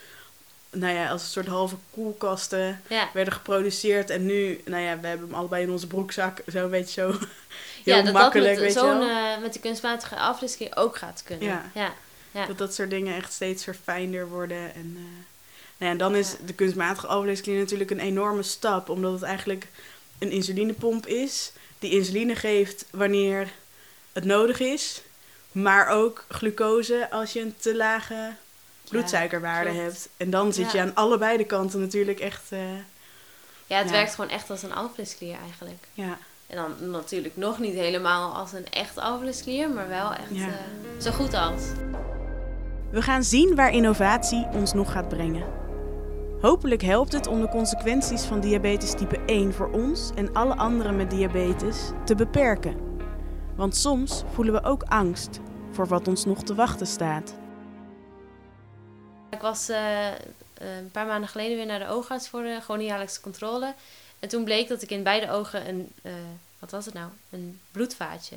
nou 0.73 0.93
ja, 0.93 1.09
als 1.09 1.21
een 1.21 1.27
soort 1.27 1.47
halve 1.47 1.75
koelkasten 1.91 2.81
Ja, 2.89 3.09
werden 3.13 3.33
geproduceerd. 3.33 4.09
En 4.09 4.25
nu, 4.25 4.61
nou 4.65 4.83
ja, 4.83 4.99
we 4.99 5.07
hebben 5.07 5.27
hem 5.27 5.35
allebei 5.35 5.63
in 5.63 5.71
onze 5.71 5.87
broekzak, 5.87 6.41
zo 6.51 6.63
een 6.63 6.69
beetje 6.69 7.01
zo 7.01 7.11
heel 7.83 7.95
ja 7.95 8.01
dat 8.01 8.13
makkelijk, 8.13 8.55
dat 8.55 8.63
met 8.63 8.73
weet 8.73 8.83
zo'n, 8.83 9.01
eh, 9.01 9.37
met 9.41 9.53
die 9.53 9.61
kunstmatige 9.61 10.15
alvleesklier 10.15 10.71
ook 10.75 10.97
gaat 10.97 11.21
kunnen. 11.25 11.47
Ja. 11.47 11.71
ja. 11.73 11.93
ja. 12.31 12.45
Dat 12.45 12.57
dat 12.57 12.73
soort 12.73 12.89
dingen 12.89 13.15
echt 13.15 13.33
steeds 13.33 13.63
verfijnder 13.63 14.29
worden. 14.29 14.73
En, 14.73 14.93
eh, 14.95 15.03
nou 15.77 15.77
ja, 15.77 15.89
en 15.89 15.97
dan 15.97 16.15
is 16.15 16.35
de 16.45 16.53
kunstmatige 16.53 17.07
alvleesklier 17.07 17.59
natuurlijk 17.59 17.91
een 17.91 17.99
enorme 17.99 18.43
stap, 18.43 18.89
omdat 18.89 19.13
het 19.13 19.23
eigenlijk 19.23 19.67
een 20.19 20.31
insulinepomp 20.31 21.07
is 21.07 21.51
die 21.79 21.91
insuline 21.91 22.35
geeft 22.35 22.85
wanneer 22.91 23.51
het 24.13 24.25
nodig 24.25 24.59
is, 24.59 25.01
maar 25.51 25.87
ook 25.87 26.25
glucose 26.29 27.11
als 27.11 27.33
je 27.33 27.41
een 27.41 27.55
te 27.59 27.75
lage 27.75 28.33
bloedsuikerwaarde 28.93 29.69
hebt. 29.69 30.09
En 30.17 30.29
dan 30.29 30.53
zit 30.53 30.71
je 30.71 30.81
aan 30.81 30.95
allebei 30.95 31.37
de 31.37 31.45
kanten 31.45 31.79
natuurlijk 31.79 32.19
echt, 32.19 32.43
eh, 32.49 32.59
Ja, 33.65 33.77
het 33.77 33.91
werkt 33.91 34.15
gewoon 34.15 34.29
echt 34.29 34.49
als 34.49 34.63
een 34.63 34.73
alvleesklier 34.73 35.35
eigenlijk. 35.43 35.87
ja, 35.93 36.17
En 36.47 36.55
dan 36.55 36.91
natuurlijk 36.91 37.37
nog 37.37 37.59
niet 37.59 37.73
helemaal 37.73 38.33
als 38.33 38.53
een 38.53 38.69
echt 38.69 38.97
alvleesklier, 38.97 39.69
maar 39.69 39.87
wel 39.87 40.11
echt 40.13 40.31
eh, 40.31 40.47
zo 40.99 41.11
goed 41.11 41.33
als. 41.33 41.61
We 42.91 43.01
gaan 43.01 43.23
zien 43.23 43.55
waar 43.55 43.71
innovatie 43.71 44.47
ons 44.53 44.73
nog 44.73 44.91
gaat 44.91 45.09
brengen. 45.09 45.43
Hopelijk 46.41 46.81
helpt 46.81 47.11
het 47.13 47.27
om 47.27 47.41
de 47.41 47.49
consequenties 47.49 48.23
van 48.23 48.39
diabetes 48.39 48.91
type 48.93 49.19
1 49.25 49.53
voor 49.53 49.71
ons 49.71 50.11
en 50.15 50.33
alle 50.33 50.55
anderen 50.55 50.95
met 50.95 51.09
diabetes 51.09 51.91
te 52.05 52.15
beperken. 52.15 52.75
Want 53.55 53.75
soms 53.75 54.23
voelen 54.33 54.53
we 54.53 54.63
ook 54.63 54.83
angst 54.83 55.39
voor 55.71 55.87
wat 55.87 56.07
ons 56.07 56.25
nog 56.25 56.43
te 56.43 56.55
wachten 56.55 56.87
staat. 56.87 57.33
Ik 59.43 59.49
was 59.49 59.69
uh, 59.69 60.07
een 60.53 60.91
paar 60.91 61.05
maanden 61.05 61.29
geleden 61.29 61.57
weer 61.57 61.65
naar 61.65 61.79
de 61.79 61.87
oogarts 61.87 62.29
voor 62.29 62.43
de 62.43 62.59
gewoon 62.61 62.83
jaarlijkse 62.83 63.21
controle. 63.21 63.73
En 64.19 64.29
toen 64.29 64.43
bleek 64.43 64.67
dat 64.67 64.81
ik 64.81 64.89
in 64.89 65.03
beide 65.03 65.31
ogen 65.31 65.67
een, 65.67 65.91
uh, 66.03 66.13
wat 66.59 66.71
was 66.71 66.85
het 66.85 66.93
nou, 66.93 67.09
een 67.29 67.59
bloedvaatje 67.71 68.35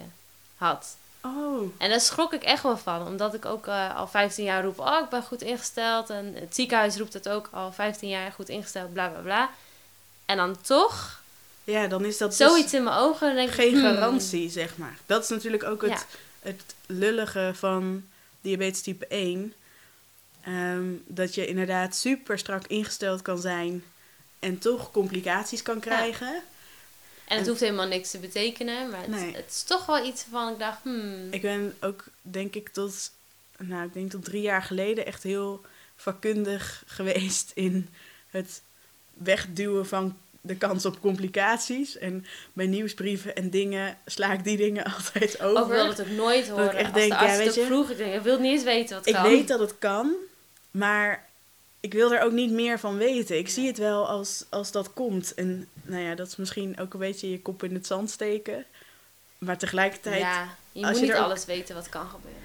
had. 0.57 0.97
Oh. 1.21 1.73
En 1.79 1.91
daar 1.91 2.01
schrok 2.01 2.33
ik 2.33 2.43
echt 2.43 2.63
wel 2.63 2.77
van, 2.77 3.07
omdat 3.07 3.35
ik 3.35 3.45
ook 3.45 3.67
uh, 3.67 3.97
al 3.97 4.09
15 4.09 4.45
jaar 4.45 4.65
roep: 4.65 4.79
Oh, 4.79 5.01
ik 5.03 5.09
ben 5.09 5.23
goed 5.23 5.43
ingesteld. 5.43 6.11
En 6.11 6.35
het 6.35 6.55
ziekenhuis 6.55 6.97
roept 6.97 7.13
het 7.13 7.29
ook 7.29 7.49
al 7.53 7.73
15 7.73 8.09
jaar 8.09 8.33
goed 8.33 8.49
ingesteld, 8.49 8.93
bla 8.93 9.09
bla 9.09 9.21
bla. 9.21 9.51
En 10.25 10.37
dan 10.37 10.61
toch. 10.61 11.21
Ja, 11.65 11.87
dan 11.87 12.05
is 12.05 12.19
dat 12.19 12.35
zoiets 12.35 12.71
dus 12.71 12.73
in 12.73 12.85
mijn 12.85 12.97
ogen. 12.97 13.35
Denk 13.35 13.51
geen 13.51 13.67
ik, 13.67 13.81
hmm. 13.81 13.95
garantie, 13.95 14.51
zeg 14.51 14.77
maar. 14.77 14.99
Dat 15.07 15.23
is 15.23 15.29
natuurlijk 15.29 15.65
ook 15.65 15.83
het, 15.83 15.91
ja. 15.91 16.49
het 16.49 16.75
lullige 16.87 17.53
van 17.55 18.05
diabetes 18.41 18.83
type 18.83 19.07
1. 19.07 19.55
Um, 20.49 21.03
dat 21.07 21.35
je 21.35 21.47
inderdaad 21.47 21.97
super 21.97 22.39
strak 22.39 22.67
ingesteld 22.67 23.23
kan 23.23 23.39
zijn 23.39 23.85
en 24.39 24.59
toch 24.59 24.91
complicaties 24.91 25.63
kan 25.63 25.81
krijgen. 25.81 26.27
Ja. 26.27 26.43
En 27.25 27.37
het 27.37 27.45
en, 27.45 27.49
hoeft 27.49 27.61
helemaal 27.61 27.87
niks 27.87 28.11
te 28.11 28.19
betekenen, 28.19 28.91
maar 28.91 29.01
het, 29.01 29.09
nee. 29.09 29.35
het, 29.35 29.51
is 29.51 29.63
toch 29.63 29.87
wel 29.87 30.07
iets 30.07 30.25
van 30.31 30.53
ik 30.53 30.59
dacht, 30.59 30.83
hmm. 30.83 31.29
Ik 31.31 31.43
ben 31.43 31.75
ook, 31.81 32.05
denk 32.23 32.55
ik, 32.55 32.69
tot, 32.69 33.11
nou, 33.59 33.87
ik 33.87 33.93
denk 33.93 34.11
tot 34.11 34.25
drie 34.25 34.43
jaar 34.43 34.63
geleden 34.63 35.07
echt 35.07 35.23
heel 35.23 35.65
vakkundig 35.97 36.83
geweest 36.87 37.51
in 37.55 37.89
het 38.31 38.63
wegduwen 39.13 39.87
van 39.87 40.17
de 40.41 40.57
kans 40.57 40.87
op 40.87 41.01
complicaties. 41.01 41.99
En 41.99 42.27
bij 42.53 42.67
nieuwsbrieven 42.67 43.37
en 43.37 43.51
dingen 43.51 43.99
sla 44.05 44.33
ik 44.33 44.45
die 44.45 44.57
dingen 44.57 44.85
altijd 44.95 45.41
over. 45.43 45.63
Ook 45.63 45.69
wil 45.69 45.89
het 45.89 46.01
ook 46.01 46.09
nooit 46.09 46.49
horen. 46.49 46.65
Dat 46.65 46.75
ik 46.75 46.81
echt 46.81 46.95
denk, 46.95 47.13
ja, 47.13 47.37
weet 47.37 47.55
je, 47.55 47.65
vroeg, 47.65 47.91
ik 47.91 47.97
denk, 47.97 48.15
ik 48.15 48.23
wil 48.23 48.39
niet 48.39 48.53
eens 48.53 48.65
weten 48.65 48.97
wat 48.97 49.07
ik 49.07 49.15
kan. 49.15 49.25
Ik 49.25 49.31
weet 49.31 49.49
dat 49.49 49.61
het 49.61 49.79
kan, 49.79 50.15
maar 50.77 51.25
ik 51.81 51.93
wil 51.93 52.13
er 52.13 52.23
ook 52.23 52.33
niet 52.33 52.51
meer 52.51 52.79
van 52.79 52.97
weten. 52.97 53.39
Ik 53.39 53.49
zie 53.49 53.67
het 53.67 53.79
wel 53.79 54.09
als, 54.09 54.45
als 54.51 54.73
dat 54.73 54.93
komt. 54.93 55.35
En 55.35 55.69
nou 55.83 56.03
ja, 56.03 56.15
dat 56.15 56.27
is 56.27 56.37
misschien 56.37 56.79
ook 56.81 56.93
een 56.95 57.01
beetje 57.01 57.31
je 57.31 57.43
kop 57.43 57.63
in 57.63 57.75
het 57.75 57.87
zand 57.87 58.11
steken. 58.11 58.65
Maar 59.39 59.59
tegelijkertijd... 59.59 60.21
Ja, 60.21 60.49
je 60.73 60.87
moet 60.87 61.01
niet 61.01 61.13
alles 61.13 61.45
weten 61.45 61.75
wat 61.75 61.89
kan 61.89 62.07
gebeuren. 62.07 62.43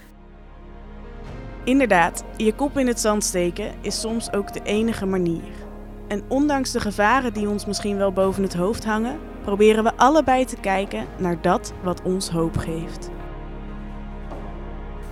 Inderdaad, 1.63 2.24
je 2.38 2.54
kop 2.54 2.78
in 2.78 2.88
het 2.88 3.00
zand 3.00 3.24
steken 3.24 3.74
is 3.82 4.00
soms 4.00 4.34
ook 4.34 4.54
de 4.54 4.63
enige 4.63 5.06
manier. 5.06 5.54
En 6.08 6.24
ondanks 6.28 6.72
de 6.72 6.80
gevaren 6.80 7.34
die 7.34 7.50
ons 7.50 7.65
misschien 7.65 7.98
wel 7.98 8.12
boven 8.12 8.44
het 8.44 8.54
hoofd 8.54 8.86
hangen, 8.86 9.20
proberen 9.44 9.84
we 9.84 9.96
allebei 9.96 10.46
te 10.46 10.56
kijken 10.56 11.08
naar 11.17 11.41
dat 11.41 11.74
wat 11.84 12.02
ons 12.02 12.30
hoop 12.30 12.58
geeft. 12.58 13.10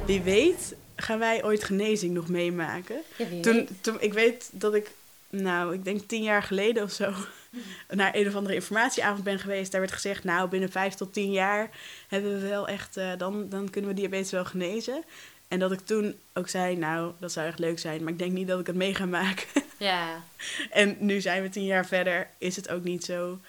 Wie 0.06 0.22
weet 0.22 0.76
gaan 1.02 1.20
wij 1.20 1.44
ooit 1.44 1.64
genezing 1.64 2.14
nog 2.14 2.28
meemaken. 2.28 3.02
Ja, 3.16 3.26
toen, 3.42 3.68
toen, 3.82 3.98
ik 4.00 4.14
weet 4.14 4.50
dat 4.52 4.74
ik, 4.74 4.92
nou, 5.30 5.74
ik 5.74 5.84
denk 5.84 6.02
tien 6.08 6.24
jaar 6.24 6.44
geleden 6.44 6.84
of 6.84 6.92
zo, 6.92 7.14
naar 7.90 8.16
een 8.16 8.28
of 8.28 8.36
andere 8.36 8.56
informatieavond 8.56 9.24
ben 9.24 9.40
geweest. 9.40 9.72
Daar 9.72 9.82
werd 9.82 9.94
gezegd, 9.94 10.24
nou, 10.24 10.50
binnen 10.50 10.72
vijf 10.72 10.94
tot 10.94 11.14
tien 11.14 11.32
jaar 11.32 11.70
hebben 12.08 12.42
we 12.42 12.48
wel 12.48 12.68
echt, 12.68 12.98
uh, 12.98 13.12
dan, 13.18 13.50
dan 13.50 13.70
kunnen 13.70 13.90
we 13.90 13.96
diabetes 13.96 14.32
wel 14.32 14.46
genezen. 14.46 15.04
En 15.48 15.60
dat 15.60 15.72
ik 15.72 15.80
toen 15.80 16.16
ook 16.34 16.50
zei, 16.50 16.76
nou, 16.76 17.12
dat 17.20 17.32
zou 17.32 17.48
echt 17.48 17.60
leuk 17.60 17.80
zijn, 17.80 18.04
maar 18.04 18.14
ik 18.14 18.20
denk 18.20 18.32
niet 18.32 18.48
dat 18.48 18.60
ik 18.60 18.68
het 18.68 18.76
mee 18.76 18.96
ga 18.96 19.06
maken. 19.06 19.48
Ja. 19.80 20.24
en 20.70 20.98
nu 21.00 21.22
zijn 21.22 21.42
we 21.42 21.50
tien 21.50 21.66
jaar 21.66 21.86
verder, 21.86 22.28
is 22.38 22.56
het 22.56 22.70
ook 22.70 22.84
niet 22.84 23.04
zo. 23.04 23.40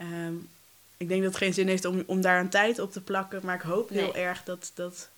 Um, 0.00 0.48
ik 0.96 1.08
denk 1.08 1.22
dat 1.22 1.30
het 1.30 1.42
geen 1.42 1.54
zin 1.54 1.68
heeft 1.68 1.84
om, 1.84 2.02
om 2.06 2.20
daar 2.20 2.40
een 2.40 2.48
tijd 2.48 2.78
op 2.78 2.92
te 2.92 3.00
plakken, 3.00 3.40
maar 3.44 3.54
ik 3.54 3.60
hoop 3.60 3.88
heel 3.88 4.14
erg 4.14 4.44
dat, 4.44 4.70
dat 4.74 5.08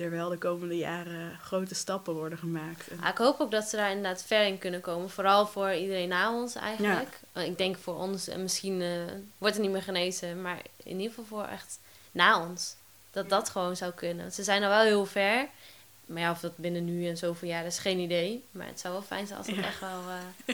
er 0.00 0.10
wel 0.10 0.28
de 0.28 0.38
komende 0.38 0.76
jaren 0.76 1.38
grote 1.42 1.74
stappen 1.74 2.14
worden 2.14 2.38
gemaakt. 2.38 2.88
Ah, 3.02 3.08
ik 3.08 3.18
hoop 3.18 3.40
ook 3.40 3.50
dat 3.50 3.64
ze 3.68 3.76
daar 3.76 3.88
inderdaad 3.90 4.24
ver 4.26 4.46
in 4.46 4.58
kunnen 4.58 4.80
komen. 4.80 5.10
Vooral 5.10 5.46
voor 5.46 5.72
iedereen 5.72 6.08
na 6.08 6.32
ons 6.34 6.54
eigenlijk. 6.54 7.18
Ik 7.34 7.58
denk 7.58 7.76
voor 7.78 7.94
ons, 7.94 8.28
en 8.28 8.42
misschien 8.42 8.82
eh, 8.82 8.88
wordt 9.38 9.54
het 9.54 9.64
niet 9.64 9.72
meer 9.72 9.82
genezen, 9.82 10.42
maar 10.42 10.58
in 10.82 11.00
ieder 11.00 11.08
geval 11.14 11.24
voor 11.38 11.48
echt 11.48 11.78
na 12.12 12.40
ons. 12.48 12.74
Dat 13.10 13.28
dat 13.28 13.48
gewoon 13.50 13.76
zou 13.76 13.92
kunnen. 13.92 14.32
Ze 14.32 14.42
zijn 14.42 14.62
al 14.62 14.68
wel 14.68 14.82
heel 14.82 15.06
ver. 15.06 15.46
Maar 16.06 16.22
ja, 16.22 16.30
of 16.30 16.40
dat 16.40 16.56
binnen 16.56 16.84
nu 16.84 17.08
en 17.08 17.16
zoveel 17.16 17.48
jaar 17.48 17.64
is 17.66 17.78
geen 17.78 17.98
idee. 17.98 18.44
Maar 18.50 18.66
het 18.66 18.80
zou 18.80 18.92
wel 18.94 19.02
fijn 19.02 19.26
zijn 19.26 19.38
als 19.38 19.46
het 19.46 19.56
Ja. 19.56 19.62
echt 19.62 19.80
wel 19.80 20.00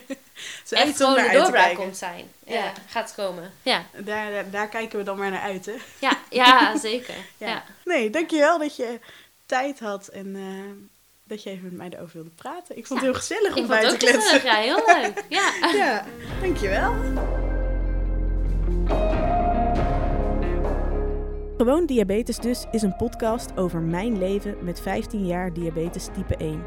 Zou 0.64 0.82
echt 0.82 0.96
gewoon 0.96 1.14
de 1.14 1.30
doorbraak 1.32 1.74
komt 1.74 1.96
zijn. 1.96 2.28
Ja, 2.46 2.54
Ja. 2.54 2.72
gaat 2.88 3.14
komen. 3.16 3.52
Ja, 3.62 3.84
Daar, 3.92 4.30
daar, 4.30 4.50
daar 4.50 4.68
kijken 4.68 4.98
we 4.98 5.04
dan 5.04 5.18
maar 5.18 5.30
naar 5.30 5.40
uit, 5.40 5.66
hè? 5.66 5.74
ja, 5.98 6.18
ja 6.30 6.76
zeker. 6.88 7.14
Ja. 7.38 7.46
Ja. 7.48 7.64
Nee, 7.84 8.10
dankjewel 8.10 8.58
dat 8.58 8.76
je 8.76 8.98
tijd 9.46 9.80
had 9.80 10.08
en 10.08 10.36
eh, 10.36 10.42
dat 11.24 11.42
je 11.42 11.50
even 11.50 11.62
met 11.64 11.72
mij 11.72 11.88
erover 11.90 12.14
wilde 12.14 12.30
praten. 12.30 12.76
Ik 12.76 12.86
vond 12.86 13.00
het 13.00 13.08
heel 13.08 13.18
gezellig 13.18 13.56
om 13.56 13.62
Ik 13.62 13.68
bij 13.68 13.80
vond 13.80 13.90
het 13.92 14.00
te 14.00 14.06
ook 14.06 14.12
kletsen. 14.12 14.40
gezellig. 14.40 14.64
Ja, 14.66 14.74
heel 14.74 15.02
leuk. 15.02 15.24
Ja. 15.38 15.52
Ja, 15.74 16.04
dankjewel. 16.40 16.94
Gewoon 21.56 21.86
Diabetes 21.86 22.38
Dus 22.38 22.66
is 22.70 22.82
een 22.82 22.96
podcast 22.96 23.56
over 23.56 23.80
mijn 23.80 24.18
leven 24.18 24.56
met 24.60 24.80
15 24.80 25.26
jaar 25.26 25.52
diabetes 25.52 26.08
type 26.14 26.36
1. 26.36 26.62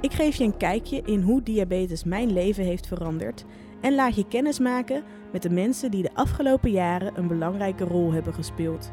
Ik 0.00 0.12
geef 0.12 0.36
je 0.36 0.44
een 0.44 0.56
kijkje 0.56 1.02
in 1.04 1.20
hoe 1.20 1.42
diabetes 1.42 2.04
mijn 2.04 2.32
leven 2.32 2.64
heeft 2.64 2.86
veranderd 2.86 3.44
en 3.80 3.94
laat 3.94 4.14
je 4.16 4.28
kennis 4.28 4.58
maken 4.58 5.02
met 5.32 5.42
de 5.42 5.50
mensen 5.50 5.90
die 5.90 6.02
de 6.02 6.14
afgelopen 6.14 6.70
jaren 6.70 7.18
een 7.18 7.26
belangrijke 7.28 7.84
rol 7.84 8.12
hebben 8.12 8.34
gespeeld. 8.34 8.90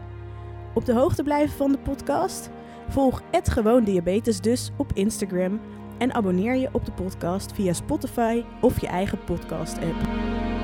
Op 0.74 0.86
de 0.86 0.94
hoogte 0.94 1.24
blijven 1.24 1.56
van 1.58 1.72
de 1.72 1.78
podcast? 1.78 2.50
Volg 2.88 3.22
het 3.32 3.50
Gewoon 3.50 3.84
Diabetes 3.84 4.42
dus 4.42 4.72
op 4.78 4.92
Instagram 4.94 5.60
en 5.98 6.14
abonneer 6.14 6.56
je 6.56 6.70
op 6.72 6.86
de 6.86 6.92
podcast 6.92 7.54
via 7.54 7.74
Spotify 7.74 8.44
of 8.62 8.82
je 8.82 8.88
eigen 8.88 9.24
podcast 9.24 9.78
app. 9.78 10.55